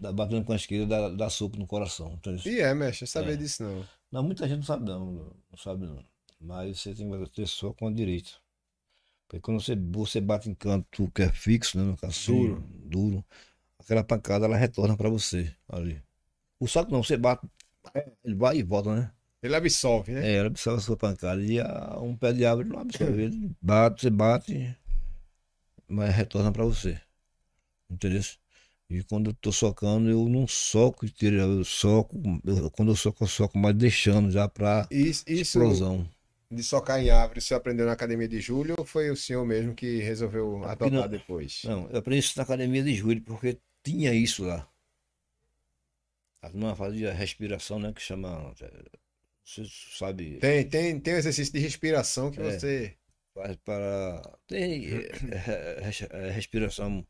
[0.00, 2.12] dá- Batendo com a esquerda dá, dá soco no coração.
[2.14, 2.40] entendeu?
[2.52, 3.36] E é, mestre, eu sabia É.
[3.36, 3.86] disso não.
[4.12, 5.12] Não, muita gente não sabe não.
[5.50, 6.04] Não sabe não.
[6.40, 8.30] Mas você tem que bater só com a direita.
[9.26, 11.84] Porque quando você, você bate em canto que é fixo, né?
[11.84, 12.64] No caso, Duro.
[12.84, 13.24] duro,
[13.78, 16.00] aquela pancada ela retorna pra você ali.
[16.60, 17.46] O saco não, você bate,
[18.24, 19.12] ele vai e volta, né?
[19.42, 20.26] Ele absolve, né?
[20.26, 23.22] É, ela absorve a sua pancada e a, um pé de árvore não absorve.
[23.24, 24.76] Ele bate, você bate,
[25.88, 27.00] mas retorna pra você.
[27.90, 28.22] Entendeu?
[28.90, 33.24] E quando eu tô socando, eu não soco inteiro, eu soco, eu- quando eu soco,
[33.24, 36.08] eu soco, mas deixando já pra Isso, isso explosão.
[36.50, 39.74] de socar em árvore, você aprendeu na academia de Júlio ou foi o senhor mesmo
[39.74, 41.62] que resolveu adotar depois?
[41.64, 44.68] Não, eu aprendi isso na academia de Júlio, porque tinha isso lá.
[46.46, 47.92] A turma fazia respiração, né?
[47.92, 48.54] Que chama.
[49.44, 49.64] Você
[49.98, 50.38] sabe.
[50.38, 52.44] Tem, tem, tem um exercício de respiração que É.
[52.44, 52.96] você.
[53.34, 54.38] Faz para.
[54.46, 57.04] Tem é, é, é, respiração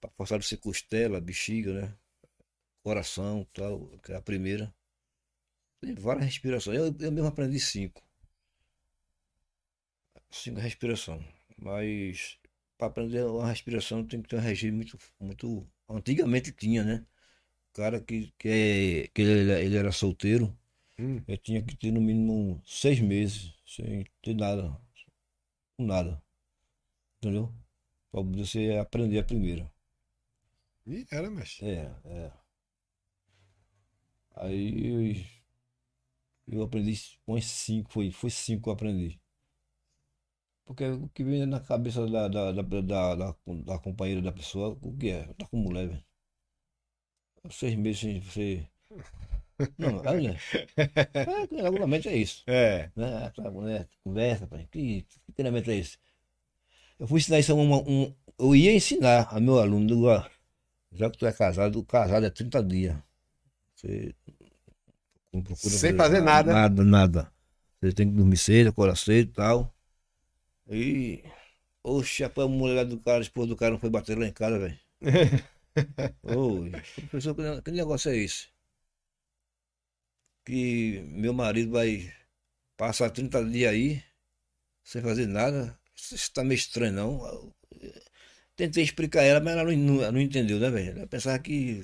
[0.00, 1.94] Pra fortalecer costela, bexiga, né?
[2.82, 4.74] Coração, tal, que é a primeira.
[5.78, 6.78] Tem várias respirações.
[6.78, 8.02] Eu, eu mesmo aprendi cinco.
[10.30, 11.26] Cinco respirações.
[11.58, 12.38] Mas
[12.78, 15.70] para aprender uma respiração tem que ter um regime muito, muito.
[15.86, 17.06] Antigamente tinha, né?
[17.70, 20.56] O cara que, que, é, que ele, ele era solteiro,
[20.98, 21.24] Hum.
[21.28, 24.78] ele tinha que ter no mínimo seis meses sem ter nada.
[25.76, 26.22] Com nada.
[27.18, 27.54] Entendeu?
[28.12, 29.72] Pra você aprender a primeira.
[30.86, 31.66] Ih, era, mestre.
[31.70, 32.32] É, é.
[34.34, 35.24] Aí
[36.46, 39.18] eu, eu aprendi uns cinco, foi, foi cinco que eu aprendi.
[40.64, 43.36] Porque o que vem na cabeça da, da, da, da, da,
[43.68, 45.26] da companheira da pessoa, o que é?
[45.34, 46.04] Tá com mulher, velho.
[47.48, 48.66] Seis meses sem você.
[49.78, 50.38] Não, né?
[50.76, 52.42] É, regularmente é isso.
[52.46, 52.90] É.
[52.96, 53.30] Né?
[54.02, 54.66] Conversa, pai.
[54.70, 55.98] Que, que treinamento é esse?
[56.98, 58.14] Eu fui ensinar isso a uma, um.
[58.38, 60.24] Eu ia ensinar a meu aluno, digo, ó,
[60.92, 62.96] já que tu é casado, casado é 30 dias.
[63.74, 64.14] Você
[65.32, 66.52] não procura Sem fazer nada.
[66.52, 67.32] Nada, nada.
[67.80, 69.74] Você tem que dormir cedo, acordar cedo e tal.
[70.70, 71.24] E.
[71.82, 74.58] Oxe, a mulher do cara, a esposa do cara não foi bater lá em casa,
[74.58, 74.78] velho.
[76.22, 76.70] Oi,
[77.08, 78.48] professor, que, que negócio é esse?
[80.44, 82.12] Que meu marido vai
[82.76, 84.02] passar 30 dias aí,
[84.84, 85.78] sem fazer nada.
[85.96, 87.54] Isso está meio estranho, não.
[88.56, 90.98] Tentei explicar ela, mas ela não, não, ela não entendeu, né, velho?
[90.98, 91.82] Ela pensava que.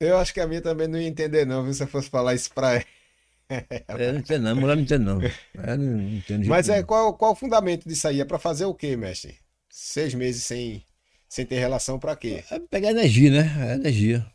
[0.00, 1.74] Eu acho que a minha também não ia entender, não, viu?
[1.74, 2.84] Se eu fosse falar isso pra ela.
[3.96, 5.18] É, não entende, não, a mulher não entende, não.
[5.18, 8.20] Não, Mas é, qual, qual o fundamento disso aí?
[8.20, 9.38] É pra fazer o quê, mestre?
[9.68, 10.84] Seis meses sem,
[11.30, 12.44] sem ter relação pra quê?
[12.50, 13.70] É pegar energia, né?
[13.70, 14.26] É energia.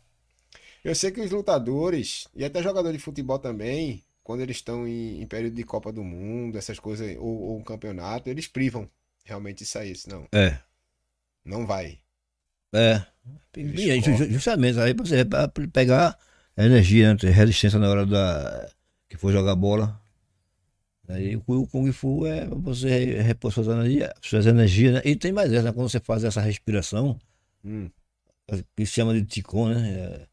[0.82, 5.20] Eu sei que os lutadores, e até jogador de futebol também, quando eles estão em,
[5.20, 8.88] em período de Copa do Mundo, essas coisas, ou, ou um campeonato, eles privam
[9.24, 9.92] realmente isso aí.
[10.08, 10.58] Não, É.
[11.44, 11.98] não vai.
[12.74, 13.04] É.
[13.56, 16.18] Aí, justamente, aí você pra pegar
[16.56, 17.30] energia, né?
[17.30, 18.70] resistência na hora da
[19.08, 20.00] que for jogar bola.
[21.08, 25.02] Aí o Kung- Fu é você repor suas energias, suas energias, né?
[25.04, 25.72] E tem mais essa, né?
[25.72, 27.18] quando você faz essa respiração,
[27.64, 27.90] Hum,
[28.76, 29.90] que se chama de Ticon, né?
[29.90, 30.28] É-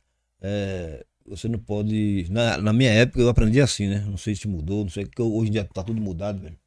[0.46, 2.28] é, você não pode.
[2.30, 4.00] Na, na minha época eu aprendi assim, né?
[4.02, 6.58] Não sei se mudou, não sei, porque hoje em dia tá tudo mudado, velho.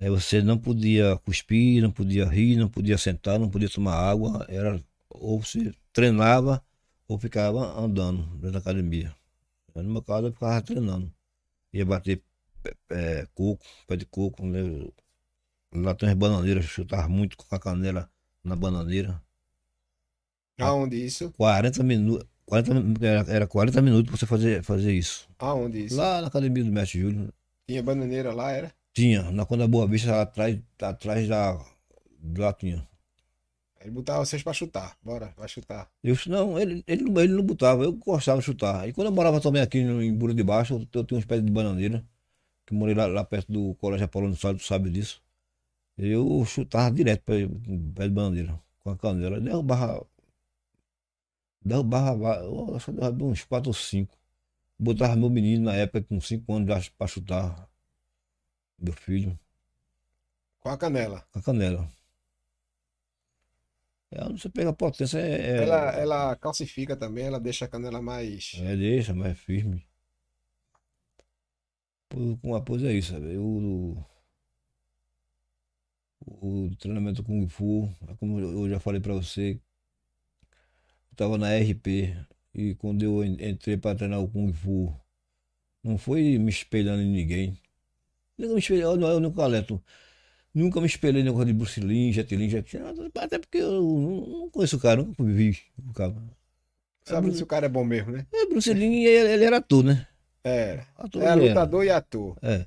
[0.00, 4.44] Aí você não podia cuspir, não podia rir, não podia sentar, não podia tomar água.
[4.48, 6.62] Era ou você treinava
[7.08, 9.14] ou ficava andando dentro da academia.
[9.74, 11.12] No meu caso eu ficava treinando.
[11.72, 12.22] Ia bater
[12.88, 14.60] pé, coco, pé de coco, né?
[15.74, 18.08] Lá tem as bananeiras, chutava muito com a canela
[18.44, 19.20] na bananeira.
[20.58, 21.32] Aonde isso?
[21.32, 22.28] 40 minutos.
[22.46, 25.28] 40, min- era, era 40 minutos pra você fazer, fazer isso.
[25.38, 25.96] Aonde isso?
[25.96, 27.32] Lá na academia do Mestre Júlio.
[27.66, 28.72] Tinha bananeira lá, era?
[28.92, 31.58] Tinha, na Conda Boa Vista, lá atrás, atrás da.
[32.38, 32.86] Lá tinha.
[33.80, 34.96] Ele botava vocês pra chutar.
[35.02, 35.90] Bora, vai chutar.
[36.02, 38.88] Eu disse, não, ele, ele, não- ele não botava, eu gostava de chutar.
[38.88, 41.24] E quando eu morava também aqui no, em Buro de Baixo, eu, eu tinha uns
[41.24, 42.04] pés de bananeira,
[42.66, 45.22] que morei lá, lá perto do Colégio Apolônio Salles, tu sabe disso.
[45.98, 47.46] Eu chutava direto pé,
[47.96, 49.40] pé de bananeira, com a canela.
[49.40, 50.06] Derrubava.
[51.64, 54.16] Derrubava, va- eu acho que derrubava uns 4 ou 5.
[54.78, 57.68] Botava meu menino na época com 5 anos já pra chutar.
[58.78, 59.36] Meu filho,
[60.64, 61.24] Com a canela.
[61.30, 61.88] com a canela.
[64.10, 67.68] É, onde você pega a potência, é, é- Ela, ela calcifica também, ela deixa a
[67.68, 68.52] canela mais.
[68.54, 69.84] É, deixa, mas é firme.
[72.10, 73.34] Com após é isso, sabe?
[73.34, 74.04] Eu, o,
[76.66, 79.60] o treinamento Kung Fu, é como eu já falei pra você,
[81.10, 82.14] eu tava na RP
[82.54, 84.94] e quando eu en- entrei pra treinar o Kung Fu,
[85.84, 87.58] não foi me espelhando em ninguém.
[88.38, 89.82] Nunca me espelhei, eu, eu nunca leto.
[90.54, 92.76] Nunca me espelhei em negócio de Bruce Lee, Jet Li, Jet
[93.16, 96.14] até porque eu não conheço o cara, nunca vi o cara.
[97.04, 98.26] Sabe se o cara é bom mesmo, né?
[98.32, 100.06] É, Bruce Lee, ele, ele era ator, né?
[100.44, 100.80] É.
[100.96, 101.34] Ator É era.
[101.34, 102.36] lutador e ator.
[102.42, 102.66] É.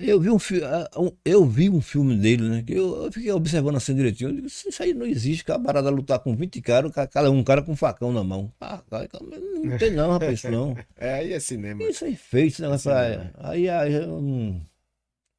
[0.00, 0.66] Eu vi um filme,
[1.24, 2.62] eu vi um filme dele, né?
[2.66, 4.30] Que eu, eu fiquei observando assim direitinho.
[4.30, 7.70] Eu digo, isso aí não existe, camarada lutar com 20 caras, cada um cara com
[7.70, 8.52] um facão na mão.
[8.60, 9.08] Ah, cara,
[9.62, 10.76] não tem não, rapaz, isso não.
[10.98, 11.84] É, aí é cinema.
[11.84, 13.30] Isso aí feito, esse negócio né?
[13.38, 14.60] aí, aí eu não.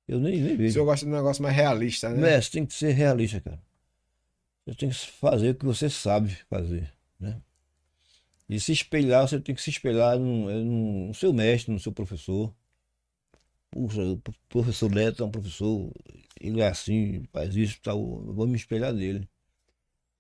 [0.08, 2.22] Eu nem, nem O senhor gosta de um negócio mais realista, né?
[2.22, 3.60] Mestre, tem que ser realista, cara.
[4.66, 7.36] Você tem que fazer o que você sabe fazer, né?
[8.50, 11.92] E se espelhar, você tem que se espelhar no, no, no seu mestre, no seu
[11.92, 12.54] professor.
[13.72, 15.92] Puxa, o pro- professor Neto é um professor,
[16.40, 18.00] ele é assim, faz isso, tal.
[18.34, 19.28] Vou me espelhar nele.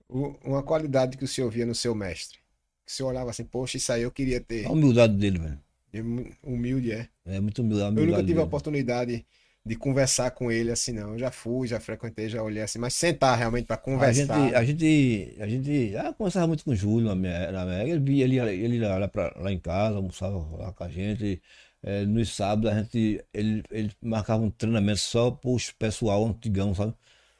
[0.09, 2.39] O- uma qualidade que o senhor via no seu mestre.
[2.85, 4.65] Que o senhor olhava assim, poxa, isso aí eu queria ter.
[4.65, 5.59] A humildade dele, velho.
[6.03, 7.09] Mu- Humilde é.
[7.25, 7.81] É muito humilde.
[7.83, 8.41] A Eu nunca tive a dele.
[8.43, 9.25] oportunidade
[9.67, 11.13] de conversar com ele assim, não.
[11.13, 14.11] Eu já fui, já frequentei, já olhei assim, mas sentar realmente para A conversar.
[14.11, 18.25] gente, a gente, a gente ah, conversava muito com o Júlio na minha ele via
[18.25, 21.41] ele, ele ia lá, pra, lá em casa, almoçava lá com a gente.
[21.81, 26.75] É, nos sábados a gente, ele, ele marcava um treinamento só para os pessoal antigão,
[26.75, 26.93] sabe?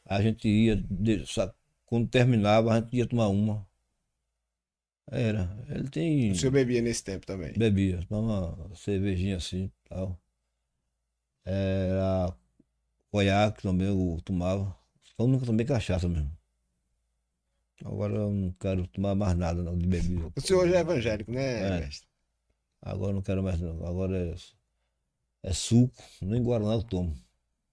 [0.06, 0.84] A gente ia,
[1.28, 1.54] sa-
[1.86, 3.68] quando terminava, a gente ia tomar uma.
[5.12, 5.50] Era.
[5.70, 6.32] Ele tem.
[6.32, 7.54] O senhor bebia nesse tempo também.
[7.58, 10.18] Bebia, tomava uma cervejinha assim tal.
[11.50, 12.36] Era
[13.10, 14.76] conhaque também eu tomava.
[15.16, 16.32] Só nunca tomei cachaça mesmo.
[17.86, 20.32] Agora eu não quero tomar mais nada não, de bebida.
[20.36, 21.80] O senhor hoje é evangélico, né, É.
[21.82, 22.08] mestre?
[22.82, 23.86] Agora eu não quero mais não.
[23.86, 24.36] Agora é,
[25.44, 27.16] é suco, nem Guaraná eu tomo.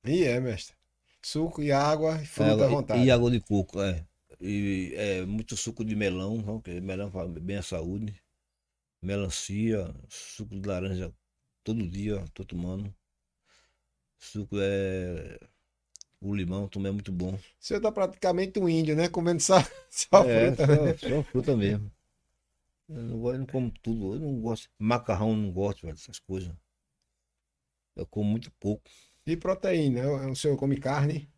[0.04, 0.76] E é, mestre.
[1.22, 3.04] Suco e água e fruta É, à e- vontade.
[3.04, 4.06] E água de coco, é.
[4.40, 8.14] E é muito suco de melão, porque melão faz bem à saúde.
[9.02, 11.12] Melancia, suco de laranja
[11.62, 12.94] todo dia, tô tomando.
[14.24, 15.38] Suco é.
[16.20, 17.34] O limão também é muito bom.
[17.34, 19.08] O senhor tá praticamente um índio, né?
[19.08, 19.56] Comendo só,
[19.90, 20.66] só é, fruta.
[20.66, 20.96] né?
[20.96, 21.90] só, só fruta mesmo.
[22.88, 24.14] Eu não, gosto, eu não como tudo.
[24.14, 24.68] Eu não gosto.
[24.78, 26.52] Macarrão eu não gosto, velho, dessas coisas.
[27.96, 28.82] Eu como muito pouco.
[29.26, 30.08] E proteína.
[30.08, 31.28] O o senhor come carne?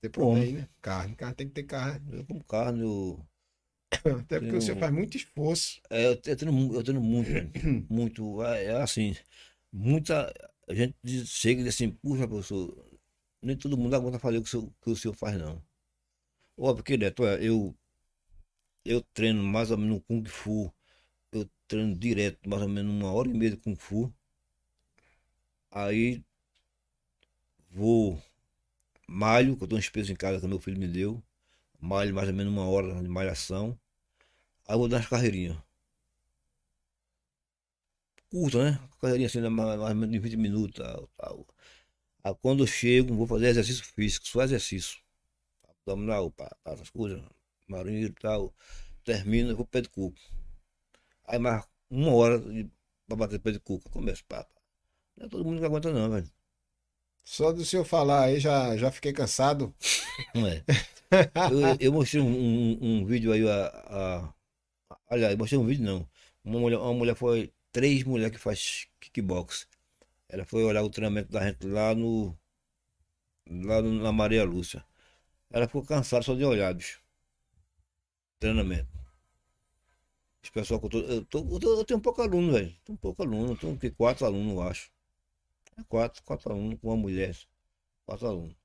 [0.00, 0.34] Tem Como.
[0.36, 0.70] proteína?
[0.80, 1.16] Carne.
[1.16, 2.18] Carne tem que ter carne.
[2.18, 3.26] Eu como carne, eu.
[4.20, 5.80] Até porque o senhor faz muito esforço.
[5.90, 7.30] É, eu, te- eu treino muito,
[7.90, 8.42] muito.
[8.42, 9.14] É, é assim,
[9.72, 10.32] muita
[10.68, 12.74] a gente chega e diz assim, puxa, professor,
[13.42, 15.62] nem todo mundo aguenta fazer o que o senhor, que o senhor faz, não.
[16.58, 17.76] Óbvio que, Neto, eu,
[18.86, 20.72] eu treino mais ou menos Kung Fu,
[21.32, 24.12] eu treino direto, mais ou menos uma hora e meia de Kung Fu.
[25.70, 26.24] Aí
[27.70, 28.20] vou,
[29.08, 31.22] malho, que eu tenho um espeso em casa que meu filho me deu,
[31.80, 33.78] malho mais ou menos uma hora de malhação.
[34.68, 35.58] Aí vou dar umas carreirinhas.
[38.30, 38.80] Curta, né?
[39.00, 41.46] Carreirinha assim, mais, mais ou menos de 20 minutos, tal, tal.
[42.24, 44.98] Aí quando eu chego, vou fazer exercício físico, só exercício.
[45.68, 47.22] Abdominal, pá, essas coisas,
[47.68, 48.54] marinheiro e tal.
[49.04, 50.18] Termino, eu vou pé de cuco.
[51.24, 52.40] Aí mais uma hora
[53.06, 53.90] pra bater pé de cuco.
[53.90, 54.46] Começo, pá.
[55.16, 56.30] Não é todo mundo que aguenta não, velho.
[57.24, 59.74] Só do senhor falar aí, já, já fiquei cansado.
[60.34, 60.64] Não é?
[61.46, 64.34] Eu, eu mostrei um, um- um vídeo aí, a, a,
[65.10, 66.08] aliás, eu mostrei um vídeo não.
[66.44, 69.68] Uma mulher, uma mulher foi, três mulheres que faz kickbox.
[70.28, 72.36] Ela foi olhar o treinamento da gente lá no,
[73.68, 74.84] lá no- na Maria Lúcia.
[75.50, 77.00] Ela ficou cansada só de olhar, bicho.
[78.40, 78.96] Treinamento.
[80.42, 81.38] Esse pessoal que eu tô, eu, tô,
[81.78, 82.74] eu, tenho pouco aluno, velho.
[82.84, 83.90] Tenho pouco aluno, tenho o quê?
[83.90, 84.90] quatro alunos, eu acho.
[85.78, 87.36] É quatro, quatro alunos com uma mulher.
[88.06, 88.56] Quatro alunos.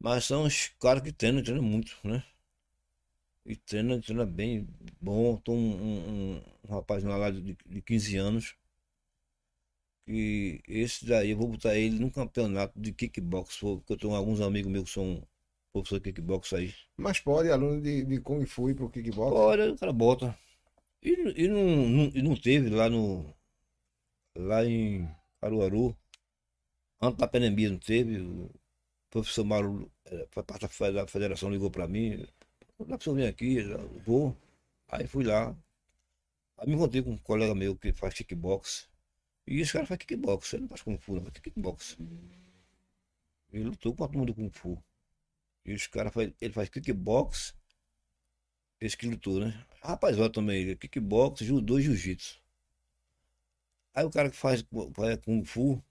[0.00, 2.24] Mas são os caras que treinam, treinam muito, né?
[3.44, 4.66] E treina, treina bem
[5.00, 5.36] bom.
[5.36, 8.56] Tem um, um, um- rapaz lá de, de 15 anos.
[10.06, 13.58] Que esse daí eu vou botar ele num campeonato de kickbox.
[13.58, 15.22] Porque eu tenho alguns amigos meus que são
[15.72, 16.74] professor de kickbox aí.
[16.96, 19.32] Mas pode, aluno de, de Kung Fu ir pro kickbox.
[19.36, 20.36] Olha, o cara bota.
[21.02, 23.26] E, não- e, não, não, e não teve lá no.
[24.36, 25.08] Lá em
[25.40, 25.96] Caruaru.
[27.00, 28.20] Antes da pandemia não teve.
[28.20, 28.50] O
[29.10, 32.26] professor Mauro, eh, foi parte da fe- da federação, ligou pra mim.
[32.86, 33.56] Dá pra você vir aqui?
[33.56, 34.36] Eu vou.
[34.88, 35.56] Aí fui lá.
[36.56, 38.88] Aí me encontrei com um colega meu que faz kickbox.
[39.46, 40.52] E esse cara faz kickbox.
[40.54, 41.98] Ele não faz Kung Fu, não, faz kickbox.
[43.52, 44.82] Ele lutou com todo mundo Kung Fu.
[45.64, 47.54] E os caras faz, ele faz kickbox.
[48.80, 49.66] Esse que lutou, né?
[49.82, 52.40] Rapaz, olha também, ele, kickbox, judô e jiu-jitsu.
[53.94, 55.82] Aí o cara que faz, faz Kung Fu,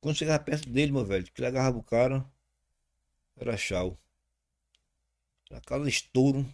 [0.00, 2.24] quando chegava perto dele, meu velho, que ele agarrava o cara,
[3.36, 3.98] era chau.
[5.50, 6.46] Era cada estouro,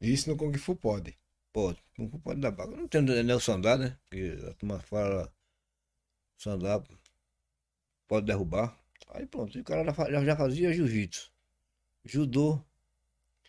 [0.00, 1.16] Isso no Kung Fu pode.
[1.52, 1.78] pode.
[1.94, 2.74] Kung Fu pode dar baga.
[2.76, 3.02] Não tem
[3.34, 3.98] o sandá, né?
[4.04, 5.30] Porque a turma fala,
[6.36, 6.82] sandá
[8.06, 8.76] pode derrubar.
[9.08, 11.30] Aí pronto, e o cara já fa- já, já fazia jiu-jitsu.
[12.04, 12.62] Judô,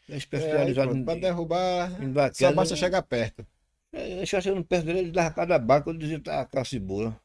[0.09, 2.76] é É, especializado pronto, em, pra derrubar, em dar só basta né?
[2.76, 3.45] chegar perto.
[3.93, 6.65] É, Eu já chegando perto dele, ele dava cada baca, eu dizia, tá, com a
[6.65, 7.19] cebola.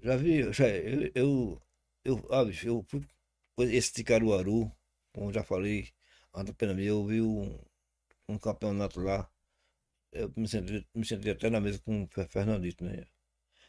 [0.00, 1.62] Já vi, já, eu, eu,
[2.04, 3.00] eu, ah, bicho, eu fui,
[3.72, 4.70] esse de Caruaru,
[5.16, 5.90] como já falei,
[6.34, 7.58] antes da pandemia, eu vi um,
[8.28, 9.28] um campeonato lá,
[10.12, 13.04] eu me senti, me senti até na mesa com o Fer- Fernandito, né?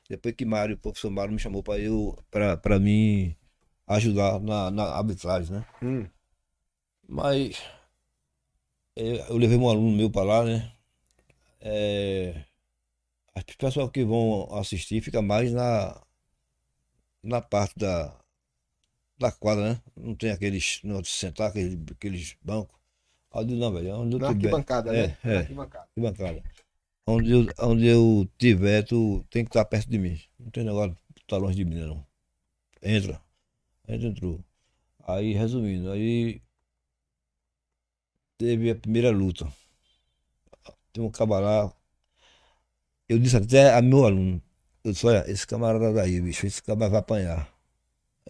[0.10, 3.36] Depois que Mário, o professor Mário me chamou para eu, para para mim
[3.88, 5.66] ajudar na, na arbitragem, né?
[5.82, 6.10] Hum.
[7.08, 7.58] Mas
[8.96, 10.72] é, eu levei um aluno meu para lá, né?
[11.62, 12.46] É,
[13.36, 16.02] as pessoas que vão assistir fica mais na,
[17.24, 18.18] na parte da,
[19.18, 19.82] da quadra, né?
[19.96, 22.78] Não tem aqueles, não de sentar, aqueles, aqueles bancos.
[23.46, 25.18] Digo, não, velho, onde eu Na tiver, arquibancada, é, né?
[25.24, 25.34] é.
[25.34, 25.84] Na arquibancada.
[25.84, 26.44] arquibancada.
[27.06, 30.20] Onde eu, onde eu tiver, tu tem que estar perto de mim.
[30.40, 32.06] Não tem negócio de tá longe de mim, não.
[32.82, 33.22] Entra.
[33.88, 34.44] Entra, entrou.
[35.06, 36.42] Aí, resumindo, aí
[38.38, 39.48] teve a primeira luta.
[40.92, 41.72] Tem um camarada.
[43.08, 44.42] Eu disse até a meu aluno,
[44.84, 47.57] eu disse, olha, esse camarada daí, bicho, esse camarada vai apanhar.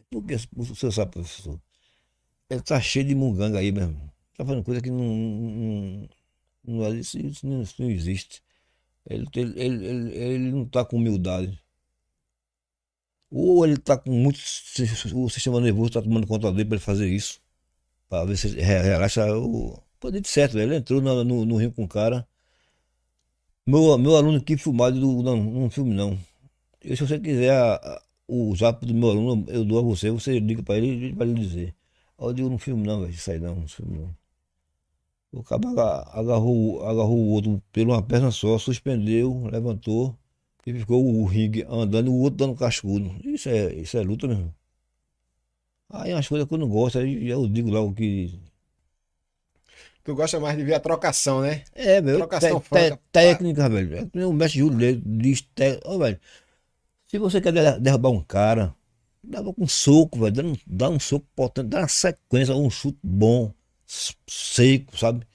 [0.10, 1.60] Por que o senhor sabe, professor?
[2.50, 4.00] Ele tá cheio de munganga aí mesmo.
[4.38, 5.04] Tá fazendo coisa que não.
[5.04, 6.10] não,
[6.64, 8.42] não isso, isso, não, isso não existe.
[9.10, 11.60] Ele, ele, ele, ele, não tá com humildade.
[13.32, 14.40] Ou ele tá com muito.
[15.14, 17.40] O sistema nervoso tá tomando conta dele para ele fazer isso.
[18.10, 19.26] Para ver se relaxa.
[19.38, 22.28] O, pode de certo, ele entrou no, no, no rio com o cara.
[23.66, 26.18] Meu, meu aluno aqui filmado, do, não, não filme não.
[26.84, 30.40] E se você quiser a, o zap do meu aluno, eu dou a você, você
[30.40, 31.76] liga para ele e ele vai lhe dizer.
[32.20, 34.16] Eu digo, não filme não, velho, isso aí não, não filme não.
[35.32, 35.62] O cara
[36.14, 40.18] agarrou, agarrou o outro por uma perna só, suspendeu, levantou
[40.66, 43.16] e ficou o ringue andando e o outro dando cascudo.
[43.24, 44.54] Isso é, isso é luta mesmo.
[45.90, 48.38] Aí as coisas que eu não gosto, aí eu digo lá o que.
[50.04, 51.64] Tu gosta mais de ver a trocação, né?
[51.74, 52.18] É, velho.
[52.18, 54.10] Trocação te, te, técnica, velho.
[54.28, 55.42] O mestre Júlio diz.
[55.42, 56.20] Te, oh, velho,
[57.08, 58.76] se você quer derrubar um cara,
[59.24, 60.32] dava com um soco, velho.
[60.34, 63.54] Dá um, dá um soco potente, dá uma sequência, um chute bom,
[63.86, 65.26] seco, sabe?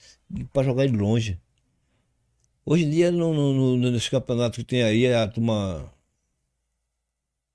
[0.53, 1.39] Pra jogar ele longe.
[2.65, 5.93] Hoje em dia, no, no, no, nesse campeonato que tem aí, a turma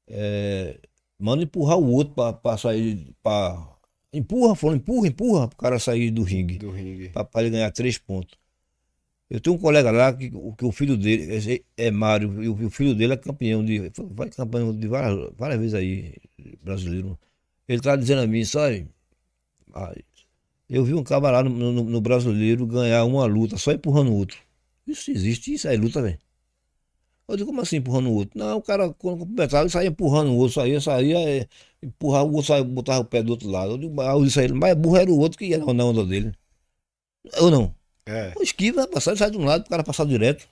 [0.08, 0.80] é,
[1.20, 3.16] manda empurrar o outro para sair.
[3.24, 3.78] Pra,
[4.12, 6.58] empurra, falando, empurra, empurra, para o cara sair do ringue.
[6.58, 7.10] Do ringue.
[7.10, 8.38] Para ele ganhar três pontos.
[9.30, 12.70] Eu tenho um colega lá que, que o filho dele é, é Mário, e o,
[12.70, 13.92] filho dele é campeão de.
[14.12, 16.16] Vai campeão de várias, várias vezes aí,
[16.64, 17.20] brasileiro.
[17.68, 18.88] Ele tá dizendo a mim, sabe?
[20.70, 24.38] Eu vi um camarada no, no, no brasileiro ganhar uma luta só empurrando o outro.
[24.88, 26.20] Isso existe, isso aí é luta, velho.
[27.28, 28.40] Eu digo, como assim empurrando o outro?
[28.40, 31.48] Não, o cara, quando completava, saía empurrando o outro, saía, saía, é,
[31.84, 33.74] empurrava o outro, saía, botava o pé do outro lado.
[33.74, 34.14] Eu digo, ah,
[34.56, 36.34] mas burro era o outro que ia na onda dele.
[37.42, 37.76] Ou não?
[38.08, 38.34] É.
[38.36, 40.48] O esquiva vai passar, ele sai de um lado, o cara passar direto.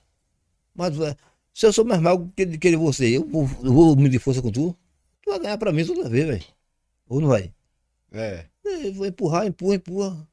[0.74, 1.16] Mas é,
[1.54, 4.52] se eu sou mais mal que, que você, eu vou, eu vou medir força com
[4.52, 4.76] tu,
[5.22, 6.44] tu vai ganhar pra mim toda vez, velho.
[7.08, 7.52] Ou não vai?
[8.12, 8.44] É.
[8.64, 10.28] Eu vou empurrar, empurra, empurra.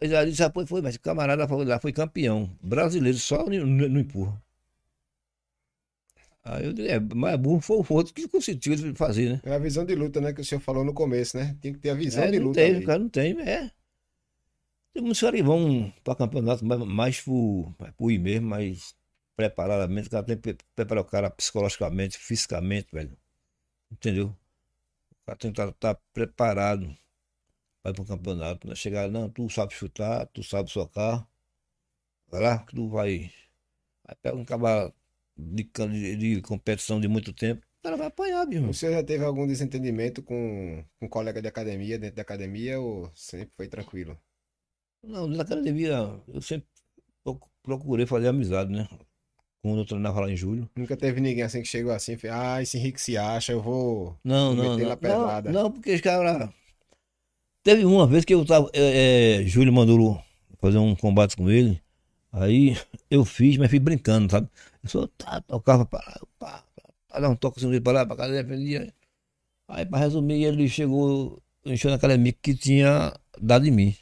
[0.00, 2.50] Aí já, já foi, foi, mas o camarada lá foi campeão.
[2.62, 4.42] Brasileiro, só não, empurra.
[6.44, 9.40] Aí eu digo, é, mas burro foi o outro que conseguiu fazer, né?
[9.44, 10.32] É a visão de luta, né?
[10.32, 11.56] Que o senhor falou no começo, né?
[11.60, 12.60] Tem que ter a visão é, de luta.
[12.60, 13.70] Tem, o cara não tem, é.
[15.00, 18.94] Muitos caras vão para campeonato mais, por, por ir mesmo, mais
[19.36, 20.08] preparadamente.
[20.08, 23.16] O cara tem que preparar o cara psicologicamente, fisicamente, velho.
[23.90, 24.26] Entendeu?
[24.26, 26.96] O cara tem que estar tá, tá preparado
[27.82, 28.68] vai para o campeonato.
[28.68, 28.74] Né?
[28.74, 31.26] Chegar, não, tu sabe chutar, tu sabe socar.
[32.28, 33.32] Vai lá que tu vai.
[34.04, 34.92] Aí pega um cavalo
[35.36, 38.70] de, de, de, competição de muito tempo, cara vai apanhar, irmão.
[38.70, 42.80] O senhor já teve algum desentendimento com, com um colega de academia, dentro da academia,
[42.80, 44.18] ou sempre foi tranquilo?
[45.06, 46.66] Não, na academia eu sempre
[47.62, 48.88] procurei fazer amizade, né?
[49.62, 50.70] Quando eu treinava lá em julho.
[50.76, 53.60] Nunca teve ninguém assim que chegou assim e fez, ah, esse Henrique se acha, eu
[53.60, 56.50] vou não, não, não, não, não, porque os caras
[57.66, 58.70] Teve uma vez que eu tava.
[58.72, 60.22] É, é, Júlio mandou
[60.60, 61.82] fazer um combate com ele.
[62.30, 62.76] Aí
[63.10, 64.48] eu fiz, mas fiz brincando, sabe?
[64.84, 66.64] Eu só tá, tocava para lá, pá,
[67.08, 68.94] pá, dar um toque assim para lá, para cá, defendia.
[69.66, 73.96] Aí, para resumir, ele chegou, encheu naquela mica que tinha dado em mim.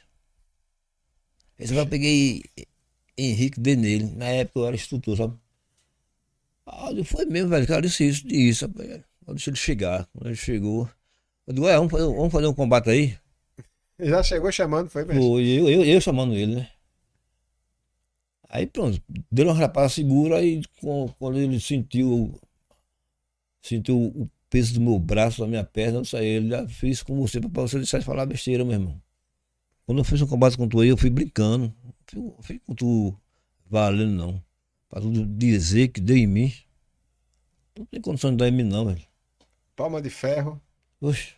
[1.57, 2.43] Esse eu peguei
[3.17, 4.05] Henrique dei nele.
[4.15, 5.33] Na época eu era instrutor, sabe?
[6.65, 9.01] Ah, foi mesmo, velho, cara, disse isso, disse isso, rapaz.
[9.27, 10.07] Deixa ele chegar.
[10.07, 10.89] Quando ele chegou,
[11.47, 13.17] eu digo, é, vamos fazer, vamos fazer um combate aí.
[13.99, 15.21] Já chegou chamando, foi mesmo?
[15.21, 16.69] Foi, eu, eu, eu, chamando ele, né?
[18.49, 19.01] Aí pronto,
[19.31, 20.61] deu uma rapada segura e
[21.19, 22.39] quando ele sentiu
[23.61, 27.19] sentiu o peso do meu braço na minha perna, eu saí, ele já fiz com
[27.19, 29.01] você para você deixar de falar besteira, meu irmão.
[29.85, 31.73] Quando eu fiz um combate com tu aí, eu fui brincando.
[32.13, 33.15] Não fui com tu
[33.65, 34.43] valendo, não.
[34.89, 36.53] Pra tu dizer que deu em mim.
[37.77, 39.01] Não tem condição de dar em mim, não, velho.
[39.75, 40.61] Palma de ferro.
[41.01, 41.33] Oxe.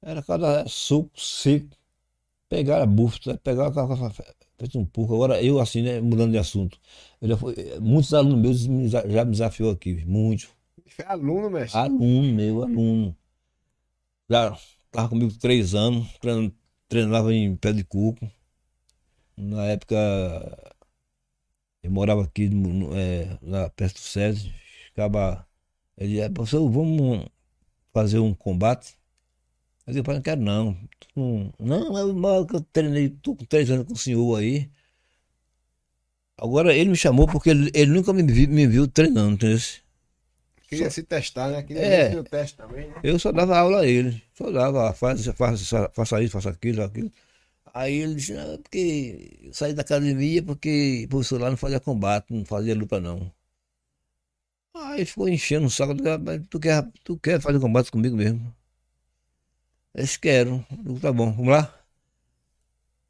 [0.00, 1.76] Era cada suco seco.
[2.48, 3.72] Pegar a bufta, pegar
[4.58, 5.14] fez um pouco.
[5.14, 6.78] Agora eu assim, né, mudando de assunto.
[7.22, 10.48] Já fui, muitos alunos meus já me desafiou aqui, muitos.
[10.86, 11.78] Foi aluno, mestre?
[11.78, 13.16] Aluno meu, aluno.
[14.28, 14.56] Já
[14.86, 16.08] estava comigo três anos,
[16.90, 18.30] treinava em pé de coco.
[19.36, 19.96] Na época
[21.82, 24.52] eu morava aqui no, é, lá perto do SESI.
[24.88, 25.46] Ficava.
[25.96, 27.26] Ele disse, professor, vamos
[27.92, 28.94] fazer um combate.
[29.86, 30.76] Eu pai, não quero não.
[31.16, 34.70] Não, não é mal que eu treinei, tô com três anos com o senhor aí.
[36.36, 39.58] Agora ele me chamou porque ele, ele nunca me viu, me viu treinando, entendeu?
[40.70, 41.62] Queria Só- se testar, né?
[41.64, 42.16] Queria É.
[42.16, 42.94] o teste também, né?
[43.02, 44.22] Eu só dava aula a ele.
[44.34, 47.12] Só dava, faz, faz, faça isso, faça aquilo, aquilo.
[47.74, 51.80] Aí ele disse, ah, porque eu saí da academia porque o professor lá não fazia
[51.80, 53.30] combate, não fazia luta não.
[54.74, 56.18] Aí ele ficou enchendo o saco, "Ah,
[56.48, 58.54] tu quer, tu quer fazer combate comigo mesmo?
[59.94, 60.64] Disse, quero.
[60.70, 61.74] Digo, tá bom, vamos lá?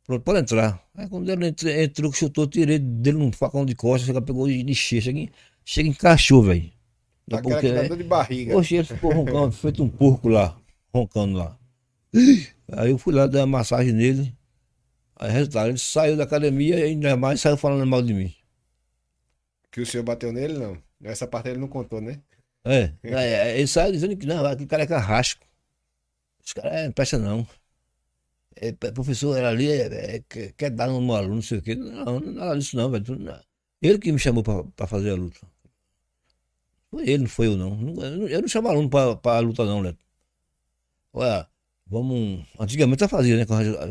[0.07, 0.83] Pronto, pode entrar.
[0.95, 4.63] Aí quando ele entrou, entrou chutou, tirei dele um facão de costas, chega, pegou e
[4.63, 5.29] de cheio, chega,
[5.65, 6.71] chega encaixou, velho.
[7.31, 8.57] Dá dor de barriga.
[8.57, 10.57] Oxe, ele ficou roncando, feito um porco lá,
[10.93, 11.57] roncando lá.
[12.73, 14.35] Aí eu fui lá dar uma massagem nele.
[15.15, 18.35] Aí resultado, ele saiu da academia e ainda mais saiu falando mal de mim.
[19.71, 20.77] Que o senhor bateu nele, não.
[21.05, 22.21] Essa parte ele não contou, né?
[22.65, 25.47] É, aí, ele saiu dizendo que não, aquele cara é carrasco.
[26.45, 27.47] Os caras é, não presta não.
[28.57, 31.77] É, professor era ali, é, é, quer, dar no aluno, não sei o quê.
[31.77, 33.17] Não, não é nada disso não, velho.
[33.17, 33.41] Não.
[33.81, 35.39] Ele que me chamou pra, pra fazer a luta.
[36.91, 37.71] Foi ele, não foi eu não.
[38.29, 40.05] Eu não, chamo aluno pra, pra luta não, Leto.
[41.13, 41.49] Olha,
[41.87, 42.47] vamos.
[42.59, 43.45] Antigamente eu fazia, né?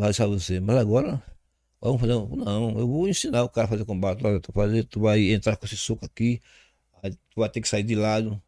[0.08, 1.22] Eu já você, mas agora.
[1.82, 2.16] Vamos fazer.
[2.16, 4.26] um- Não, eu vou ensinar o cara a fazer combate.
[4.26, 6.42] Olha, tu, fazer, tu vai entrar com esse soco aqui,
[7.04, 8.42] aí tu vai ter que sair de lado.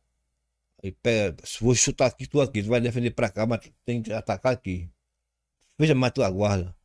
[0.83, 4.01] Aí pega, se vou chutar aqui, tu aqui, tu vai defender pra cá, mas tem
[4.03, 4.89] que atacar aqui.
[5.79, 6.75] Veja mais tua guarda.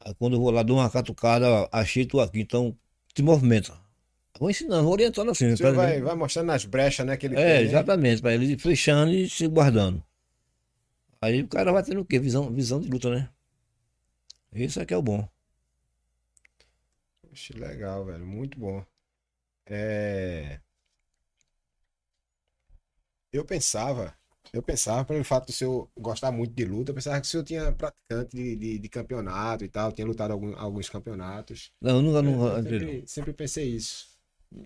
[0.00, 2.76] Aí quando eu vou lá, dou uma catucada, achei tu aqui, então
[3.14, 3.72] te movimenta.
[4.42, 5.52] Vou ensinando, vou orientando assim.
[5.52, 7.16] O tá vai, vai mostrando as brechas, né?
[7.16, 7.62] Que ele É, tem, né?
[7.62, 10.02] exatamente, para ele ir fechando e se guardando.
[11.20, 12.18] Aí o cara vai tendo o quê?
[12.18, 13.30] Visão, visão de luta, né?
[14.52, 15.28] Isso é que é o bom.
[17.30, 18.26] Oxe, legal, velho.
[18.26, 18.84] Muito bom.
[19.64, 20.60] É...
[23.32, 24.12] Eu pensava,
[24.52, 27.44] eu pensava, pelo fato do senhor gostar muito de luta, eu pensava que o senhor
[27.44, 31.72] tinha praticante de, de, de campeonato e tal, tinha lutado algum, alguns campeonatos.
[31.80, 32.62] Não, eu nunca, nunca não.
[32.64, 34.11] sempre, sempre pensei isso.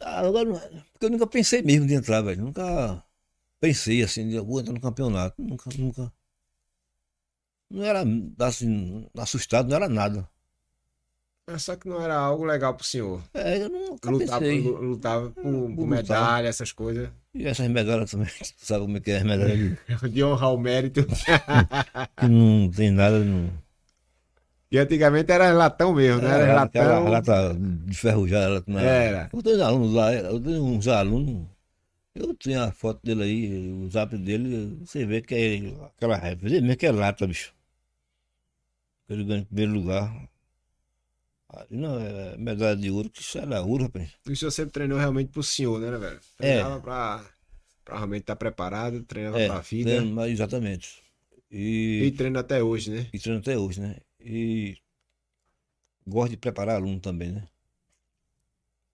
[0.00, 0.46] Ah, agora
[0.92, 2.42] porque eu nunca pensei mesmo de entrar, velho.
[2.42, 3.02] Nunca
[3.60, 5.40] pensei assim, de vou entrar no campeonato.
[5.40, 6.12] Nunca, nunca.
[7.70, 8.04] Não era
[8.40, 10.28] assim, assustado, não era nada.
[11.48, 13.22] Mas só que não era algo legal pro senhor.
[13.32, 14.62] É, eu nunca Lutar, pensei.
[14.62, 15.42] por, lutar por,
[15.76, 17.08] por medalha, essas coisas.
[17.32, 19.76] E essas medalhas também, sabe como é que é as medalhas de-
[20.10, 21.06] De honrar o mérito.
[22.18, 23.20] que não tem nada.
[23.20, 23.50] Não...
[24.70, 26.28] E antigamente era latão mesmo, né?
[26.28, 27.10] Era Era aquela latão.
[27.10, 27.54] lata
[27.86, 28.46] de ferrujada.
[28.46, 29.30] Ela, não Era.
[29.32, 31.46] Eu tenho alunos lá, eu tenho uns alunos.
[32.14, 36.40] Eu tenho a foto dele aí, o zap dele, você vê que é aquela raiva.
[36.48, 37.54] Vê mesmo que é lata, bicho.
[39.08, 40.28] Ele ganha em primeiro lugar.
[41.48, 44.10] Ali não, é medalha de ouro, que isso era ouro, rapaz.
[44.26, 46.18] E o senhor sempre treinou realmente pro senhor, né, velho?
[46.40, 46.54] É.
[46.54, 47.24] Treinava pra,
[47.84, 49.90] pra realmente estar preparado, treinava É, pra vida.
[49.90, 51.02] treino, exatamente.
[51.50, 53.06] E E, treina até hoje, né?
[53.12, 53.96] e treino até hoje, né?
[54.26, 54.76] E
[56.04, 57.48] gosto de preparar aluno também, né?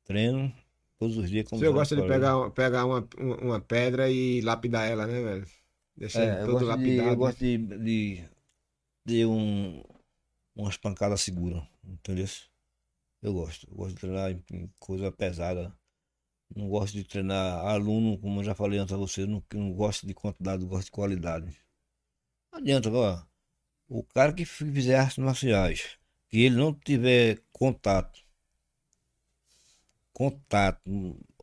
[0.05, 0.53] Treino
[0.99, 1.49] todos os dias.
[1.49, 5.47] Como já gosta de pegar, pegar uma, uma pedra e lapidar ela, né, velho?
[5.97, 7.09] Deixar É, eu gosto de, lapidado.
[7.09, 8.25] eu gosto de, de,
[9.05, 9.83] de um,
[10.55, 12.27] umas pancadas seguras, entendeu?
[13.23, 13.69] Eu gosto.
[13.71, 15.73] Eu gosto de treinar em, coisa pesada.
[16.55, 20.07] Não gosto de treinar aluno, como eu já falei antes a você, não, não gosto
[20.07, 21.57] de quantidade, gosto de qualidade.
[22.53, 23.23] Não adianta, ó.
[23.99, 25.99] O cara que fizer artes marciais,
[26.29, 28.25] que ele não tiver contato,
[30.13, 30.81] contato,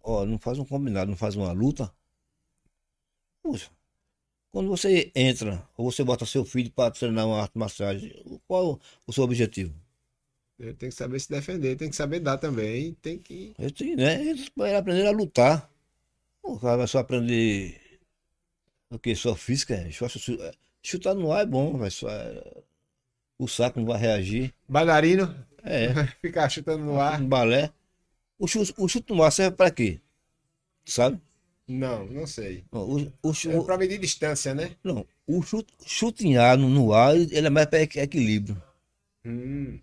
[0.03, 1.93] ó, não faz um combinado, não faz uma luta,
[3.41, 3.69] Poxa,
[4.51, 7.93] quando você entra, ou você bota seu filho para treinar uma arte marcial,
[8.47, 9.73] qual o seu objetivo?
[10.59, 12.93] Ele tem que saber se defender, tem que saber dar também.
[12.95, 13.53] Tem que.
[13.57, 14.25] Ele tem, né?
[14.25, 15.71] Eles vai aprender a lutar.
[16.43, 17.79] O cara vai só aprender
[18.89, 19.15] o que?
[19.15, 19.75] Só física?
[19.75, 20.07] é, Só
[20.81, 22.07] chutar no ar é bom, mas só,
[23.37, 24.53] o saco não vai reagir.
[24.67, 25.33] Bailarino,
[25.63, 25.89] É,
[26.21, 27.21] ficar chutando no ar.
[27.21, 27.71] um balé.
[28.37, 29.99] O chute, o chute no ar serve para quê?
[30.85, 31.19] Sabe?
[31.67, 32.63] Não, não sei.
[32.71, 34.75] O, o, É pra medir distância, né?
[34.83, 38.61] não, o chute, chute em ar no, ar, ele é mais para equilíbrio.
[39.25, 39.79] Hum.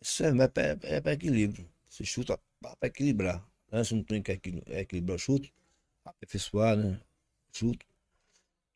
[0.00, 1.66] Isso é, mais pra- é para equilíbrio.
[1.88, 3.38] Você chuta para equilibrar.
[3.70, 3.82] Né?
[3.84, 5.52] Você não tem que equil- equilibrar o chute,
[6.04, 7.00] aperfeiçoar, né?
[7.52, 7.86] Chute.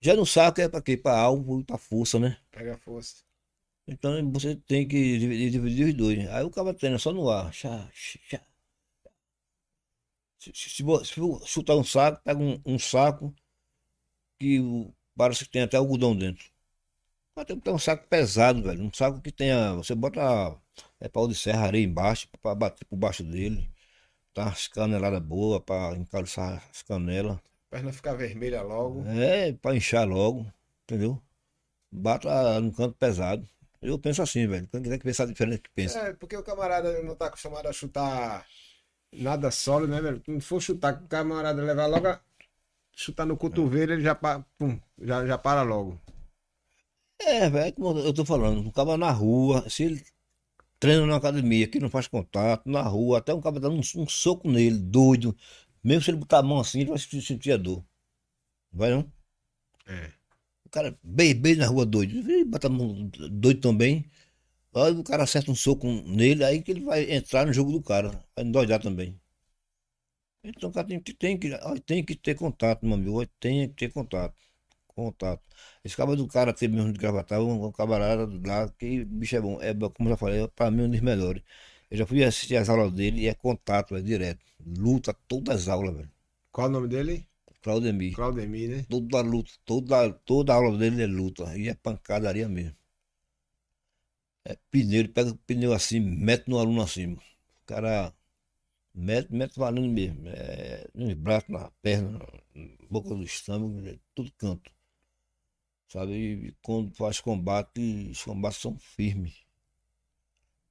[0.04, 0.98] Já no saco é para quê?
[0.98, 2.36] Para alvo e para força, né?
[2.50, 3.24] Pega força.
[3.86, 6.28] Então você tem que dividir, dividir os dois.
[6.28, 7.50] Aí o cara treina só no ar.
[7.54, 8.42] Chá, chá.
[10.38, 13.34] Se, se, se se for chutar um saco, pega um, um saco
[14.38, 14.60] que
[15.16, 16.50] parece que tem até algodão dentro.
[17.34, 18.82] Mas tem que ter um saco pesado, velho.
[18.84, 19.74] Um saco que tenha.
[19.76, 20.20] Você bota
[21.00, 23.70] é, pau de serra, areia embaixo, para bater por baixo dele.
[24.34, 27.38] Tá umas caneladas boas para encalçar as canelas.
[27.74, 29.04] Perna ficar vermelha logo.
[29.04, 30.46] É, para inchar logo,
[30.84, 31.20] entendeu?
[31.90, 33.48] Bata no canto pesado.
[33.82, 34.68] Eu penso assim, velho.
[34.68, 35.98] Quem quiser que pensar diferente que pensa.
[35.98, 38.46] É, porque o camarada não tá acostumado a chutar
[39.12, 40.22] nada sólido, né, velho?
[40.24, 42.20] Se for chutar, o camarada levar logo a,
[42.94, 46.00] chutar no cotovelo, ele já, pa- pum, já, já para logo.
[47.20, 50.04] É, velho, como eu tô falando, um cara na rua, se ele
[50.78, 54.06] treina na academia, que não faz contato, na rua, até um cara dando um, um
[54.06, 55.34] soco nele, doido,
[55.84, 57.84] mesmo se ele botar a mão assim, ele vai se- sentir a dor.
[58.72, 59.10] Vai não?
[59.88, 60.12] É.
[60.66, 64.04] O cara bem na rua doido, Ih, bota a mão doido também,
[64.74, 67.82] aí o cara acerta um soco nele, aí que ele vai entrar no jogo do
[67.82, 69.20] cara, vai endoidar também.
[70.42, 71.48] Então o cara tem, que- tem, que,
[71.86, 74.34] tem que ter contato, meu amigo, tem que ter contato.
[74.88, 75.42] Contato.
[75.84, 79.40] Esse cara do cara que mesmo de gravatar, um, um camarada lá, que bicho é
[79.40, 81.42] bom, é, como eu já falei, é pra mim um dos melhores.
[81.90, 84.44] Eu já fui assistir as aulas dele e é contato, é direto.
[84.66, 86.10] Luta todas as aulas, velho.
[86.50, 87.26] Qual o nome dele?
[87.62, 88.14] Claudemir.
[88.14, 88.86] Claudemir, né?
[88.88, 91.56] Toda luta, toda, toda aula dele é luta.
[91.56, 92.76] E é pancadaria mesmo.
[94.44, 97.14] É pneu, ele pega o pneu assim, mete no aluno assim.
[97.14, 97.20] O
[97.66, 98.14] cara
[98.94, 100.28] mete, mete valendo mesmo.
[100.28, 102.18] É, nos braços, na perna,
[102.54, 104.70] na boca do estômago, é tudo canto.
[105.88, 106.12] Sabe?
[106.48, 107.80] E quando faz combate,
[108.10, 109.44] os combates são firmes.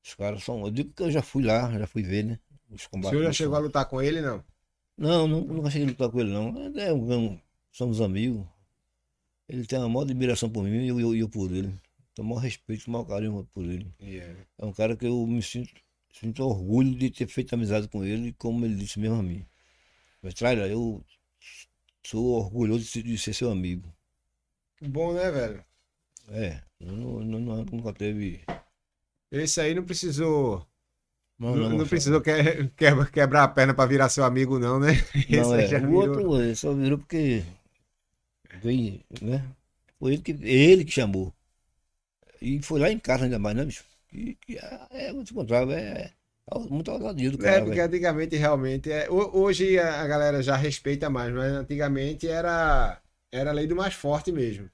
[0.04, 0.62] Os caras são.
[0.66, 2.40] Eu digo que eu já fui lá, já fui ver, né?
[2.74, 3.10] Os O combates.
[3.12, 4.44] senhor já não chegou a lutar com ele, não?
[4.98, 6.54] não, não, nunca cheguei a lutar com ele, não.
[6.80, 7.40] É, um-
[7.72, 8.46] somos amigos.
[9.48, 11.74] Ele tem uma maior admiração por mim e eu, eu, eu por ele.
[12.16, 13.92] Tenho o maior respeito, o maior carinho por ele.
[14.02, 14.40] Yeah.
[14.58, 15.72] É um cara que eu me sinto,
[16.12, 19.46] sinto orgulho de ter feito amizade com ele, como ele disse mesmo a mim.
[20.22, 21.04] Mas, Traila, eu
[22.06, 23.92] sou orgulhoso de ser, de ser seu amigo.
[24.82, 25.64] Bom, né, velho?
[26.30, 28.44] É, não, não, não- nunca teve.
[29.32, 30.66] Esse aí não precisou.
[31.40, 32.32] Não, Não, não, precisou que,
[32.76, 34.88] que- quebrar a perna pra virar seu amigo, não, né?
[35.28, 35.76] Não, é.
[35.78, 37.44] O outro ele só virou porque
[38.62, 39.46] veio, né?
[40.00, 41.34] Foi ele que, ele que chamou.
[42.42, 43.84] E foi lá em casa ainda mais, né, bicho?
[44.12, 46.14] E, que é, é, vou te contar, é,
[46.52, 47.84] é muito ousadia do É, cara, porque velho.
[47.88, 48.92] antigamente realmente.
[48.92, 53.02] É, ho- hoje a a galera já respeita mais, mas antigamente era,
[53.32, 54.70] era a lei do mais forte mesmo.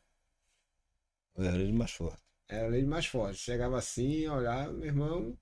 [1.37, 2.23] Era ele mais forte.
[2.47, 3.39] Era a lei do mais forte.
[3.39, 5.37] Chegava assim, olhava, meu irmão.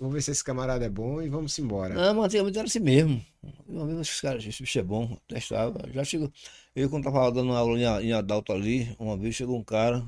[0.00, 1.94] Vamos ver se esse camarada é bom e vamos embora.
[1.94, 3.22] Não, mas antigamente era assim mesmo.
[3.68, 5.78] Meu amigo, esses caras, esse bicho é bom, testava.
[5.92, 6.32] Já chegou.
[6.74, 10.02] Eu, quando tava dando aula em, em Adalto ali, uma vez chegou um cara.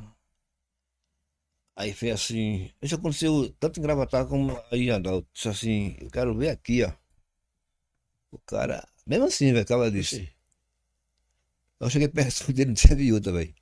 [1.76, 2.70] Aí fez assim.
[2.80, 5.28] Isso aconteceu tanto em Gravatar como aí em Adalto.
[5.30, 6.92] Disse assim: Eu quero ver aqui, ó.
[8.30, 8.88] O cara.
[9.06, 10.26] Mesmo assim, velho, acaba disse.
[11.78, 13.54] Eu cheguei perto dele, não teve outra, velho.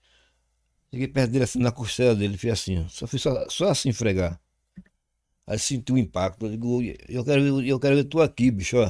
[0.93, 2.89] Cheguei perto dele assim, na costela dele, fez assim, ó.
[2.89, 4.40] Só fiz só, só assim fregar.
[5.51, 6.47] Aí senti o impacto.
[6.47, 6.68] Eu digo,
[7.16, 8.89] eu quero ver, eu quero ver tu aqui, bicho, ó.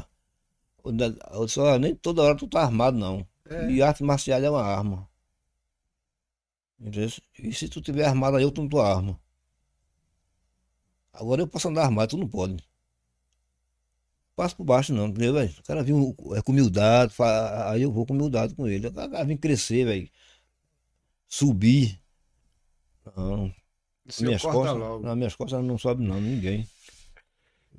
[0.85, 3.27] Eu da- eu só, nem toda hora tu tá armado, não.
[3.51, 3.71] É.
[3.73, 5.09] E arte marcial é uma arma.
[6.81, 7.09] Entendeu?
[7.39, 9.21] E se tu tiver armado aí, eu não tua arma.
[11.13, 12.57] Agora eu posso andar armado, tu não pode.
[14.35, 15.53] Passo por baixo não, entendeu, velho?
[15.61, 17.15] O cara viu é, com humildade,
[17.71, 18.87] aí eu vou com humildade com ele.
[18.89, 20.09] O cara vem crescer, velho.
[21.29, 21.99] Subir.
[23.17, 23.53] Não.
[24.19, 25.05] Minhas corta costas, logo.
[25.05, 26.67] nas minhas costas não sobe não, ninguém.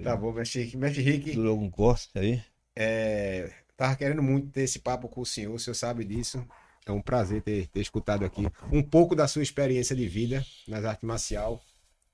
[0.03, 0.77] Tá bom, mestre Rick.
[0.77, 2.41] Mestre Rick, Deu algum corte aí?
[2.75, 6.43] é, tava querendo muito ter esse papo com o senhor, o senhor sabe disso.
[6.85, 10.83] É um prazer ter, ter escutado aqui um pouco da sua experiência de vida nas
[10.83, 11.61] artes marcial.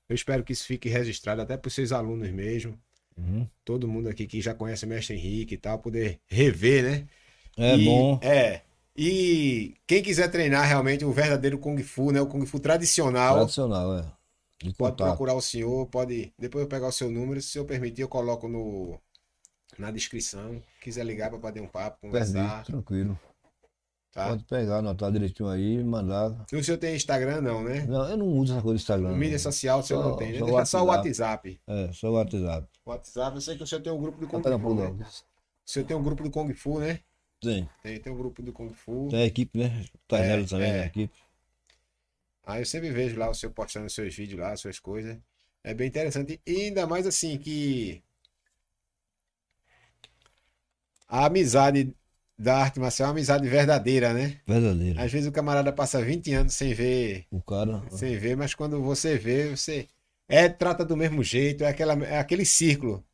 [0.08, 2.78] Eu espero que isso fique registrado até para os seus alunos mesmo.
[3.16, 3.48] Uhum.
[3.64, 7.08] Todo mundo aqui que já conhece o mestre Henrique e tal, poder rever, né?
[7.56, 8.18] É E- bom.
[8.22, 8.60] É.
[9.00, 12.20] E quem quiser treinar realmente o verdadeiro Kung Fu, né?
[12.20, 14.02] O Kung Fu tradicional, Tradicional, é.
[14.60, 15.06] De pode contato.
[15.06, 16.32] procurar o senhor, pode.
[16.36, 18.98] Depois eu pegar o seu número, se eu permitir, eu coloco no
[19.78, 20.60] na descrição.
[20.82, 23.16] Quiser ligar para bater um papo, conversar, tranquilo.
[24.12, 24.30] tá?
[24.30, 26.44] Pode pegar, anotar direitinho aí mandar.
[26.52, 27.86] E o senhor tem Instagram, não, né?
[27.86, 29.14] Não, eu não uso essa coisa do Instagram.
[29.16, 29.38] Mídia não.
[29.38, 30.38] social o senhor Só- não tem, né?
[30.40, 31.60] só Deixa só o WhatsApp.
[31.68, 32.66] É, só o WhatsApp.
[32.84, 34.88] WhatsApp, eu sei que o senhor tem um grupo do Kung Pega Fu, né?
[34.88, 36.98] O senhor tem um grupo do Kung Fu, né?
[37.40, 37.68] Tem.
[37.82, 39.08] Tem, tem um grupo do Kung Fu.
[39.10, 39.84] Tem a equipe, né?
[40.06, 40.82] Tá É, também, é.
[40.82, 41.14] a equipe.
[42.44, 45.16] Aí eu sempre vejo lá o senhor postando seus vídeos lá, suas coisas.
[45.62, 46.40] É bem interessante.
[46.46, 48.02] E ainda mais assim que
[51.06, 51.94] a amizade
[52.38, 54.40] da arte marcial é uma amizade verdadeira, né?
[54.46, 55.00] Verdadeiro.
[55.00, 57.82] Às vezes o camarada passa 20 anos sem ver, O cara.
[57.90, 59.88] sem ver, mas quando você vê, você
[60.28, 63.04] é trata do mesmo jeito, é aquela é aquele círculo,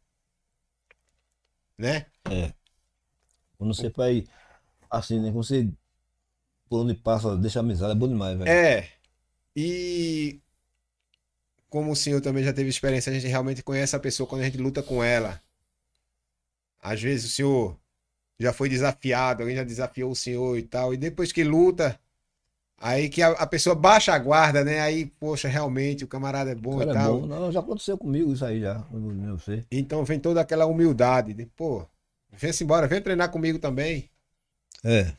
[1.78, 2.06] né?
[2.30, 2.52] É.
[3.59, 4.24] Quando você vai.
[4.90, 5.31] Assim, né?
[5.31, 5.68] Quando você.
[6.68, 8.48] Por onde passa, deixa amizade, é bom demais, velho.
[8.51, 8.89] É.
[9.55, 10.40] E
[11.68, 14.44] como o senhor também já teve experiência, a gente realmente conhece a pessoa quando a
[14.44, 15.40] gente luta com ela.
[16.81, 17.76] Às vezes o senhor
[18.39, 21.98] já foi desafiado, alguém já desafiou o senhor e tal, e depois que luta,
[22.78, 24.81] aí que a, a pessoa baixa a guarda, né?
[24.81, 27.20] Aí, poxa, realmente o camarada é O bom e é tal.
[27.20, 27.26] bom.
[27.26, 28.85] Não, já aconteceu comigo isso aí já.
[28.93, 29.64] Eu não sei.
[29.70, 31.85] Então vem toda aquela humildade, de, pô,
[32.39, 34.09] vem-se embora, vem treinar comigo também.
[34.85, 35.12] É.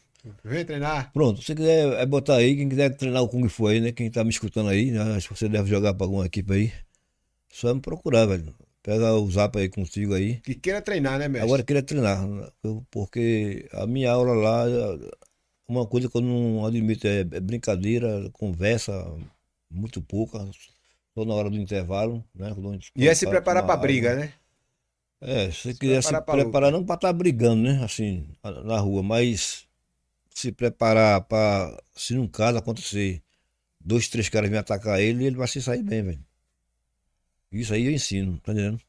[0.43, 1.11] Vem treinar.
[1.13, 3.91] Pronto, se quiser é botar aí, quem quiser treinar o Kung Fu aí, né?
[3.91, 5.15] Quem tá me escutando aí, né?
[5.15, 6.73] Acho que você deve jogar pra alguma equipe aí.
[7.51, 8.53] Só me procurar, velho.
[8.81, 10.35] Pega o zap aí contigo aí.
[10.41, 11.47] Que queira treinar, né, mestre?
[11.47, 12.19] Agora eu queria treinar,
[12.91, 14.65] porque a minha aula lá,
[15.67, 18.93] uma coisa que eu não admito é, é brincadeira, conversa
[19.71, 20.39] muito pouca,
[21.15, 22.55] só na hora do intervalo, né?
[22.95, 24.25] E é se para preparar pra briga, água.
[24.25, 24.33] né?
[25.21, 27.83] É, se você quiser se preparar pra preparar não para estar brigando, né?
[27.83, 29.67] Assim, na- rua, mas
[30.31, 33.23] se preparar para, se num caso acontecer,
[33.81, 36.25] dois, três caras me atacar ele, ele vai se sair bem, velho.
[37.51, 38.79] Isso aí eu ensino, tá entendendo?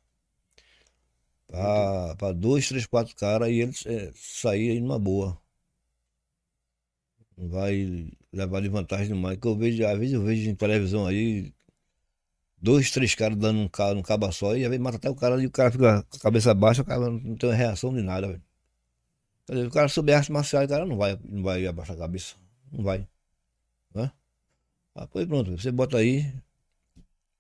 [1.49, 5.37] Pra, pra dois, três, quatro caras e eles é, sair aí numa boa.
[7.37, 9.39] Não vai levar de vantagem demais.
[9.39, 11.53] Que eu vejo, às vezes eu vejo em televisão aí,
[12.67, 15.15] dois, três caras dando um cara, um caba só, e às vezes mata até o
[15.23, 18.03] cara e o cara fica com a cabeça baixa, o cara não tem reação de
[18.03, 18.43] nada, velho.
[19.47, 21.99] Quer dizer, o cara souber arte marcial, o cara não vai, não vai abaixar a
[22.01, 22.35] cabeça.
[22.73, 23.07] Não vai.
[23.95, 24.11] Né?
[24.95, 26.33] Ah, pois pronto, você bota aí,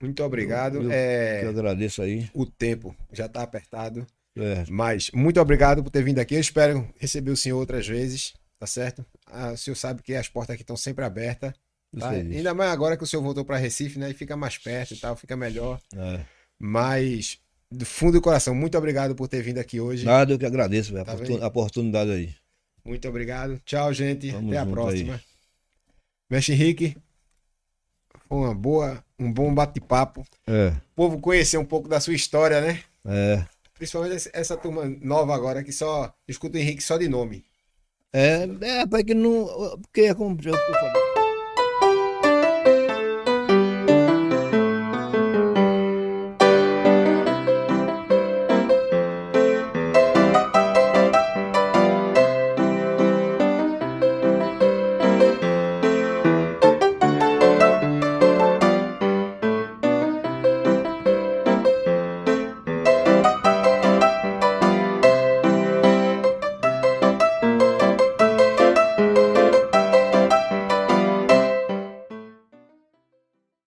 [0.00, 0.76] Muito obrigado.
[0.76, 2.28] Eu- eu- É, eu agradeço aí.
[2.34, 4.06] O tempo já tá apertado.
[4.36, 6.34] É, Mas muito obrigado por ter vindo aqui.
[6.34, 9.04] Eu espero receber o senhor outras vezes, tá certo?
[9.26, 11.54] Ah, o senhor sabe que as portas aqui estão sempre abertas.
[11.98, 12.10] Tá?
[12.10, 12.36] aí.
[12.36, 14.10] Ainda mais agora que o senhor voltou para Recife, né?
[14.10, 15.80] E fica mais perto e tal, fica melhor.
[15.94, 16.20] É.
[16.58, 17.38] Mas,
[17.70, 20.04] do fundo do coração, muito obrigado por ter vindo aqui hoje.
[20.04, 22.34] Nada, eu que agradeço, Tá a oportunidade aí.
[22.84, 23.60] Muito obrigado.
[23.64, 24.30] Tchau, gente.
[24.30, 25.20] Até a próxima.
[26.30, 26.96] Mestre Henrique,
[28.28, 30.24] foi uma boa, um bom bate-papo.
[30.46, 32.82] É, O povo conhecer um pouco da sua história, né?
[33.06, 33.46] é.
[33.74, 37.44] Principalmente essa turma nova agora que só escuta o Henrique só de nome.
[38.10, 39.46] É, é, rapaz, que não.
[39.82, 41.15] Porque é como eu falei.